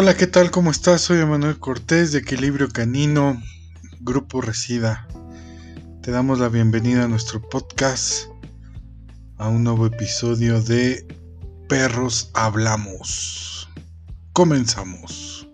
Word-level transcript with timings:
Hola, 0.00 0.16
¿qué 0.16 0.28
tal? 0.28 0.52
¿Cómo 0.52 0.70
estás? 0.70 1.00
Soy 1.00 1.18
Emanuel 1.18 1.58
Cortés 1.58 2.12
de 2.12 2.20
Equilibrio 2.20 2.68
Canino, 2.68 3.42
Grupo 3.98 4.40
Resida. 4.40 5.08
Te 6.02 6.12
damos 6.12 6.38
la 6.38 6.48
bienvenida 6.48 7.02
a 7.02 7.08
nuestro 7.08 7.42
podcast, 7.42 8.28
a 9.38 9.48
un 9.48 9.64
nuevo 9.64 9.86
episodio 9.86 10.62
de 10.62 11.04
Perros 11.68 12.30
Hablamos. 12.34 13.68
Comenzamos. 14.34 15.48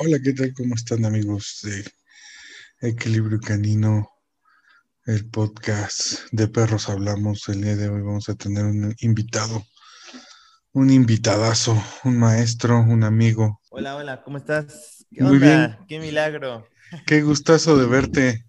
Hola, 0.00 0.18
¿qué 0.20 0.32
tal? 0.32 0.52
¿Cómo 0.52 0.74
están 0.74 1.04
amigos 1.04 1.60
de 1.62 2.88
Equilibrio 2.88 3.38
Canino? 3.38 4.09
El 5.06 5.28
podcast 5.28 6.26
de 6.30 6.48
Perros 6.48 6.88
Hablamos. 6.88 7.48
El 7.48 7.62
día 7.62 7.76
de 7.76 7.88
hoy 7.88 8.02
vamos 8.02 8.28
a 8.28 8.34
tener 8.34 8.64
un 8.64 8.94
invitado, 9.00 9.64
un 10.72 10.90
invitadazo, 10.90 11.82
un 12.04 12.18
maestro, 12.18 12.80
un 12.80 13.04
amigo. 13.04 13.60
Hola, 13.70 13.96
hola, 13.96 14.22
¿cómo 14.22 14.36
estás? 14.36 15.06
¿Qué 15.10 15.24
Muy 15.24 15.38
bien. 15.38 15.78
Qué 15.88 15.98
milagro. 15.98 16.66
Qué 17.06 17.22
gustazo 17.22 17.76
de 17.76 17.86
verte. 17.86 18.46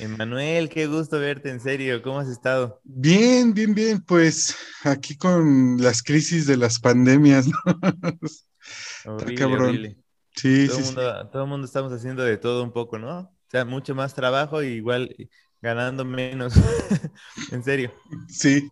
Emanuel, 0.00 0.68
qué 0.68 0.86
gusto 0.86 1.18
verte, 1.18 1.50
en 1.50 1.60
serio. 1.60 2.02
¿Cómo 2.02 2.18
has 2.20 2.28
estado? 2.28 2.80
Bien, 2.84 3.54
bien, 3.54 3.74
bien. 3.74 4.02
Pues 4.02 4.54
aquí 4.84 5.16
con 5.16 5.78
las 5.78 6.02
crisis 6.02 6.46
de 6.46 6.56
las 6.56 6.78
pandemias, 6.78 7.46
¿no? 7.46 7.56
Horrible, 9.06 9.96
Sí, 10.34 10.66
todo 10.68 10.76
sí, 10.78 10.84
mundo, 10.84 11.28
Todo 11.30 11.42
el 11.42 11.48
mundo 11.48 11.66
estamos 11.66 11.92
haciendo 11.92 12.22
de 12.22 12.36
todo 12.36 12.62
un 12.62 12.72
poco, 12.72 12.98
¿no? 12.98 13.20
O 13.20 13.50
sea, 13.50 13.64
mucho 13.64 13.94
más 13.94 14.14
trabajo 14.14 14.62
y 14.62 14.68
igual 14.68 15.14
ganando 15.60 16.04
menos. 16.04 16.54
en 17.52 17.62
serio. 17.62 17.92
Sí, 18.28 18.70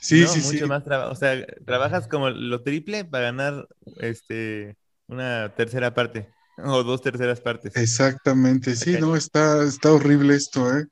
sí, 0.00 0.26
sí. 0.26 0.40
Mucho 0.52 0.68
más 0.68 0.84
trabajo. 0.84 1.12
O 1.12 1.16
sea, 1.16 1.44
trabajas 1.64 2.08
como 2.08 2.30
lo 2.30 2.62
triple 2.62 3.04
para 3.04 3.24
ganar 3.24 3.68
este 3.98 4.76
una 5.06 5.54
tercera 5.56 5.92
parte 5.94 6.32
o 6.64 6.82
dos 6.82 7.02
terceras 7.02 7.40
partes. 7.40 7.76
Exactamente, 7.76 8.76
sí, 8.76 8.96
no, 9.00 9.16
está, 9.16 9.62
está 9.64 9.92
horrible 9.92 10.34
esto, 10.34 10.76
¿eh? 10.76 10.86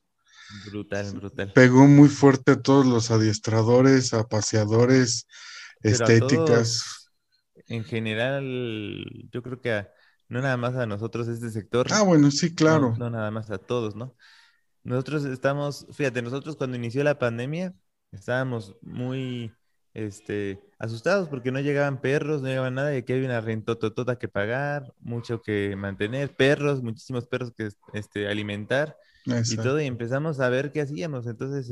Brutal, 0.66 1.12
brutal. 1.12 1.52
Pegó 1.52 1.86
muy 1.86 2.08
fuerte 2.08 2.52
a 2.52 2.60
todos 2.60 2.86
los 2.86 3.10
adiestradores, 3.10 4.14
a 4.14 4.26
paseadores, 4.26 5.26
estéticas. 5.82 7.10
en 7.66 7.84
general, 7.84 9.04
yo 9.30 9.42
creo 9.42 9.60
que 9.60 9.86
no 10.28 10.40
nada 10.40 10.56
más 10.56 10.74
a 10.74 10.86
nosotros 10.86 11.28
este 11.28 11.50
sector. 11.50 11.86
Ah, 11.90 12.02
bueno, 12.02 12.30
sí, 12.30 12.54
claro. 12.54 12.94
no 12.98 13.10
nada 13.10 13.30
más 13.30 13.50
a 13.50 13.58
todos, 13.58 13.94
¿no? 13.94 14.14
Nosotros 14.84 15.24
estamos, 15.24 15.86
fíjate, 15.92 16.22
nosotros 16.22 16.56
cuando 16.56 16.76
inició 16.76 17.04
la 17.04 17.18
pandemia 17.18 17.74
estábamos 18.12 18.76
muy 18.80 19.52
este, 19.94 20.60
asustados 20.78 21.28
porque 21.28 21.52
no 21.52 21.60
llegaban 21.60 22.00
perros, 22.00 22.40
no 22.42 22.48
llegaban 22.48 22.74
nada 22.74 22.94
y 22.94 22.98
aquí 22.98 23.12
había 23.12 23.26
una 23.26 23.40
rentototota 23.40 24.18
que 24.18 24.28
pagar, 24.28 24.92
mucho 25.00 25.42
que 25.42 25.76
mantener, 25.76 26.34
perros, 26.34 26.82
muchísimos 26.82 27.26
perros 27.26 27.52
que 27.56 27.68
este, 27.94 28.28
alimentar 28.28 28.96
y 29.50 29.56
todo 29.56 29.80
y 29.80 29.86
empezamos 29.86 30.40
a 30.40 30.48
ver 30.48 30.72
qué 30.72 30.80
hacíamos. 30.80 31.26
Entonces 31.26 31.70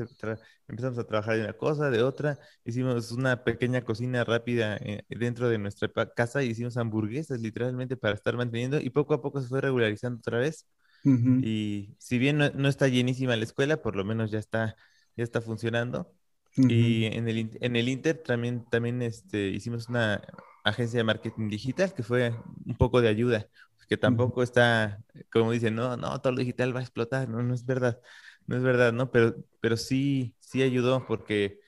empezamos 0.69 0.99
a 0.99 1.05
trabajar 1.05 1.37
de 1.37 1.43
una 1.43 1.53
cosa, 1.55 1.91
de 1.91 2.03
otra, 2.03 2.39
hicimos 2.65 3.13
una 3.13 3.45
pequeña 3.45 3.83
cocina 3.85 4.25
rápida 4.25 4.77
eh, 4.79 5.05
dentro 5.09 5.49
de 5.49 5.59
nuestra 5.59 5.89
casa 6.15 6.43
y 6.43 6.49
hicimos 6.49 6.77
hamburguesas 6.77 7.41
literalmente 7.41 7.97
para 7.97 8.15
estar 8.15 8.37
manteniendo 8.37 8.79
y 8.81 8.91
poco 8.91 9.15
a 9.15 9.23
poco 9.23 9.41
se 9.41 9.49
fue 9.49 9.61
regularizando 9.61 10.19
otra 10.19 10.39
vez. 10.39 10.67
Y 11.05 11.95
si 11.99 12.19
bien 12.19 12.39
no, 12.39 12.69
está 12.69 12.89
llenísima 12.89 13.37
la 13.37 13.45
escuela, 13.45 13.83
por 13.83 13.97
lo 13.97 14.05
menos 14.05 14.31
ya 14.31 14.39
está, 14.39 14.77
ya 15.17 15.25
está 15.25 15.41
funcionando. 15.41 16.13
Y 16.57 17.05
en 17.05 17.29
el, 17.29 17.51
en 17.61 17.77
el 17.77 17.89
Inter 17.89 18.23
también, 18.23 18.65
también 18.71 19.03
este, 19.03 19.49
hicimos 19.49 19.89
una 19.89 20.23
agencia 20.65 20.99
de 20.99 21.05
marketing 21.05 21.49
digital 21.49 21.93
que 21.95 22.03
fue 22.03 22.35
un 22.65 22.77
poco 22.77 23.01
de 23.01 23.09
ayuda, 23.09 23.47
que 23.89 23.97
tampoco 23.97 24.43
está, 24.43 25.03
como 25.31 25.53
dicen, 25.53 25.75
no, 25.75 25.97
no, 25.97 26.21
todo 26.21 26.33
lo 26.33 26.41
digital 26.41 26.75
va 26.75 26.81
a 26.81 26.83
explotar, 26.83 27.29
no, 27.29 27.43
no 27.43 27.55
es 27.55 27.65
verdad, 27.65 28.01
no 28.47 28.57
es 28.57 28.63
verdad, 28.63 28.93
¿no? 28.93 29.11
Pero, 29.11 29.37
pero 29.61 29.77
sí, 29.77 30.35
sí 30.41 30.63
ayudó 30.63 31.07
porque 31.07 31.61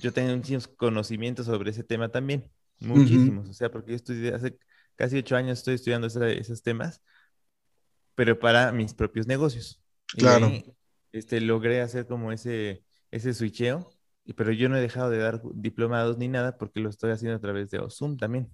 yo 0.00 0.12
tengo 0.12 0.34
muchísimos 0.34 0.68
conocimientos 0.68 1.46
sobre 1.46 1.70
ese 1.70 1.84
tema 1.84 2.08
también, 2.10 2.50
muchísimos, 2.80 3.48
o 3.48 3.52
sea, 3.52 3.70
porque 3.70 3.90
yo 3.92 3.96
estudié, 3.96 4.34
hace 4.34 4.58
casi 4.96 5.18
ocho 5.18 5.36
años 5.36 5.58
estoy 5.58 5.74
estudiando 5.74 6.06
esos 6.06 6.62
temas 6.62 7.02
pero 8.14 8.38
para 8.38 8.72
mis 8.72 8.94
propios 8.94 9.26
negocios. 9.26 9.80
Claro. 10.08 10.50
este, 11.12 11.40
logré 11.40 11.80
hacer 11.80 12.06
como 12.06 12.32
ese, 12.32 12.84
ese 13.10 13.34
switcheo, 13.34 13.90
pero 14.36 14.52
yo 14.52 14.68
no 14.68 14.76
he 14.76 14.80
dejado 14.80 15.10
de 15.10 15.18
dar 15.18 15.42
diplomados 15.54 16.18
ni 16.18 16.28
nada 16.28 16.56
porque 16.56 16.80
lo 16.80 16.88
estoy 16.88 17.10
haciendo 17.10 17.36
a 17.36 17.40
través 17.40 17.70
de 17.70 17.80
Zoom 17.90 18.16
también. 18.16 18.50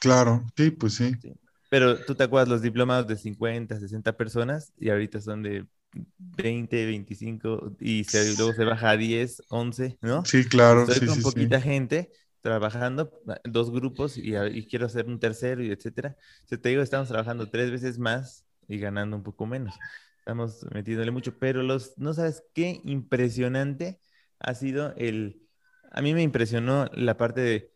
Claro, 0.00 0.46
sí, 0.56 0.70
pues 0.70 0.94
sí. 0.94 1.12
Pero 1.70 1.98
tú 2.04 2.14
te 2.14 2.24
acuerdas 2.24 2.48
los 2.48 2.62
diplomados 2.62 3.06
de 3.06 3.16
50, 3.16 3.78
60 3.78 4.16
personas 4.16 4.72
y 4.78 4.90
ahorita 4.90 5.20
son 5.20 5.42
de 5.42 5.66
20, 6.18 6.86
25 6.86 7.76
y 7.80 8.04
luego 8.36 8.52
se 8.54 8.64
baja 8.64 8.90
a 8.90 8.96
10, 8.96 9.42
11, 9.48 9.98
¿no? 10.00 10.24
Sí, 10.24 10.44
claro. 10.44 10.84
Estoy 10.84 11.08
con 11.08 11.22
poquita 11.22 11.60
gente 11.60 12.10
trabajando, 12.40 13.10
dos 13.44 13.70
grupos 13.70 14.16
y, 14.16 14.34
y, 14.36 14.66
quiero 14.66 14.86
hacer 14.86 15.06
un 15.06 15.18
tercero 15.18 15.62
y 15.62 15.70
etcétera. 15.70 16.16
O 16.50 16.58
te 16.58 16.68
digo, 16.68 16.82
estamos 16.82 17.08
trabajando 17.08 17.50
tres 17.50 17.70
veces 17.70 17.98
más 17.98 18.46
y 18.68 18.78
ganando 18.78 19.16
un 19.16 19.22
poco 19.22 19.46
menos. 19.46 19.74
Estamos 20.18 20.66
metiéndole 20.72 21.10
mucho, 21.10 21.38
pero 21.38 21.62
los, 21.62 21.96
no 21.98 22.12
sabes 22.14 22.44
qué 22.54 22.80
impresionante 22.84 24.00
ha 24.38 24.54
sido 24.54 24.94
el, 24.96 25.42
a 25.90 26.02
mí 26.02 26.14
me 26.14 26.22
impresionó 26.22 26.86
la 26.92 27.16
parte 27.16 27.40
de 27.40 27.72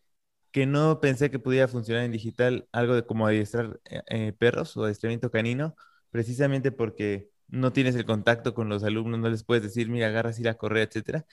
que 0.51 0.65
no 0.67 0.99
pensé 1.01 1.31
que 1.31 1.39
pudiera 1.39 1.67
funcionar 1.67 2.03
en 2.03 2.11
digital 2.11 2.67
algo 2.71 2.95
de 2.95 3.05
como 3.05 3.25
adiestrar 3.27 3.79
eh, 3.85 4.01
eh, 4.07 4.33
perros 4.33 4.77
o 4.77 4.83
adiestramiento 4.83 5.31
canino, 5.31 5.75
precisamente 6.11 6.71
porque 6.71 7.31
no 7.47 7.73
tienes 7.73 7.95
el 7.95 8.05
contacto 8.05 8.53
con 8.53 8.69
los 8.69 8.83
alumnos, 8.83 9.19
no 9.19 9.29
les 9.29 9.43
puedes 9.43 9.63
decir, 9.63 9.89
mira, 9.89 10.07
agarras 10.07 10.39
y 10.39 10.43
la 10.43 10.55
correa, 10.55 10.83
etcétera. 10.83 11.25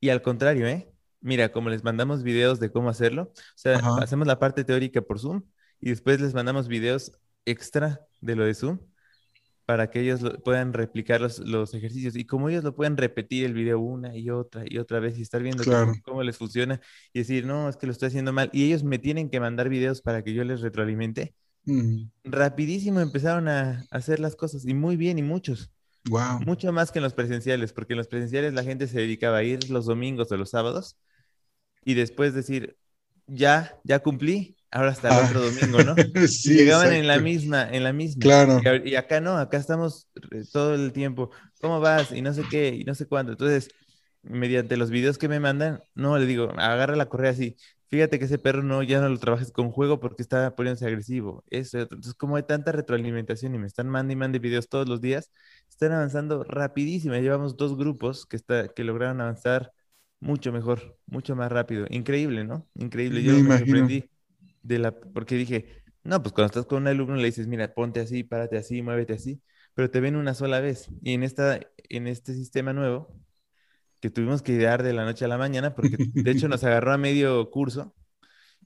Y 0.00 0.10
al 0.10 0.22
contrario, 0.22 0.66
¿eh? 0.66 0.92
Mira, 1.20 1.52
como 1.52 1.70
les 1.70 1.84
mandamos 1.84 2.22
videos 2.22 2.60
de 2.60 2.70
cómo 2.70 2.90
hacerlo, 2.90 3.32
o 3.34 3.34
sea, 3.56 3.78
hacemos 4.00 4.26
la 4.26 4.38
parte 4.38 4.64
teórica 4.64 5.00
por 5.02 5.18
Zoom 5.20 5.42
y 5.80 5.90
después 5.90 6.20
les 6.20 6.34
mandamos 6.34 6.68
videos 6.68 7.12
extra 7.46 8.00
de 8.20 8.36
lo 8.36 8.44
de 8.44 8.54
Zoom 8.54 8.78
para 9.66 9.90
que 9.90 10.00
ellos 10.00 10.20
puedan 10.44 10.72
replicar 10.72 11.20
los, 11.20 11.38
los, 11.38 11.72
ejercicios. 11.74 12.16
Y 12.16 12.26
como 12.26 12.48
ellos 12.48 12.64
lo 12.64 12.74
pueden 12.74 12.96
repetir 12.96 13.44
el 13.44 13.54
video 13.54 13.80
una 13.80 14.16
y 14.16 14.30
otra 14.30 14.62
y 14.66 14.78
otra 14.78 15.00
vez 15.00 15.18
y 15.18 15.22
estar 15.22 15.42
viendo 15.42 15.64
cómo, 16.04 16.22
les 16.22 16.36
funciona 16.36 16.80
y 17.12 17.20
decir, 17.20 17.46
no, 17.46 17.68
es 17.68 17.76
que 17.76 17.86
lo 17.86 17.92
estoy 17.92 18.08
haciendo 18.08 18.32
mal. 18.32 18.50
Y 18.52 18.64
ellos 18.64 18.84
me 18.84 18.98
tienen 18.98 19.30
que 19.30 19.40
mandar 19.40 19.68
videos 19.68 20.02
para 20.02 20.22
que 20.22 20.34
yo 20.34 20.44
les 20.44 20.60
retroalimente. 20.60 21.34
Rapidísimo 22.24 23.00
empezaron 23.00 23.48
a 23.48 23.86
hacer 23.90 24.20
las 24.20 24.36
cosas 24.36 24.66
y 24.66 24.74
muy 24.74 24.96
bien 24.96 25.18
y 25.18 25.22
muchos. 25.22 25.70
Wow. 26.10 26.40
Mucho 26.40 26.70
más 26.70 26.92
que 26.92 26.98
en 26.98 27.04
los 27.04 27.14
presenciales, 27.14 27.72
porque 27.72 27.94
en 27.94 27.98
los 27.98 28.08
presenciales 28.08 28.52
la 28.52 28.62
gente 28.62 28.86
se 28.86 28.98
dedicaba 28.98 29.38
a 29.38 29.42
ir 29.44 29.70
los 29.70 29.86
domingos 29.86 30.30
o 30.30 30.36
los 30.36 30.50
sábados 30.50 30.98
y 31.82 31.94
después 31.94 32.34
decir, 32.34 32.76
ya, 33.26 33.80
ya 33.84 34.00
cumplí, 34.00 34.53
ahora 34.74 34.90
hasta 34.90 35.08
el 35.08 35.14
ah. 35.14 35.26
otro 35.28 35.40
domingo, 35.40 35.82
¿no? 35.84 35.94
sí, 36.28 36.56
Llegaban 36.56 36.92
en 36.92 37.06
la 37.06 37.20
misma, 37.20 37.68
en 37.70 37.84
la 37.84 37.92
misma. 37.92 38.20
Claro. 38.20 38.60
Y, 38.84 38.96
acá 38.96 39.20
no, 39.20 39.38
acá 39.38 39.56
estamos 39.56 40.08
eh, 40.32 40.42
todo 40.52 40.74
el 40.74 40.92
tiempo, 40.92 41.30
¿cómo 41.60 41.80
vas? 41.80 42.10
Y 42.10 42.22
no 42.22 42.34
sé 42.34 42.42
qué, 42.50 42.74
y 42.74 42.84
no 42.84 42.94
sé 42.94 43.06
cuándo. 43.06 43.32
Entonces, 43.32 43.70
mediante 44.22 44.76
los 44.76 44.90
videos 44.90 45.16
que 45.16 45.28
me 45.28 45.38
mandan, 45.38 45.80
no, 45.94 46.18
le 46.18 46.26
digo, 46.26 46.50
agarra 46.56 46.96
la 46.96 47.08
correa 47.08 47.30
así. 47.30 47.56
Fíjate 47.86 48.18
que 48.18 48.24
ese 48.24 48.38
perro 48.38 48.64
no, 48.64 48.82
ya 48.82 49.00
no 49.00 49.08
lo 49.08 49.18
trabajes 49.18 49.52
con 49.52 49.70
juego 49.70 50.00
porque 50.00 50.22
está 50.22 50.56
poniéndose 50.56 50.86
agresivo. 50.86 51.44
Eso, 51.50 51.78
entonces, 51.78 52.12
como 52.14 52.34
hay 52.34 52.42
tanta 52.42 52.72
retroalimentación 52.72 53.54
y 53.54 53.58
me 53.58 53.68
están 53.68 53.88
mandando 53.88 54.14
y 54.14 54.16
mandando 54.16 54.40
videos 54.40 54.68
todos 54.68 54.88
los 54.88 55.00
días, 55.00 55.30
están 55.70 55.92
avanzando 55.92 56.42
rapidísimo. 56.42 57.14
Llevamos 57.14 57.56
dos 57.56 57.76
grupos 57.76 58.26
que, 58.26 58.34
está, 58.34 58.66
que 58.68 58.82
lograron 58.82 59.20
avanzar 59.20 59.70
mucho 60.18 60.50
mejor, 60.50 60.98
mucho 61.06 61.36
más 61.36 61.52
rápido. 61.52 61.86
Increíble, 61.90 62.42
¿no? 62.44 62.66
Increíble. 62.74 63.22
Yo 63.22 63.34
me, 63.34 63.58
sorprendí 63.58 64.10
de 64.64 64.78
la, 64.80 64.92
porque 65.00 65.36
dije, 65.36 65.84
no, 66.02 66.22
pues 66.22 66.32
cuando 66.32 66.46
estás 66.46 66.66
con 66.66 66.82
un 66.82 66.88
alumno 66.88 67.16
le 67.16 67.26
dices, 67.26 67.46
mira, 67.46 67.74
ponte 67.74 68.00
así, 68.00 68.24
párate 68.24 68.58
así, 68.58 68.82
muévete 68.82 69.14
así, 69.14 69.42
pero 69.74 69.90
te 69.90 70.00
ven 70.00 70.16
una 70.16 70.34
sola 70.34 70.60
vez. 70.60 70.88
Y 71.02 71.14
en, 71.14 71.22
esta, 71.22 71.60
en 71.88 72.06
este 72.08 72.34
sistema 72.34 72.72
nuevo, 72.72 73.16
que 74.00 74.10
tuvimos 74.10 74.42
que 74.42 74.52
idear 74.52 74.82
de 74.82 74.92
la 74.92 75.04
noche 75.04 75.24
a 75.24 75.28
la 75.28 75.38
mañana, 75.38 75.74
porque 75.74 75.96
de 75.98 76.30
hecho 76.30 76.48
nos 76.48 76.64
agarró 76.64 76.92
a 76.92 76.98
medio 76.98 77.50
curso, 77.50 77.94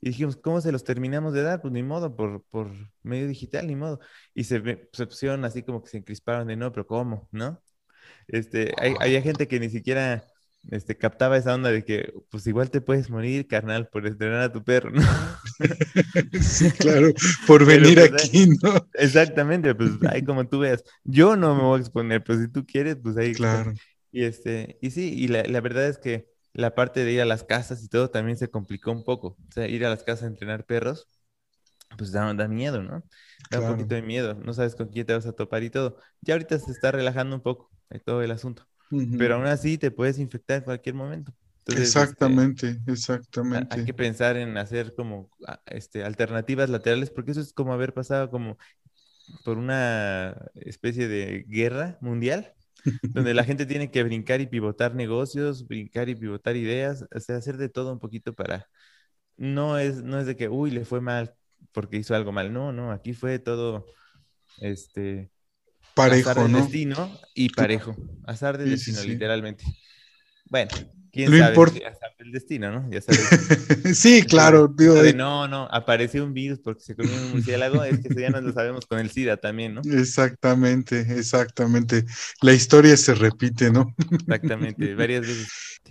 y 0.01 0.11
dijimos, 0.11 0.37
¿cómo 0.37 0.61
se 0.61 0.73
los 0.73 0.85
terminamos 0.85 1.33
de 1.35 1.43
dar? 1.43 1.61
Pues 1.61 1.73
ni 1.73 1.83
modo, 1.83 2.15
por, 2.17 2.45
por 2.51 2.71
medio 3.03 3.27
digital, 3.27 3.67
ni 3.67 3.77
modo. 3.77 4.01
Y 4.35 4.45
se, 4.45 4.89
se 4.93 5.07
pusieron 5.07 5.45
así 5.45 5.63
como 5.65 5.83
que 5.83 5.91
se 5.91 5.99
encrisparon 5.99 6.47
de, 6.49 6.57
no, 6.57 6.71
pero 6.73 6.87
¿cómo? 6.87 7.29
¿No? 7.33 7.61
Este, 8.29 8.73
hay, 8.79 8.95
había 9.01 9.23
gente 9.23 9.49
que 9.49 9.61
ni 9.61 9.71
siquiera 9.71 10.25
este, 10.71 10.97
captaba 10.97 11.37
esa 11.37 11.55
onda 11.55 11.71
de 11.71 11.85
que, 11.85 12.13
pues 12.31 12.47
igual 12.47 12.71
te 12.71 12.81
puedes 12.81 13.11
morir, 13.11 13.47
carnal, 13.47 13.89
por 13.89 14.07
estrenar 14.07 14.43
a 14.43 14.53
tu 14.53 14.63
perro, 14.63 14.91
¿no? 14.91 15.03
sí, 16.41 16.71
claro, 16.73 17.13
por 17.47 17.65
venir 17.65 17.99
pues, 17.99 18.25
aquí, 18.25 18.49
¿no? 18.63 18.87
Exactamente, 18.95 19.75
pues 19.75 19.93
ahí 20.11 20.25
como 20.25 20.47
tú 20.49 20.61
veas. 20.61 20.85
Yo 21.05 21.37
no 21.37 21.55
me 21.55 21.63
voy 21.63 21.79
a 21.79 21.81
exponer, 21.81 22.23
pero 22.23 22.41
si 22.41 22.49
tú 22.49 22.67
quieres, 22.67 22.97
pues 23.03 23.17
ahí. 23.17 23.33
Claro. 23.33 23.73
Y, 24.11 24.25
este, 24.25 24.79
y 24.81 24.91
sí, 24.91 25.15
y 25.15 25.29
la, 25.29 25.43
la 25.45 25.61
verdad 25.61 25.87
es 25.87 25.99
que 25.99 26.29
la 26.53 26.75
parte 26.75 27.05
de 27.05 27.13
ir 27.13 27.21
a 27.21 27.25
las 27.25 27.45
casas 27.45 27.83
y 27.83 27.89
todo 27.89 28.11
también 28.11 28.37
se 28.37 28.51
complicó 28.51 28.91
un 28.91 29.05
poco. 29.05 29.37
O 29.49 29.53
sea, 29.53 29.69
ir 29.69 29.85
a 29.87 29.91
las 29.91 30.03
casas 30.03 30.25
a 30.25 30.27
entrenar 30.29 30.65
perros, 30.65 31.09
pues 31.97 32.13
da, 32.13 32.33
da 32.35 32.49
miedo, 32.49 32.83
¿no? 32.83 33.05
Da 33.51 33.61
un 33.61 33.69
poquito 33.69 33.95
de 33.95 34.03
miedo. 34.03 34.35
No 34.35 34.53
sabes 34.53 34.75
con 34.75 34.89
quién 34.89 35.07
te 35.07 35.15
vas 35.15 35.27
a 35.27 35.33
topar 35.33 35.63
y 35.63 35.71
todo. 35.71 35.99
Ya 36.21 36.35
ahorita 36.35 36.59
se 36.59 36.73
está 36.73 36.91
relajando 36.91 37.37
un 37.37 37.43
poco 37.43 37.71
de 37.91 38.01
todo 38.01 38.23
el 38.23 38.31
asunto. 38.31 38.67
Pero 39.19 39.37
aún 39.37 39.47
así 39.47 39.79
te 39.79 39.91
puedes 39.91 40.19
infectar 40.19 40.59
en 40.59 40.65
cualquier 40.65 40.95
momento. 40.95 41.33
Este, 41.67 41.83
exactamente, 41.83 42.79
exactamente. 42.87 43.75
Hay 43.75 43.85
que 43.85 43.93
pensar 43.93 44.37
en 44.39 44.57
hacer 44.57 44.95
como 44.95 45.31
este, 45.67 46.03
alternativas 46.03 46.71
laterales, 46.71 47.11
porque 47.11 47.33
eso 47.33 47.43
es 47.43 47.53
como 47.53 47.75
haber 47.75 47.93
pasado 47.93 48.31
como 48.31 48.57
por 49.45 49.59
una 49.59 50.35
especie 50.55 51.09
de 51.09 51.45
guerra 51.47 51.99
mundial, 52.01 52.55
donde 53.03 53.35
la 53.35 53.45
gente 53.45 53.67
tiene 53.67 53.91
que 53.91 54.03
brincar 54.03 54.41
y 54.41 54.47
pivotar 54.47 54.95
negocios, 54.95 55.67
brincar 55.67 56.09
y 56.09 56.15
pivotar 56.15 56.57
ideas, 56.57 57.05
o 57.15 57.21
sea, 57.21 57.37
hacer 57.37 57.59
de 57.59 57.69
todo 57.69 57.93
un 57.93 57.99
poquito 57.99 58.35
para... 58.35 58.67
No 59.37 59.79
es, 59.79 60.03
no 60.03 60.19
es 60.19 60.27
de 60.27 60.37
que, 60.37 60.49
uy, 60.49 60.71
le 60.71 60.85
fue 60.85 61.01
mal 61.01 61.35
porque 61.73 61.99
hizo 61.99 62.15
algo 62.15 62.33
mal, 62.33 62.53
no, 62.53 62.73
no, 62.73 62.93
aquí 62.93 63.13
fue 63.13 63.39
todo, 63.39 63.87
este... 64.61 65.31
Parejo, 66.05 66.13
azar 66.13 66.39
del 66.41 66.55
destino 66.55 67.21
y 67.35 67.51
parejo, 67.51 67.97
azar 68.25 68.59
de 68.59 68.67
destino, 68.67 69.03
literalmente. 69.03 69.65
Bueno, 70.45 70.73
quién 71.13 71.31
Lo 71.31 71.37
sabe, 71.37 71.61
import- 71.61 71.81
ya 71.81 71.95
sabe 71.95 72.15
el 72.21 72.33
destino, 72.33 72.73
¿no? 72.73 72.91
Ya 72.91 73.01
sabes. 73.03 73.39
sí, 73.95 74.23
claro, 74.23 74.69
de, 74.93 75.15
de- 75.15 75.15
no, 75.15 75.49
no, 75.49 75.69
apareció 75.71 76.25
un 76.25 76.35
virus 76.35 76.61
porque 76.61 76.83
se 76.83 76.97
comió 76.97 77.17
un 77.23 77.31
murciélago, 77.31 77.83
es 77.85 78.01
que 78.01 78.09
eso 78.09 78.21
ya 78.21 78.31
no 78.31 78.41
lo 78.41 78.53
sabemos 78.53 78.87
con 78.87 78.99
el 78.99 79.11
SIDA 79.11 79.37
también, 79.39 79.75
¿no? 79.75 79.89
exactamente, 79.91 81.01
exactamente. 81.19 82.05
La 82.43 82.53
historia 82.53 82.97
se 82.97 83.15
repite, 83.15 83.71
¿no? 83.71 83.95
Exactamente, 84.27 84.95
varias 84.95 85.25
veces. 85.27 85.49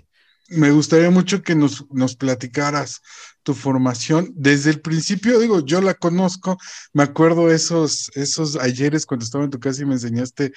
Me 0.50 0.72
gustaría 0.72 1.10
mucho 1.10 1.42
que 1.42 1.56
nos, 1.56 1.86
nos 1.92 2.16
platicaras 2.16 3.02
tu 3.44 3.54
formación 3.54 4.32
desde 4.36 4.72
el 4.72 4.82
principio. 4.82 5.40
Digo, 5.40 5.66
yo 5.66 5.82
la 5.82 5.94
conozco, 5.94 6.58
me 6.94 7.04
acuerdo 7.04 7.52
esos, 7.52 8.10
esos 8.16 8.56
ayeres 8.56 9.06
cuando 9.06 9.26
estaba 9.26 9.44
en 9.44 9.52
tu 9.52 9.60
casa 9.60 9.82
y 9.82 9.86
me 9.86 9.94
enseñaste 9.94 10.54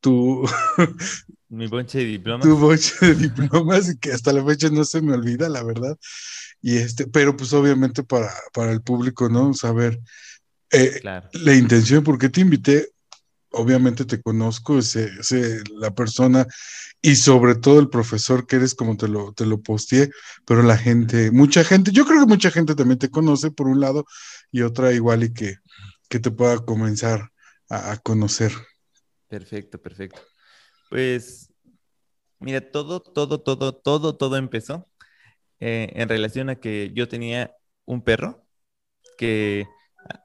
tu, 0.00 0.44
Mi 1.48 1.66
bonche 1.68 1.98
de 1.98 2.04
diplomas. 2.06 2.46
tu 2.46 2.56
boche 2.56 2.94
de 3.00 3.14
diplomas 3.14 3.88
y 3.88 3.98
que 3.98 4.12
hasta 4.12 4.32
la 4.32 4.44
fecha 4.44 4.68
no 4.70 4.84
se 4.84 5.00
me 5.00 5.14
olvida, 5.14 5.48
la 5.48 5.62
verdad. 5.62 5.96
Y 6.60 6.76
este, 6.76 7.06
pero 7.06 7.36
pues 7.36 7.52
obviamente 7.52 8.02
para, 8.02 8.32
para 8.52 8.72
el 8.72 8.82
público, 8.82 9.28
¿no? 9.28 9.54
Saber 9.54 10.00
eh, 10.72 10.98
Claro, 11.00 11.28
la 11.32 11.54
intención, 11.54 12.02
porque 12.02 12.28
te 12.28 12.40
invité, 12.40 12.88
obviamente 13.54 14.04
te 14.04 14.20
conozco, 14.22 14.82
sé, 14.82 15.10
sé 15.22 15.62
la 15.78 15.92
persona 15.94 16.46
y 17.02 17.16
sobre 17.16 17.54
todo 17.56 17.80
el 17.80 17.88
profesor 17.90 18.46
que 18.46 18.56
eres, 18.56 18.74
como 18.74 18.96
te 18.96 19.08
lo, 19.08 19.32
te 19.32 19.46
lo 19.46 19.60
posteé, 19.62 20.10
pero 20.46 20.62
la 20.62 20.76
gente, 20.78 21.30
mucha 21.30 21.64
gente, 21.64 21.92
yo 21.92 22.06
creo 22.06 22.20
que 22.20 22.26
mucha 22.26 22.50
gente 22.50 22.74
también 22.74 22.98
te 22.98 23.10
conoce 23.10 23.50
por 23.50 23.68
un 23.68 23.80
lado 23.80 24.04
y 24.52 24.62
otra 24.62 24.92
igual 24.92 25.24
y 25.24 25.32
que, 25.34 25.56
que 26.08 26.20
te 26.20 26.30
pueda 26.30 26.58
comenzar 26.64 27.30
a, 27.68 27.92
a 27.92 27.96
conocer. 27.98 28.52
perfecto, 29.28 29.80
perfecto. 29.80 30.20
Pues, 30.90 31.52
mira, 32.40 32.60
todo, 32.72 33.00
todo, 33.00 33.40
todo, 33.42 33.74
todo, 33.74 34.16
todo 34.16 34.36
empezó 34.36 34.88
eh, 35.60 35.90
en 35.94 36.08
relación 36.08 36.50
a 36.50 36.56
que 36.56 36.92
yo 36.94 37.08
tenía 37.08 37.56
un 37.86 38.02
perro 38.04 38.46
que 39.18 39.66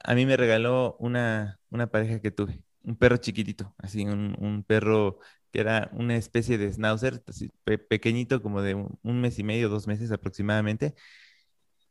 a, 0.04 0.12
a 0.12 0.16
mí 0.16 0.26
me 0.26 0.36
regaló 0.36 0.96
una, 1.00 1.60
una 1.70 1.88
pareja 1.88 2.20
que 2.20 2.30
tuve, 2.30 2.62
un 2.84 2.96
perro 2.96 3.16
chiquitito, 3.18 3.74
así, 3.78 4.04
un, 4.06 4.36
un 4.40 4.64
perro 4.64 5.18
que 5.52 5.60
era 5.60 5.90
una 5.94 6.16
especie 6.16 6.58
de 6.58 6.72
schnauzer, 6.72 7.22
así, 7.26 7.50
pe- 7.64 7.78
pequeñito, 7.78 8.42
como 8.42 8.62
de 8.62 8.74
un, 8.74 9.20
mes 9.20 9.38
y 9.38 9.44
medio, 9.44 9.68
dos 9.68 9.86
meses 9.86 10.12
aproximadamente. 10.12 10.94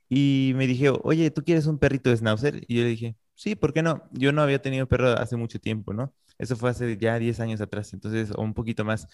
Y 0.09 0.53
me 0.55 0.65
dije, 0.67 0.89
oye, 1.03 1.29
¿tú 1.31 1.43
quieres 1.43 1.67
un 1.67 1.77
perrito 1.79 2.09
de 2.09 2.17
schnauzer? 2.17 2.61
Y 2.67 2.77
yo 2.77 2.83
le 2.83 2.89
dije, 2.89 3.15
sí, 3.35 3.55
¿por 3.55 3.73
qué 3.73 3.83
no? 3.83 4.03
Yo 4.11 4.31
no 4.31 4.41
había 4.41 4.61
tenido 4.61 4.87
perro 4.87 5.09
hace 5.11 5.35
mucho 5.35 5.59
tiempo, 5.59 5.93
¿no? 5.93 6.13
Eso 6.39 6.55
fue 6.55 6.69
hace 6.71 6.97
ya 6.97 7.19
10 7.19 7.39
años 7.39 7.61
atrás, 7.61 7.93
entonces, 7.93 8.31
o 8.35 8.41
un 8.41 8.53
poquito 8.53 8.83
más. 8.85 9.07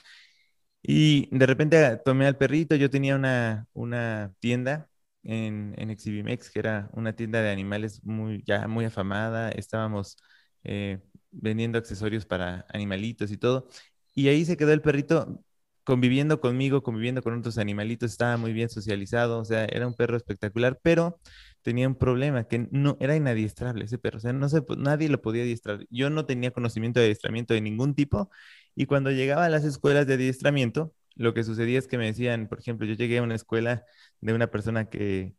Y 0.83 1.29
de 1.37 1.45
repente 1.47 1.97
tomé 2.05 2.27
al 2.27 2.37
perrito, 2.37 2.75
yo 2.75 2.89
tenía 2.91 3.15
una, 3.15 3.67
una 3.73 4.33
tienda 4.39 4.89
en, 5.23 5.73
en 5.77 5.91
Exhibimex, 5.91 6.51
que 6.51 6.59
era 6.59 6.89
una 6.93 7.15
tienda 7.15 7.41
de 7.41 7.51
animales 7.51 8.03
muy, 8.05 8.43
ya 8.45 8.67
muy 8.67 8.85
afamada, 8.85 9.49
estábamos 9.51 10.17
eh, 10.63 11.01
vendiendo 11.35 11.77
accesorios 11.77 12.25
para 12.25 12.65
animalitos 12.69 13.31
y 13.31 13.37
todo, 13.37 13.67
y 14.13 14.27
ahí 14.29 14.45
se 14.45 14.57
quedó 14.57 14.73
el 14.73 14.81
perrito 14.81 15.43
conviviendo 15.83 16.41
conmigo, 16.41 16.83
conviviendo 16.83 17.21
con 17.21 17.37
otros 17.37 17.57
animalitos, 17.59 18.11
estaba 18.11 18.37
muy 18.37 18.53
bien 18.53 18.69
socializado, 18.69 19.39
o 19.39 19.45
sea, 19.45 19.65
era 19.65 19.87
un 19.87 19.93
perro 19.93 20.17
espectacular, 20.17 20.79
pero 20.81 21.19
tenía 21.61 21.87
un 21.87 21.95
problema, 21.95 22.45
que 22.47 22.67
no 22.71 22.97
era 22.99 23.15
inadiestrable 23.15 23.85
ese 23.85 23.97
perro, 23.99 24.17
o 24.17 24.19
sea, 24.21 24.33
no 24.33 24.49
se, 24.49 24.63
nadie 24.77 25.09
lo 25.09 25.21
podía 25.21 25.43
adiestrar. 25.43 25.85
Yo 25.89 26.09
no 26.09 26.25
tenía 26.25 26.51
conocimiento 26.51 26.99
de 26.99 27.05
adiestramiento 27.07 27.53
de 27.53 27.61
ningún 27.61 27.95
tipo, 27.95 28.29
y 28.75 28.87
cuando 28.87 29.11
llegaba 29.11 29.45
a 29.45 29.49
las 29.49 29.63
escuelas 29.63 30.07
de 30.07 30.15
adiestramiento, 30.15 30.93
lo 31.15 31.33
que 31.33 31.43
sucedía 31.43 31.79
es 31.79 31.87
que 31.87 31.97
me 31.97 32.05
decían, 32.07 32.47
por 32.47 32.59
ejemplo, 32.59 32.87
yo 32.87 32.95
llegué 32.95 33.19
a 33.19 33.23
una 33.23 33.35
escuela 33.35 33.85
de 34.21 34.33
una 34.33 34.47
persona 34.51 34.89
que 34.89 35.35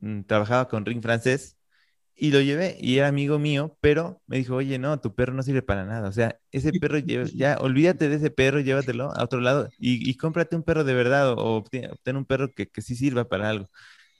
mm, 0.00 0.22
trabajaba 0.22 0.68
con 0.68 0.86
ring 0.86 1.02
francés 1.02 1.56
y 2.16 2.30
lo 2.30 2.40
llevé 2.40 2.76
y 2.80 2.98
era 2.98 3.08
amigo 3.08 3.38
mío, 3.38 3.76
pero 3.80 4.22
me 4.26 4.36
dijo, 4.38 4.54
oye, 4.56 4.78
no, 4.78 5.00
tu 5.00 5.14
perro 5.14 5.34
no 5.34 5.42
sirve 5.42 5.62
para 5.62 5.84
nada. 5.84 6.08
O 6.08 6.12
sea, 6.12 6.38
ese 6.52 6.72
perro, 6.80 6.98
lleva- 6.98 7.26
ya, 7.34 7.56
olvídate 7.60 8.08
de 8.08 8.16
ese 8.16 8.30
perro, 8.30 8.60
llévatelo 8.60 9.10
a 9.14 9.24
otro 9.24 9.40
lado 9.40 9.68
y, 9.78 10.08
y 10.08 10.16
cómprate 10.16 10.56
un 10.56 10.62
perro 10.62 10.84
de 10.84 10.94
verdad 10.94 11.30
o, 11.32 11.36
obtén, 11.56 11.90
obtén 11.90 12.16
un 12.16 12.24
perro 12.26 12.52
que, 12.54 12.68
que 12.68 12.82
sí 12.82 12.94
sirva 12.96 13.28
para 13.28 13.48
algo. 13.50 13.68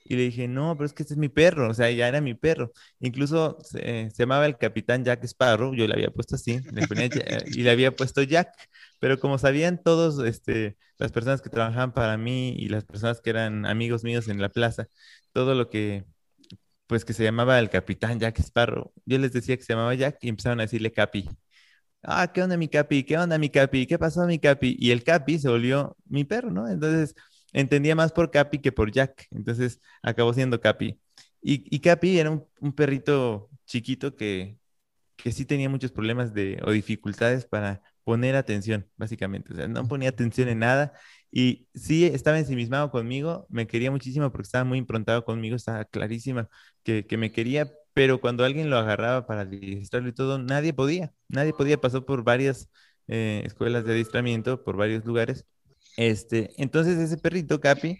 Y 0.05 0.15
le 0.17 0.23
dije, 0.23 0.47
no, 0.49 0.75
pero 0.77 0.85
es 0.85 0.93
que 0.93 1.03
este 1.03 1.13
es 1.13 1.17
mi 1.19 1.29
perro, 1.29 1.69
o 1.69 1.73
sea, 1.73 1.89
ya 1.91 2.07
era 2.09 2.19
mi 2.21 2.33
perro. 2.35 2.71
Incluso 2.99 3.57
se, 3.63 4.09
se 4.11 4.23
llamaba 4.23 4.45
el 4.45 4.57
capitán 4.57 5.03
Jack 5.05 5.23
Sparrow, 5.25 5.73
yo 5.75 5.87
le 5.87 5.93
había 5.93 6.09
puesto 6.11 6.35
así, 6.35 6.61
le 6.71 6.83
ponía 6.83 7.09
Ja- 7.09 7.43
y 7.45 7.63
le 7.63 7.71
había 7.71 7.95
puesto 7.95 8.21
Jack, 8.23 8.49
pero 8.99 9.19
como 9.19 9.37
sabían 9.37 9.81
todos, 9.81 10.19
este, 10.25 10.77
las 10.97 11.11
personas 11.13 11.41
que 11.41 11.49
trabajaban 11.49 11.93
para 11.93 12.17
mí 12.17 12.49
y 12.57 12.67
las 12.69 12.83
personas 12.85 13.21
que 13.21 13.29
eran 13.29 13.65
amigos 13.65 14.03
míos 14.03 14.27
en 14.27 14.41
la 14.41 14.49
plaza, 14.49 14.87
todo 15.31 15.55
lo 15.55 15.69
que, 15.69 16.05
pues 16.93 17.05
que 17.05 17.13
se 17.13 17.23
llamaba 17.23 17.57
el 17.57 17.71
capitán 17.71 18.19
Jack 18.19 18.37
Sparrow, 18.39 18.93
yo 19.03 19.17
les 19.17 19.33
decía 19.33 19.57
que 19.57 19.63
se 19.63 19.73
llamaba 19.73 19.95
Jack 19.95 20.19
y 20.21 20.29
empezaron 20.29 20.59
a 20.59 20.63
decirle 20.63 20.91
Capi. 20.91 21.27
Ah, 22.03 22.31
¿qué 22.31 22.43
onda 22.43 22.55
mi 22.55 22.67
Capi? 22.67 23.03
¿Qué 23.03 23.17
onda 23.17 23.39
mi 23.39 23.49
Capi? 23.49 23.87
¿Qué 23.87 23.97
pasó 23.97 24.27
mi 24.27 24.37
Capi? 24.37 24.77
Y 24.79 24.91
el 24.91 25.03
Capi 25.03 25.39
se 25.39 25.49
volvió 25.49 25.97
mi 26.05 26.23
perro, 26.23 26.51
¿no? 26.51 26.69
Entonces 26.69 27.15
entendía 27.51 27.95
más 27.95 28.11
por 28.11 28.29
Capi 28.29 28.59
que 28.59 28.71
por 28.71 28.91
Jack, 28.91 29.25
entonces 29.31 29.81
acabó 30.03 30.35
siendo 30.35 30.61
Capi. 30.61 30.99
Y, 31.41 31.79
Capi 31.79 32.19
era 32.19 32.29
un, 32.29 32.45
un 32.59 32.73
perrito 32.73 33.49
chiquito 33.65 34.15
que, 34.15 34.59
que 35.15 35.31
sí 35.31 35.45
tenía 35.45 35.69
muchos 35.69 35.91
problemas 35.91 36.31
de, 36.35 36.61
o 36.63 36.69
dificultades 36.69 37.45
para 37.47 37.81
poner 38.03 38.35
atención, 38.35 38.87
básicamente. 38.97 39.51
O 39.51 39.55
sea, 39.55 39.67
no 39.67 39.87
ponía 39.87 40.09
atención 40.09 40.47
en 40.47 40.59
nada 40.59 40.93
y 41.35 41.67
sí 41.73 42.05
estaba 42.05 42.37
ensimismado 42.37 42.91
conmigo, 42.91 43.47
me 43.49 43.65
quería 43.65 43.89
muchísimo 43.89 44.31
porque 44.31 44.43
estaba 44.43 44.65
muy 44.65 44.77
improntado 44.77 45.25
conmigo, 45.25 45.55
estaba 45.55 45.83
clarísima 45.83 46.47
que, 46.83 47.07
que 47.07 47.17
me 47.17 47.31
quería, 47.31 47.71
pero 47.93 48.21
cuando 48.21 48.43
alguien 48.45 48.69
lo 48.69 48.77
agarraba 48.77 49.25
para 49.25 49.41
adiestrarlo 49.41 50.09
y 50.09 50.13
todo, 50.13 50.37
nadie 50.37 50.73
podía, 50.73 51.11
nadie 51.29 51.53
podía, 51.53 51.81
pasó 51.81 52.05
por 52.05 52.23
varias 52.23 52.69
eh, 53.07 53.41
escuelas 53.47 53.83
de 53.83 53.93
adiestramiento, 53.93 54.63
por 54.63 54.77
varios 54.77 55.05
lugares. 55.05 55.47
Este, 55.97 56.51
entonces 56.61 56.99
ese 56.99 57.17
perrito, 57.17 57.59
Capi, 57.59 57.97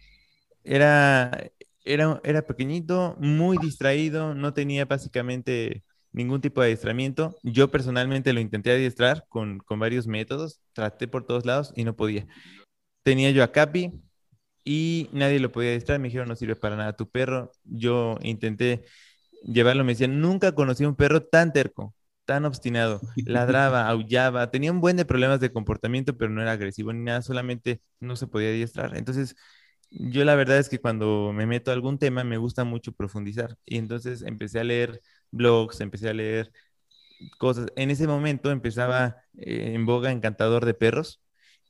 era, 0.63 1.49
era, 1.85 2.21
era 2.23 2.45
pequeñito, 2.45 3.15
muy 3.19 3.57
distraído, 3.57 4.35
no 4.35 4.53
tenía 4.53 4.85
básicamente 4.85 5.83
ningún 6.11 6.39
tipo 6.41 6.61
de 6.61 6.67
adiestramiento. 6.67 7.35
Yo 7.43 7.71
personalmente 7.71 8.31
lo 8.33 8.39
intenté 8.41 8.71
adiestrar 8.71 9.25
con, 9.27 9.57
con 9.59 9.79
varios 9.79 10.05
métodos, 10.05 10.61
traté 10.73 11.07
por 11.07 11.25
todos 11.25 11.45
lados 11.47 11.73
y 11.75 11.83
no 11.83 11.95
podía. 11.95 12.27
Tenía 13.03 13.31
yo 13.31 13.43
a 13.43 13.51
Capi 13.51 13.91
y 14.65 15.09
nadie 15.13 15.39
lo 15.39 15.51
podía 15.51 15.71
adiestrar, 15.71 15.99
me 15.99 16.07
dijeron 16.09 16.29
no 16.29 16.35
sirve 16.35 16.55
para 16.55 16.75
nada 16.77 16.95
tu 16.95 17.09
perro. 17.09 17.51
Yo 17.65 18.17
intenté 18.23 18.85
llevarlo, 19.43 19.83
me 19.83 19.93
decían, 19.93 20.21
nunca 20.21 20.53
conocí 20.53 20.85
un 20.85 20.95
perro 20.95 21.23
tan 21.23 21.53
terco, 21.53 21.95
tan 22.25 22.45
obstinado, 22.45 23.01
ladraba, 23.25 23.87
aullaba, 23.89 24.51
tenía 24.51 24.71
un 24.71 24.81
buen 24.81 24.97
de 24.97 25.05
problemas 25.05 25.39
de 25.41 25.51
comportamiento, 25.53 26.17
pero 26.17 26.31
no 26.31 26.41
era 26.41 26.53
agresivo 26.53 26.93
ni 26.93 27.03
nada, 27.03 27.21
solamente 27.21 27.81
no 27.99 28.15
se 28.15 28.27
podía 28.27 28.49
adiestrar. 28.49 28.97
Entonces, 28.97 29.35
yo 29.91 30.25
la 30.25 30.35
verdad 30.35 30.59
es 30.59 30.69
que 30.69 30.79
cuando 30.79 31.31
me 31.33 31.45
meto 31.47 31.71
a 31.71 31.75
algún 31.75 31.99
tema 31.99 32.23
me 32.23 32.37
gusta 32.37 32.63
mucho 32.65 32.93
profundizar 32.93 33.57
y 33.65 33.77
entonces 33.77 34.23
empecé 34.23 34.59
a 34.59 34.63
leer 34.65 35.01
blogs, 35.31 35.81
empecé 35.81 36.09
a 36.09 36.13
leer 36.13 36.51
cosas. 37.39 37.67
En 37.75 37.91
ese 37.91 38.07
momento 38.07 38.51
empezaba 38.51 39.17
eh, 39.37 39.73
en 39.75 39.85
boga 39.85 40.11
Encantador 40.11 40.65
de 40.65 40.73
Perros 40.75 41.22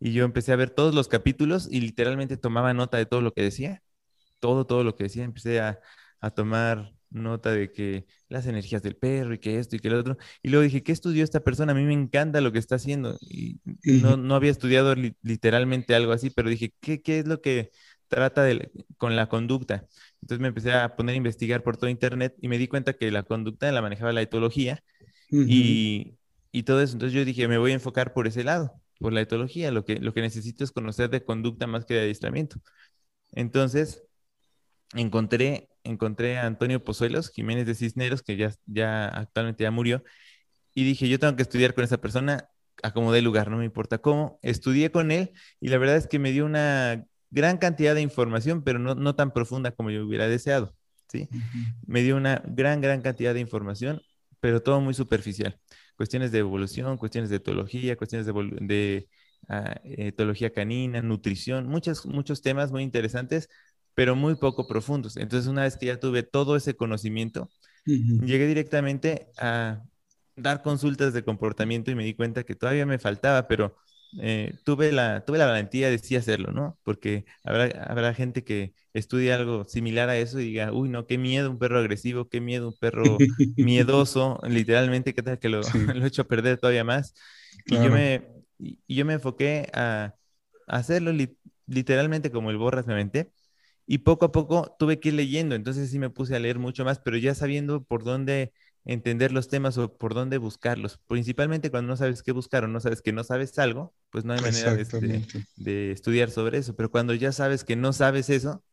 y 0.04 0.14
yo 0.14 0.26
empecé 0.26 0.54
a 0.54 0.58
ver 0.58 0.70
todos 0.72 0.96
los 0.96 1.08
capítulos 1.10 1.68
y 1.72 1.82
literalmente 1.82 2.38
tomaba 2.38 2.74
nota 2.74 2.98
de 2.98 3.06
todo 3.08 3.22
lo 3.22 3.34
que 3.34 3.44
decía, 3.44 3.84
todo, 4.40 4.66
todo 4.68 4.84
lo 4.84 4.96
que 4.96 5.06
decía, 5.06 5.24
empecé 5.24 5.60
a, 5.62 5.80
a 6.22 6.32
tomar 6.32 6.94
nota 7.10 7.52
de 7.52 7.72
que 7.72 8.06
las 8.30 8.48
energías 8.48 8.82
del 8.84 8.96
perro 8.98 9.34
y 9.34 9.40
que 9.40 9.60
esto 9.60 9.76
y 9.76 9.80
que 9.80 9.90
lo 9.90 10.00
otro. 10.00 10.18
Y 10.42 10.50
luego 10.50 10.64
dije, 10.64 10.84
¿qué 10.84 10.92
estudió 10.92 11.24
esta 11.24 11.42
persona? 11.42 11.72
A 11.74 11.76
mí 11.76 11.84
me 11.84 11.94
encanta 11.94 12.42
lo 12.42 12.52
que 12.52 12.60
está 12.60 12.76
haciendo. 12.76 13.18
Y 13.22 13.60
no, 13.92 14.18
no 14.18 14.36
había 14.36 14.52
estudiado 14.52 14.96
li- 14.96 15.16
literalmente 15.22 15.96
algo 15.96 16.12
así, 16.14 16.30
pero 16.32 16.50
dije, 16.50 16.74
¿qué, 16.82 17.02
qué 17.02 17.20
es 17.20 17.28
lo 17.28 17.42
que 17.42 17.72
trata 18.08 18.44
de, 18.44 18.72
con 18.98 19.16
la 19.16 19.28
conducta. 19.30 19.88
Entonces 20.22 20.40
me 20.42 20.48
empecé 20.50 20.72
a 20.74 20.96
poner 20.96 21.14
a 21.14 21.18
investigar 21.18 21.64
por 21.64 21.78
todo 21.78 21.90
Internet 21.90 22.36
y 22.42 22.48
me 22.48 22.58
di 22.58 22.68
cuenta 22.68 22.94
que 22.94 23.10
la 23.12 23.24
conducta 23.24 23.72
la 23.72 23.82
manejaba 23.82 24.14
la 24.14 24.22
etología 24.22 24.84
y, 25.44 26.18
y, 26.52 26.64
todo 26.64 26.82
eso. 26.82 26.94
Entonces 26.94 27.14
yo 27.18 27.26
dije, 27.26 27.48
me 27.48 27.58
voy 27.58 27.72
a 27.72 27.76
enfocar 27.76 28.14
por 28.14 28.28
ese 28.28 28.44
lado, 28.44 28.82
por 29.04 29.12
la 29.12 29.20
etología. 29.20 29.70
Lo 29.70 29.84
que, 29.84 29.98
lo 29.98 30.14
que 30.14 30.22
necesito 30.22 30.64
es 30.64 30.72
conocer 30.72 31.10
de 31.10 31.26
conducta 31.26 31.68
más 31.68 31.84
que 31.84 31.94
de 31.94 32.04
adiestramiento. 32.04 32.62
Entonces 33.34 34.02
encontré, 34.96 35.68
encontré 35.84 36.38
a 36.38 36.46
Antonio 36.46 36.82
Pozuelos 36.86 37.30
Jiménez 37.30 37.66
de 37.66 37.76
Cisneros, 37.76 38.24
que 38.24 38.38
ya, 38.38 38.54
ya 38.66 39.08
actualmente 39.08 39.64
ya 39.64 39.72
murió, 39.72 40.04
y 40.74 40.86
dije, 40.86 41.10
yo 41.10 41.20
tengo 41.20 41.36
que 41.36 41.44
estudiar 41.44 41.74
con 41.74 41.84
esa 41.84 42.00
persona, 42.00 42.48
acomodé 42.82 43.20
el 43.20 43.26
lugar, 43.26 43.52
no 43.52 43.58
me 43.58 43.66
importa 43.66 43.98
cómo. 43.98 44.40
Estudié 44.42 44.90
con 44.90 45.12
él 45.12 45.34
y 45.60 45.68
la 45.68 45.78
verdad 45.78 45.98
es 45.98 46.08
que 46.08 46.18
me 46.18 46.32
dio 46.32 46.46
una 46.46 47.06
gran 47.30 47.58
cantidad 47.58 47.96
de 47.96 48.02
información, 48.02 48.64
pero 48.64 48.80
no, 48.80 48.96
no 48.96 49.16
tan 49.16 49.34
profunda 49.34 49.72
como 49.72 49.92
yo 49.92 50.06
hubiera 50.06 50.30
deseado. 50.30 50.74
¿sí? 51.10 51.28
Me 51.86 52.04
dio 52.04 52.16
una 52.16 52.42
gran, 52.46 52.80
gran 52.80 53.02
cantidad 53.02 53.34
de 53.34 53.42
información, 53.42 54.02
pero 54.40 54.62
todo 54.64 54.80
muy 54.80 54.94
superficial. 54.94 55.60
Cuestiones 55.96 56.32
de 56.32 56.40
evolución, 56.40 56.98
cuestiones 56.98 57.30
de 57.30 57.38
etología, 57.38 57.96
cuestiones 57.98 58.26
de, 58.28 58.34
de 58.62 59.10
ah, 59.50 59.76
etología 59.84 60.52
canina, 60.54 61.02
nutrición, 61.02 61.68
muchos, 61.68 62.06
muchos 62.06 62.42
temas 62.42 62.72
muy 62.72 62.84
interesantes, 62.84 63.50
pero 63.94 64.16
muy 64.16 64.36
poco 64.36 64.68
profundos. 64.68 65.18
Entonces, 65.18 65.48
una 65.48 65.64
vez 65.64 65.78
que 65.78 65.88
ya 65.88 66.00
tuve 66.00 66.24
todo 66.24 66.56
ese 66.56 66.76
conocimiento, 66.76 67.50
llegué 68.20 68.48
directamente 68.48 69.32
a 69.38 69.84
dar 70.36 70.62
consultas 70.64 71.14
de 71.14 71.24
comportamiento 71.24 71.92
y 71.92 71.96
me 71.96 72.04
di 72.06 72.16
cuenta 72.16 72.44
que 72.44 72.56
todavía 72.56 72.86
me 72.86 73.00
faltaba, 73.00 73.48
pero 73.48 73.76
eh, 74.20 74.54
tuve, 74.64 74.92
la, 74.92 75.26
tuve 75.26 75.38
la 75.38 75.48
valentía 75.48 75.90
de 75.90 75.98
sí 75.98 76.16
hacerlo, 76.16 76.52
¿no? 76.52 76.78
Porque 76.84 77.26
habrá, 77.44 77.66
habrá 77.84 78.14
gente 78.14 78.44
que 78.44 78.74
estudie 78.94 79.34
algo 79.34 79.66
similar 79.66 80.10
a 80.10 80.18
eso 80.18 80.40
y 80.40 80.46
diga, 80.46 80.72
uy, 80.72 80.90
no, 80.90 81.08
qué 81.08 81.18
miedo 81.18 81.50
un 81.50 81.58
perro 81.58 81.80
agresivo, 81.80 82.30
qué 82.30 82.42
miedo 82.42 82.70
un 82.70 82.78
perro 82.80 83.18
miedoso, 83.58 84.40
literalmente, 84.48 85.14
qué 85.14 85.24
tal 85.24 85.40
que 85.40 85.50
lo, 85.50 85.62
lo 85.96 86.04
he 86.04 86.08
hecho 86.08 86.28
perder 86.28 86.60
todavía 86.60 86.84
más. 86.84 87.14
Y, 87.66 87.76
yo 87.76 87.90
me, 87.90 88.28
y, 88.60 88.80
yo 88.88 89.06
me 89.06 89.14
enfoqué 89.14 89.70
a, 89.74 90.16
hacerlo 90.68 91.12
literalmente 91.68 92.32
como 92.32 92.52
el 92.52 92.58
borras 92.58 92.88
me 92.88 92.94
aventé. 92.94 93.32
Y 93.86 94.00
poco 94.00 94.26
a 94.26 94.32
poco 94.32 94.76
tuve 94.80 95.00
que 95.00 95.10
ir 95.10 95.16
leyendo, 95.16 95.56
entonces 95.56 95.90
sí 95.90 96.00
me 96.00 96.10
puse 96.10 96.36
a 96.36 96.40
leer 96.40 96.58
mucho 96.58 96.86
más, 96.86 97.00
pero 97.00 97.18
ya 97.18 97.36
sabiendo 97.36 97.84
por 97.84 98.06
dónde 98.06 98.54
entender 98.86 99.32
los 99.32 99.48
temas 99.48 99.78
o 99.78 99.94
por 99.98 100.14
dónde 100.14 100.38
buscarlos. 100.38 101.00
Principalmente 101.08 101.72
cuando 101.72 101.90
no 101.90 101.98
sabes 101.98 102.24
qué 102.24 102.32
buscar 102.32 102.66
o 102.66 102.68
no 102.68 102.80
sabes 102.80 103.02
que 103.02 103.14
no 103.14 103.24
sabes 103.24 103.58
algo, 103.60 103.94
pues 104.10 104.26
no 104.26 104.34
hay 104.34 104.42
manera 104.42 104.76
de, 104.76 105.92
estudiar 105.92 106.30
sobre 106.30 106.58
eso. 106.58 106.76
Pero 106.76 106.92
cuando 106.92 107.14
ya 107.14 107.32
sabes 107.32 107.64
que 107.64 107.76
no 107.76 107.94
sabes 107.94 108.30
eso 108.30 108.64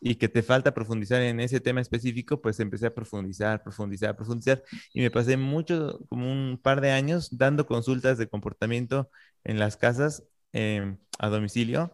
y 0.00 0.14
que 0.14 0.28
te 0.28 0.42
falta 0.42 0.72
profundizar 0.72 1.20
en 1.22 1.40
ese 1.40 1.60
tema 1.60 1.80
específico, 1.80 2.40
pues 2.40 2.60
empecé 2.60 2.86
a 2.86 2.94
profundizar, 2.94 3.62
profundizar, 3.62 4.16
profundizar. 4.16 4.62
Y 4.94 5.00
me 5.00 5.10
pasé 5.10 5.36
mucho, 5.36 6.00
como 6.08 6.30
un 6.30 6.58
par 6.62 6.80
de 6.80 6.92
años, 6.92 7.36
dando 7.36 7.66
consultas 7.66 8.18
de 8.18 8.28
comportamiento 8.28 9.10
en 9.44 9.58
las 9.58 9.76
casas 9.76 10.24
em, 10.52 10.96
a 11.18 11.28
domicilio 11.28 11.92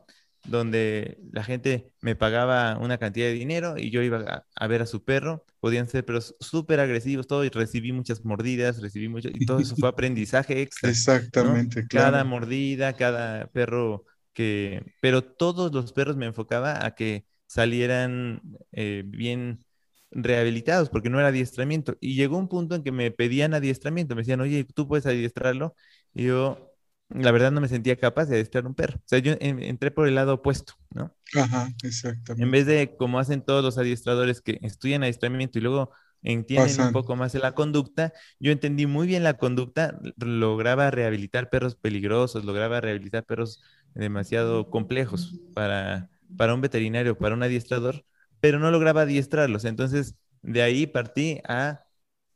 donde 0.49 1.19
la 1.33 1.43
gente 1.45 1.91
me 2.00 2.17
pagaba 2.17 2.79
una 2.79 2.99
cantidad 2.99 3.26
de 3.26 3.33
dinero 3.33 3.76
y 3.76 3.91
yo 3.91 4.03
iba 4.03 4.45
a, 4.55 4.67
ver 4.67 4.83
a 4.83 4.87
su 4.87 5.05
perro. 5.05 5.45
Podían 5.61 5.88
ser 5.88 6.05
perros 6.05 6.37
súper 6.41 6.81
agresivos, 6.81 7.26
todo, 7.26 7.45
y 7.45 7.49
recibí 7.49 7.93
muchas 7.93 8.25
mordidas, 8.25 8.81
recibí 8.81 9.09
mucho, 9.09 9.29
y 9.33 9.45
todo 9.47 9.59
eso 9.59 9.76
fue 9.76 9.88
aprendizaje 9.88 10.61
extra. 10.62 10.91
Exactamente, 10.91 11.87
claro. 11.87 12.12
Cada 12.12 12.25
mordida, 12.25 12.93
cada 12.95 13.47
perro 13.49 14.05
que, 14.33 14.83
pero 15.00 15.25
todos 15.25 15.73
los 15.73 15.93
perros 15.93 16.17
me 16.17 16.26
enfocaba 16.26 16.85
a 16.85 16.95
que 16.95 17.25
salieran 17.47 18.43
eh, 18.73 19.03
bien 19.07 19.65
rehabilitados, 20.11 20.88
porque 20.88 21.11
no 21.11 21.19
era 21.19 21.29
adiestramiento. 21.29 21.97
Y 22.00 22.15
llegó 22.15 22.38
un 22.38 22.49
punto 22.49 22.75
en 22.75 22.83
que 22.83 22.93
me 22.93 23.11
pedían 23.11 23.55
adiestramiento, 23.55 24.15
me 24.15 24.23
decían, 24.23 24.41
oye, 24.41 24.65
tú 24.65 24.87
puedes 24.88 25.07
adiestrarlo. 25.07 25.75
Y 26.15 26.25
yo, 26.25 26.75
la 27.09 27.33
verdad 27.33 27.53
no 27.53 27.61
me 27.61 27.69
sentía 27.69 27.97
capaz 27.97 28.27
de 28.27 28.35
adiestrar 28.37 28.67
un 28.67 28.75
perro. 28.75 28.97
O 28.99 29.03
sea, 29.07 29.19
yo 29.21 29.35
entré 29.41 29.91
por 29.91 30.09
el 30.09 30.15
lado 30.17 30.35
opuesto, 30.35 30.75
¿no? 30.91 31.15
Ajá, 31.37 31.69
exactamente. 31.85 32.35
En 32.37 32.51
vez 32.51 32.67
de 32.67 32.97
como 32.97 33.19
hacen 33.19 33.43
todos 33.43 33.65
los 33.65 33.79
adiestradores 33.79 34.41
que 34.43 34.59
estudian 34.63 35.03
adiestramiento 35.03 35.59
y 35.59 35.63
luego 35.63 35.91
entienden 36.23 36.81
un 36.81 36.91
poco 36.91 37.17
más 37.17 37.33
de 37.33 37.39
la 37.39 37.53
conducta, 37.55 38.13
yo 38.39 38.53
entendí 38.53 38.87
muy 38.87 39.07
bien 39.07 39.23
la 39.25 39.35
conducta, 39.39 39.99
lograba 40.19 40.91
rehabilitar 40.91 41.49
perros 41.51 41.77
peligrosos, 41.77 42.45
lograba 42.45 42.81
rehabilitar 42.81 43.25
perros 43.25 43.63
demasiado 43.95 44.69
complejos 44.71 45.41
para, 45.55 46.11
para 46.37 46.55
un 46.55 46.61
veterinario, 46.61 47.17
para 47.17 47.35
un 47.35 47.43
adiestrador, 47.43 48.05
pero 48.41 48.59
no 48.59 48.71
lograba 48.71 49.03
adiestrarlos. 49.03 49.65
Entonces, 49.65 50.17
de 50.43 50.63
ahí 50.63 50.87
partí 50.87 51.41
a 51.49 51.85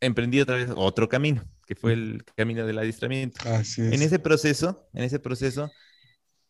emprendí 0.01 0.41
otra 0.41 0.57
vez 0.57 0.71
otro 0.77 1.09
camino 1.11 1.45
que 1.71 1.77
fue 1.77 1.93
el 1.93 2.25
camino 2.35 2.67
del 2.67 2.79
adiestramiento. 2.81 3.49
En 3.95 4.03
ese 4.03 4.19
proceso, 4.19 4.89
en 4.93 5.05
ese 5.05 5.21
proceso, 5.21 5.71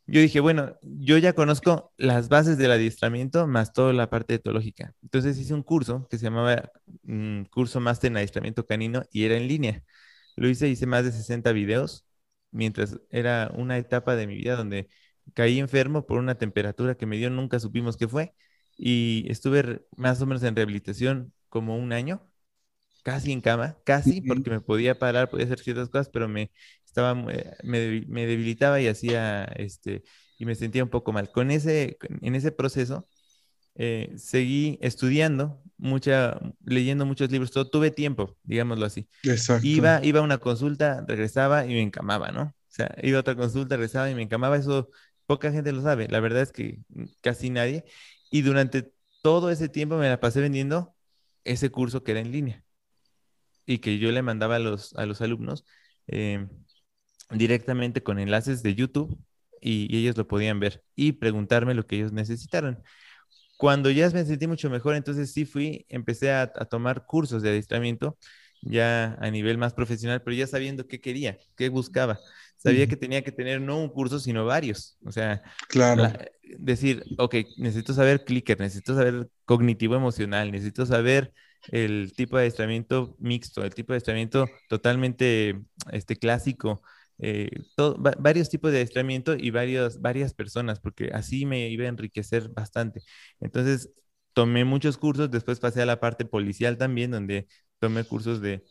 yo 0.07 0.19
dije, 0.19 0.41
bueno, 0.41 0.79
yo 0.81 1.19
ya 1.19 1.35
conozco 1.35 1.93
las 1.99 2.31
bases 2.31 2.57
del 2.57 2.71
adiestramiento 2.73 3.47
más 3.47 3.75
toda 3.75 3.93
la 3.93 4.09
parte 4.09 4.33
etológica. 4.33 4.95
Entonces 5.03 5.37
hice 5.37 5.53
un 5.53 5.63
curso 5.63 6.09
que 6.09 6.17
se 6.17 6.25
llamaba 6.25 6.73
mm, 7.03 7.43
Curso 7.51 7.81
Máster 7.81 8.11
en 8.11 8.17
Adiestramiento 8.17 8.65
Canino 8.65 9.03
y 9.13 9.25
era 9.25 9.37
en 9.37 9.47
línea. 9.47 9.85
Lo 10.37 10.49
hice, 10.49 10.69
hice 10.69 10.87
más 10.87 11.05
de 11.05 11.13
60 11.13 11.53
videos, 11.53 12.07
mientras 12.51 12.99
era 13.11 13.53
una 13.55 13.77
etapa 13.77 14.17
de 14.17 14.27
mi 14.27 14.37
vida 14.37 14.57
donde 14.57 14.89
caí 15.35 15.59
enfermo 15.59 16.07
por 16.07 16.17
una 16.19 16.37
temperatura 16.37 16.95
que 16.95 17.05
me 17.05 17.19
dio, 17.19 17.29
nunca 17.29 17.61
supimos 17.61 17.99
qué 17.99 18.09
fue, 18.09 18.33
y 18.75 19.27
estuve 19.31 19.85
más 19.99 20.23
o 20.23 20.27
menos 20.27 20.43
en 20.45 20.57
rehabilitación 20.57 21.35
como 21.51 21.77
un 21.77 21.93
año 21.93 22.30
casi 23.03 23.33
en 23.33 23.41
cama, 23.41 23.77
casi, 23.85 24.21
porque 24.21 24.51
me 24.51 24.61
podía 24.61 24.99
parar, 24.99 25.31
podía 25.31 25.47
hacer 25.47 25.61
ciertas 25.61 25.89
cosas, 25.89 26.09
pero 26.09 26.29
me 26.29 26.51
estaba, 26.85 27.13
eh, 27.33 27.57
me, 27.63 28.05
me, 28.09 28.27
debilitaba 28.27 28.81
y 28.81 28.89
hacía, 28.89 29.45
este, 29.57 30.03
y 30.39 30.45
me 30.45 30.55
sentía 30.55 30.85
un 30.85 30.91
poco 30.91 31.13
mal. 31.13 31.31
Con 31.31 31.51
ese, 31.51 31.99
en 32.21 32.35
ese 32.35 32.53
proceso, 32.53 33.07
eh, 33.77 34.13
seguí 34.17 34.79
estudiando, 34.83 35.63
mucha, 35.77 36.39
leyendo 36.65 37.07
muchos 37.07 37.31
libros, 37.31 37.51
todo, 37.51 37.71
tuve 37.71 37.91
tiempo, 37.91 38.37
digámoslo 38.43 38.87
así. 38.87 39.09
Exacto. 39.23 39.67
Iba, 39.67 40.05
iba 40.05 40.21
a 40.21 40.23
una 40.23 40.39
consulta, 40.39 41.05
regresaba 41.07 41.65
y 41.65 41.71
me 41.71 41.83
encamaba, 41.83 42.31
¿no? 42.33 42.43
O 42.43 42.73
sea, 42.73 42.95
iba 43.03 43.19
a 43.19 43.21
otra 43.21 43.37
consulta, 43.37 43.77
regresaba 43.77 44.11
y 44.11 44.15
me 44.15 44.23
encamaba, 44.23 44.57
eso 44.57 44.91
poca 45.27 45.53
gente 45.53 45.73
lo 45.73 45.83
sabe, 45.83 46.09
la 46.09 46.21
verdad 46.21 46.43
es 46.43 46.53
que 46.53 46.81
casi 47.23 47.51
nadie. 47.51 47.85
Y 48.31 48.43
durante 48.43 48.93
todo 49.23 49.51
ese 49.51 49.69
tiempo 49.69 49.97
me 49.97 50.09
la 50.09 50.21
pasé 50.21 50.41
vendiendo 50.41 50.95
ese 51.45 51.71
curso 51.71 52.03
que 52.03 52.13
era 52.13 52.21
en 52.21 52.33
línea 52.33 52.65
y 53.71 53.79
que 53.79 53.99
yo 53.99 54.11
le 54.11 54.23
mandaba 54.23 54.57
a 54.57 54.59
los, 54.59 54.95
a 54.97 55.07
los 55.07 55.21
alumnos 55.21 55.65
eh, 56.09 56.45
directamente 57.31 58.03
con 58.03 58.19
enlaces 58.19 58.65
de 58.65 58.75
YouTube 58.75 59.17
y, 59.61 59.97
ellos 59.97 60.17
lo 60.17 60.27
podían 60.27 60.59
ver 60.59 60.83
y 60.97 61.13
preguntarme 61.13 61.75
lo 61.75 61.87
que 61.87 61.97
ellos 61.97 62.13
necesitaran. 62.13 62.83
Cuando 63.59 63.91
ya 63.91 64.11
me 64.11 64.25
sentí 64.25 64.49
mucho 64.49 64.71
mejor, 64.71 64.97
entonces 64.97 65.33
sí 65.33 65.45
fui, 65.45 65.87
empecé 65.89 66.33
a, 66.33 66.49
tomar 66.49 67.07
cursos 67.07 67.43
de 67.43 67.51
adiestramiento 67.51 68.19
ya 68.63 69.17
a 69.21 69.31
nivel 69.31 69.57
más 69.57 69.73
profesional, 69.73 70.21
pero 70.23 70.35
ya 70.35 70.49
sabiendo 70.49 70.89
qué 70.89 71.01
quería, 71.01 71.39
qué 71.57 71.69
buscaba. 71.69 72.19
Sabía 72.57 72.89
que 72.89 72.97
tenía 72.97 73.23
que 73.23 73.33
tener 73.33 73.61
no 73.61 73.79
un 73.79 73.89
curso, 73.89 74.19
sino 74.19 74.45
varios. 74.45 74.99
O 75.05 75.13
sea, 75.13 75.43
claro. 75.69 76.13
decir, 76.59 77.05
ok, 77.19 77.37
necesito 77.57 77.95
saber 77.95 78.25
clicker, 78.25 78.59
necesito 78.59 78.97
saber 78.97 79.31
cognitivo 79.45 79.95
emocional, 79.95 80.51
necesito 80.51 80.85
saber 80.85 81.33
el 81.69 82.13
tipo 82.15 82.37
de 82.37 82.43
adiestramiento 82.43 83.17
mixto, 83.19 83.65
el 83.65 83.75
tipo 83.75 83.93
de 83.93 83.97
adiestramiento 83.97 84.47
totalmente 84.69 85.61
este, 85.93 86.17
clásico, 86.17 86.83
eh, 87.19 87.51
varios 88.19 88.49
tipos 88.49 88.71
de 88.71 88.79
adiestramiento 88.79 89.35
y 89.35 89.51
varios, 89.51 90.01
varias 90.01 90.35
personas, 90.35 90.81
porque 90.81 91.11
así 91.13 91.45
me 91.47 91.69
iba 91.69 91.85
a 91.85 91.89
enriquecer 91.89 92.49
bastante. 92.49 93.03
Entonces, 93.41 93.91
tomé 94.33 94.65
muchos 94.65 94.97
cursos, 94.99 95.31
después 95.31 95.61
pasé 95.61 95.83
a 95.83 95.87
la 95.87 96.01
parte 96.01 96.25
policial 96.25 96.79
también, 96.79 97.11
donde 97.11 97.47
tomé 97.79 98.05
cursos 98.05 98.41
de 98.41 98.65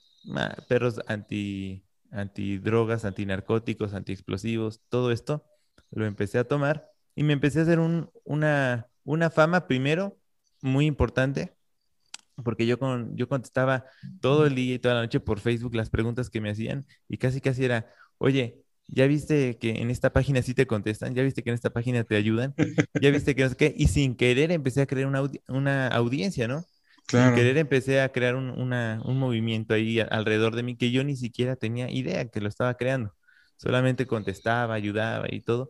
perros 0.67 0.99
anti, 1.07 1.85
antidrogas, 2.11 3.05
antinarcóticos, 3.05 3.93
antiexplosivos, 3.93 4.81
todo 4.89 5.11
esto 5.11 5.45
lo 5.91 6.05
empecé 6.05 6.39
a 6.39 6.47
tomar 6.47 6.89
y 7.15 7.23
me 7.23 7.33
empecé 7.33 7.59
a 7.59 7.63
hacer 7.63 7.79
una, 7.79 8.87
una 9.03 9.29
fama 9.29 9.67
primero 9.67 10.17
muy 10.61 10.85
importante 10.85 11.58
porque 12.43 12.65
yo, 12.65 12.79
con, 12.79 13.15
yo 13.17 13.27
contestaba 13.27 13.85
todo 14.19 14.45
el 14.45 14.55
día 14.55 14.75
y 14.75 14.79
toda 14.79 14.95
la 14.95 15.01
noche 15.01 15.19
por 15.19 15.39
Facebook 15.39 15.75
las 15.75 15.89
preguntas 15.89 16.29
que 16.29 16.41
me 16.41 16.49
hacían 16.51 16.85
y 17.07 17.17
casi 17.17 17.41
casi 17.41 17.65
era, 17.65 17.87
oye, 18.17 18.63
¿ya 18.87 19.07
viste 19.07 19.57
que 19.57 19.81
en 19.81 19.89
esta 19.91 20.11
página 20.13 20.41
sí 20.41 20.53
te 20.53 20.67
contestan? 20.67 21.15
¿Ya 21.15 21.23
viste 21.23 21.43
que 21.43 21.49
en 21.49 21.55
esta 21.55 21.71
página 21.71 22.03
te 22.03 22.15
ayudan? 22.15 22.55
¿Ya 22.99 23.11
viste 23.11 23.35
que 23.35 23.43
no 23.43 23.49
sé 23.49 23.55
qué? 23.57 23.73
Y 23.77 23.87
sin 23.87 24.15
querer 24.15 24.51
empecé 24.51 24.81
a 24.81 24.85
crear 24.87 25.07
una, 25.07 25.23
una 25.47 25.87
audiencia, 25.87 26.47
¿no? 26.47 26.67
Sin 27.05 27.31
querer 27.31 27.57
empecé 27.57 28.01
a 28.01 28.11
crear 28.11 28.35
un, 28.35 28.49
una, 28.51 29.01
un 29.05 29.17
movimiento 29.17 29.73
ahí 29.73 29.99
alrededor 29.99 30.55
de 30.55 30.63
mí 30.63 30.77
que 30.77 30.91
yo 30.91 31.03
ni 31.03 31.15
siquiera 31.15 31.55
tenía 31.55 31.89
idea 31.89 32.29
que 32.29 32.41
lo 32.41 32.47
estaba 32.49 32.75
creando. 32.75 33.15
Solamente 33.57 34.05
contestaba, 34.07 34.75
ayudaba 34.75 35.27
y 35.29 35.41
todo. 35.41 35.69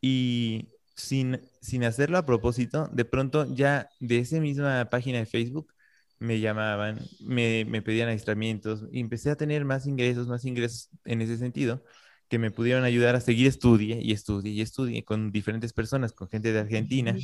Y 0.00 0.70
sin, 0.96 1.40
sin 1.60 1.84
hacerlo 1.84 2.18
a 2.18 2.26
propósito, 2.26 2.88
de 2.92 3.04
pronto 3.04 3.46
ya 3.54 3.88
de 4.00 4.18
esa 4.20 4.40
misma 4.40 4.86
página 4.90 5.18
de 5.18 5.26
Facebook 5.26 5.72
me 6.18 6.40
llamaban, 6.40 7.00
me, 7.20 7.64
me 7.64 7.82
pedían 7.82 8.08
aislamientos 8.08 8.84
y 8.92 9.00
empecé 9.00 9.30
a 9.30 9.36
tener 9.36 9.64
más 9.64 9.86
ingresos, 9.86 10.28
más 10.28 10.44
ingresos 10.44 10.90
en 11.04 11.22
ese 11.22 11.36
sentido 11.38 11.82
que 12.28 12.38
me 12.38 12.50
pudieron 12.50 12.84
ayudar 12.84 13.16
a 13.16 13.20
seguir 13.20 13.46
estudie 13.46 14.00
y 14.02 14.12
estudie 14.12 14.52
y 14.52 14.60
estudie 14.60 15.04
con 15.04 15.32
diferentes 15.32 15.72
personas, 15.72 16.12
con 16.12 16.28
gente 16.28 16.52
de 16.52 16.60
Argentina, 16.60 17.16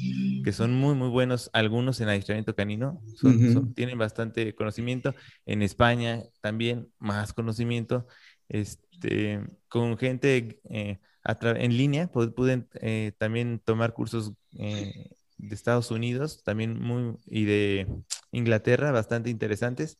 que 0.42 0.52
son 0.52 0.74
muy, 0.74 0.94
muy 0.94 1.08
buenos, 1.08 1.50
algunos 1.52 2.00
en 2.00 2.08
adiestramiento 2.08 2.54
canino, 2.54 3.02
tienen 3.74 3.98
bastante 3.98 4.54
conocimiento, 4.54 5.14
en 5.44 5.62
España 5.62 6.22
también 6.40 6.88
más 6.98 7.34
conocimiento, 7.34 8.06
este, 8.48 9.40
con 9.68 9.98
gente 9.98 10.60
eh, 10.70 10.98
en 11.24 11.76
línea, 11.76 12.06
pude 12.06 12.66
eh, 12.80 13.12
también 13.18 13.60
tomar 13.62 13.92
cursos 13.92 14.32
eh, 14.58 15.10
de 15.36 15.54
Estados 15.54 15.90
Unidos, 15.90 16.42
también 16.44 16.80
muy, 16.80 17.16
y 17.26 17.44
de 17.44 17.86
Inglaterra, 18.32 18.92
bastante 18.92 19.30
interesantes. 19.30 19.98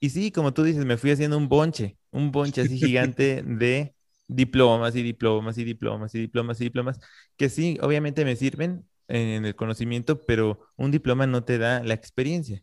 Y 0.00 0.10
sí, 0.10 0.32
como 0.32 0.52
tú 0.52 0.64
dices, 0.64 0.84
me 0.84 0.96
fui 0.96 1.10
haciendo 1.10 1.38
un 1.38 1.48
bonche, 1.48 1.98
un 2.10 2.32
bonche 2.32 2.62
así 2.62 2.78
gigante 2.78 3.42
de 3.46 3.94
diplomas 4.26 4.96
y 4.96 5.02
diplomas 5.02 5.58
y 5.58 5.64
diplomas 5.64 6.14
y 6.14 6.20
diplomas 6.20 6.60
y 6.60 6.64
diplomas, 6.64 7.00
que 7.36 7.48
sí, 7.48 7.78
obviamente 7.80 8.24
me 8.24 8.36
sirven 8.36 8.86
en 9.08 9.44
el 9.44 9.54
conocimiento, 9.54 10.20
pero 10.26 10.60
un 10.76 10.90
diploma 10.90 11.26
no 11.26 11.44
te 11.44 11.58
da 11.58 11.82
la 11.82 11.94
experiencia. 11.94 12.62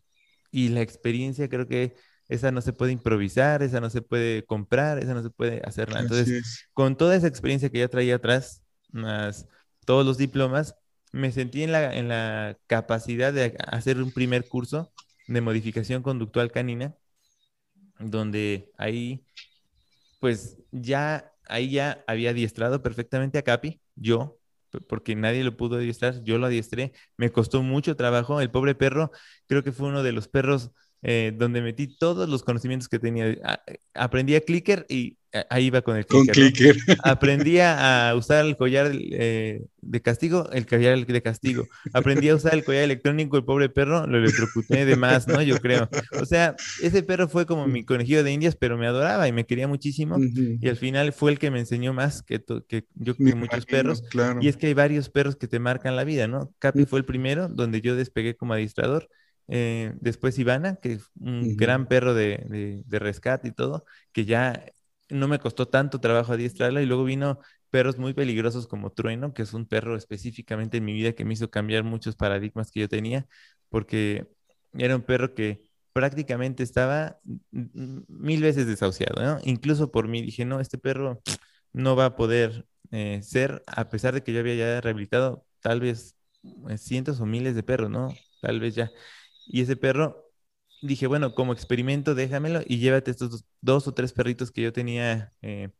Y 0.50 0.68
la 0.68 0.80
experiencia 0.80 1.48
creo 1.48 1.68
que 1.68 1.94
esa 2.28 2.50
no 2.52 2.60
se 2.60 2.72
puede 2.72 2.92
improvisar, 2.92 3.62
esa 3.62 3.80
no 3.80 3.90
se 3.90 4.02
puede 4.02 4.44
comprar, 4.44 4.98
esa 4.98 5.14
no 5.14 5.22
se 5.22 5.30
puede 5.30 5.62
hacer 5.64 5.88
nada. 5.88 6.02
Entonces, 6.02 6.68
con 6.72 6.96
toda 6.96 7.16
esa 7.16 7.26
experiencia 7.26 7.70
que 7.70 7.78
ya 7.78 7.88
traía 7.88 8.16
atrás, 8.16 8.62
más 8.92 9.46
todos 9.84 10.06
los 10.06 10.18
diplomas, 10.18 10.74
me 11.12 11.32
sentí 11.32 11.62
en 11.62 11.72
la, 11.72 11.94
en 11.96 12.08
la 12.08 12.58
capacidad 12.66 13.32
de 13.32 13.56
hacer 13.66 14.02
un 14.02 14.12
primer 14.12 14.48
curso 14.48 14.92
de 15.28 15.40
modificación 15.40 16.02
conductual 16.02 16.52
canina, 16.52 16.94
donde 17.98 18.70
ahí, 18.78 19.24
pues 20.20 20.58
ya 20.72 21.32
ahí 21.48 21.70
ya 21.72 22.04
había 22.06 22.30
adiestrado 22.30 22.82
perfectamente 22.82 23.38
a 23.38 23.42
Capi, 23.42 23.80
yo, 23.96 24.38
porque 24.88 25.16
nadie 25.16 25.44
lo 25.44 25.56
pudo 25.56 25.76
adiestrar, 25.76 26.22
yo 26.24 26.38
lo 26.38 26.46
adiestré, 26.46 26.92
me 27.16 27.30
costó 27.32 27.62
mucho 27.62 27.96
trabajo, 27.96 28.40
el 28.40 28.50
pobre 28.50 28.74
perro 28.74 29.10
creo 29.48 29.64
que 29.64 29.72
fue 29.72 29.88
uno 29.88 30.02
de 30.02 30.12
los 30.12 30.28
perros 30.28 30.70
eh, 31.02 31.32
donde 31.34 31.62
metí 31.62 31.86
todos 31.86 32.28
los 32.28 32.42
conocimientos 32.42 32.88
que 32.88 32.98
tenía. 32.98 33.36
Aprendí 33.94 34.34
a 34.34 34.40
clicker 34.40 34.86
y 34.88 35.16
ahí 35.48 35.66
iba 35.66 35.82
con 35.82 35.96
el 35.96 36.06
clicker. 36.06 36.76
Aprendí 37.04 37.58
a 37.60 38.12
usar 38.16 38.44
el 38.44 38.56
collar 38.56 38.92
eh, 38.94 39.64
de 39.80 40.02
castigo, 40.02 40.50
el 40.52 40.66
collar 40.66 41.06
de 41.06 41.22
castigo. 41.22 41.66
Aprendí 41.92 42.28
a 42.28 42.34
usar 42.34 42.54
el 42.54 42.64
collar 42.64 42.84
electrónico, 42.84 43.36
el 43.36 43.44
pobre 43.44 43.68
perro, 43.68 44.06
lo 44.06 44.18
electrocuté 44.18 44.84
de 44.84 44.96
más, 44.96 45.28
¿no? 45.28 45.40
Yo 45.42 45.58
creo. 45.58 45.88
O 46.20 46.26
sea, 46.26 46.56
ese 46.82 47.02
perro 47.02 47.28
fue 47.28 47.46
como 47.46 47.66
mi 47.66 47.84
conejillo 47.84 48.24
de 48.24 48.32
indias, 48.32 48.56
pero 48.56 48.76
me 48.76 48.86
adoraba 48.86 49.28
y 49.28 49.32
me 49.32 49.46
quería 49.46 49.68
muchísimo. 49.68 50.18
Y 50.18 50.68
al 50.68 50.76
final 50.76 51.12
fue 51.12 51.32
el 51.32 51.38
que 51.38 51.50
me 51.50 51.60
enseñó 51.60 51.92
más 51.92 52.22
que, 52.22 52.42
que 52.68 52.84
yo 52.94 53.16
que 53.16 53.34
muchos 53.34 53.66
perros. 53.66 54.02
Y 54.40 54.48
es 54.48 54.56
que 54.56 54.66
hay 54.66 54.74
varios 54.74 55.08
perros 55.08 55.36
que 55.36 55.48
te 55.48 55.58
marcan 55.58 55.96
la 55.96 56.04
vida, 56.04 56.28
¿no? 56.28 56.52
Capi 56.58 56.84
fue 56.84 56.98
el 56.98 57.04
primero 57.04 57.48
donde 57.48 57.80
yo 57.80 57.96
despegué 57.96 58.36
como 58.36 58.54
adiestrador 58.54 59.08
eh, 59.52 59.94
después 60.00 60.38
Ivana, 60.38 60.76
que 60.76 60.92
es 60.94 61.10
un 61.18 61.56
gran 61.56 61.86
perro 61.86 62.14
de, 62.14 62.84
rescate 62.88 63.48
y 63.48 63.52
todo, 63.52 63.84
que 64.12 64.24
ya 64.24 64.64
no 65.08 65.26
me 65.26 65.40
costó 65.40 65.66
tanto 65.66 66.00
trabajo 66.00 66.32
adiestrarla. 66.32 66.82
Y 66.82 66.86
luego 66.86 67.04
vino 67.04 67.40
perros 67.68 67.98
muy 67.98 68.14
peligrosos 68.14 68.68
como 68.68 68.92
Trueno, 68.92 69.34
que 69.34 69.42
es 69.42 69.52
un 69.52 69.66
perro 69.66 69.96
específicamente 69.96 70.78
en 70.78 70.84
mi 70.84 70.92
vida 70.92 71.14
que 71.14 71.24
me 71.24 71.34
hizo 71.34 71.50
cambiar 71.50 71.82
muchos 71.82 72.14
paradigmas 72.14 72.70
que 72.70 72.80
yo 72.80 72.88
tenía, 72.88 73.26
porque 73.68 74.28
era 74.72 74.94
un 74.94 75.02
perro 75.02 75.34
que 75.34 75.62
prácticamente 75.92 76.62
estaba 76.62 77.18
mil 77.50 78.42
veces 78.42 78.68
desahuciado, 78.68 79.20
¿no? 79.20 79.38
Incluso 79.42 79.90
por 79.90 80.06
mí 80.06 80.22
dije, 80.22 80.44
no, 80.44 80.60
este 80.60 80.78
perro 80.78 81.20
no 81.72 81.96
va 81.96 82.06
a 82.06 82.16
poder 82.16 82.66
eh, 82.92 83.20
ser, 83.24 83.64
a 83.66 83.88
pesar 83.88 84.14
de 84.14 84.22
que 84.22 84.32
yo 84.32 84.40
había 84.40 84.54
ya 84.54 84.80
rehabilitado 84.80 85.44
tal 85.60 85.80
vez 85.80 86.16
cientos 86.76 87.20
o 87.20 87.26
miles 87.26 87.56
de 87.56 87.64
perros, 87.64 87.90
¿no? 87.90 88.14
Tal 88.40 88.60
vez 88.60 88.74
ya. 88.76 88.90
Y 89.52 89.62
ese 89.62 89.76
perro, 89.76 90.30
dije, 90.80 91.08
bueno, 91.08 91.34
como 91.34 91.52
experimento, 91.52 92.14
déjamelo 92.14 92.60
y 92.66 92.78
llévate 92.78 93.10
estos 93.10 93.44
dos, 93.60 93.88
o 93.88 93.94
tres 93.94 94.12
perritos 94.12 94.52
que 94.52 94.62
yo 94.62 94.72
tenía 94.72 95.32
eh, 95.42 95.70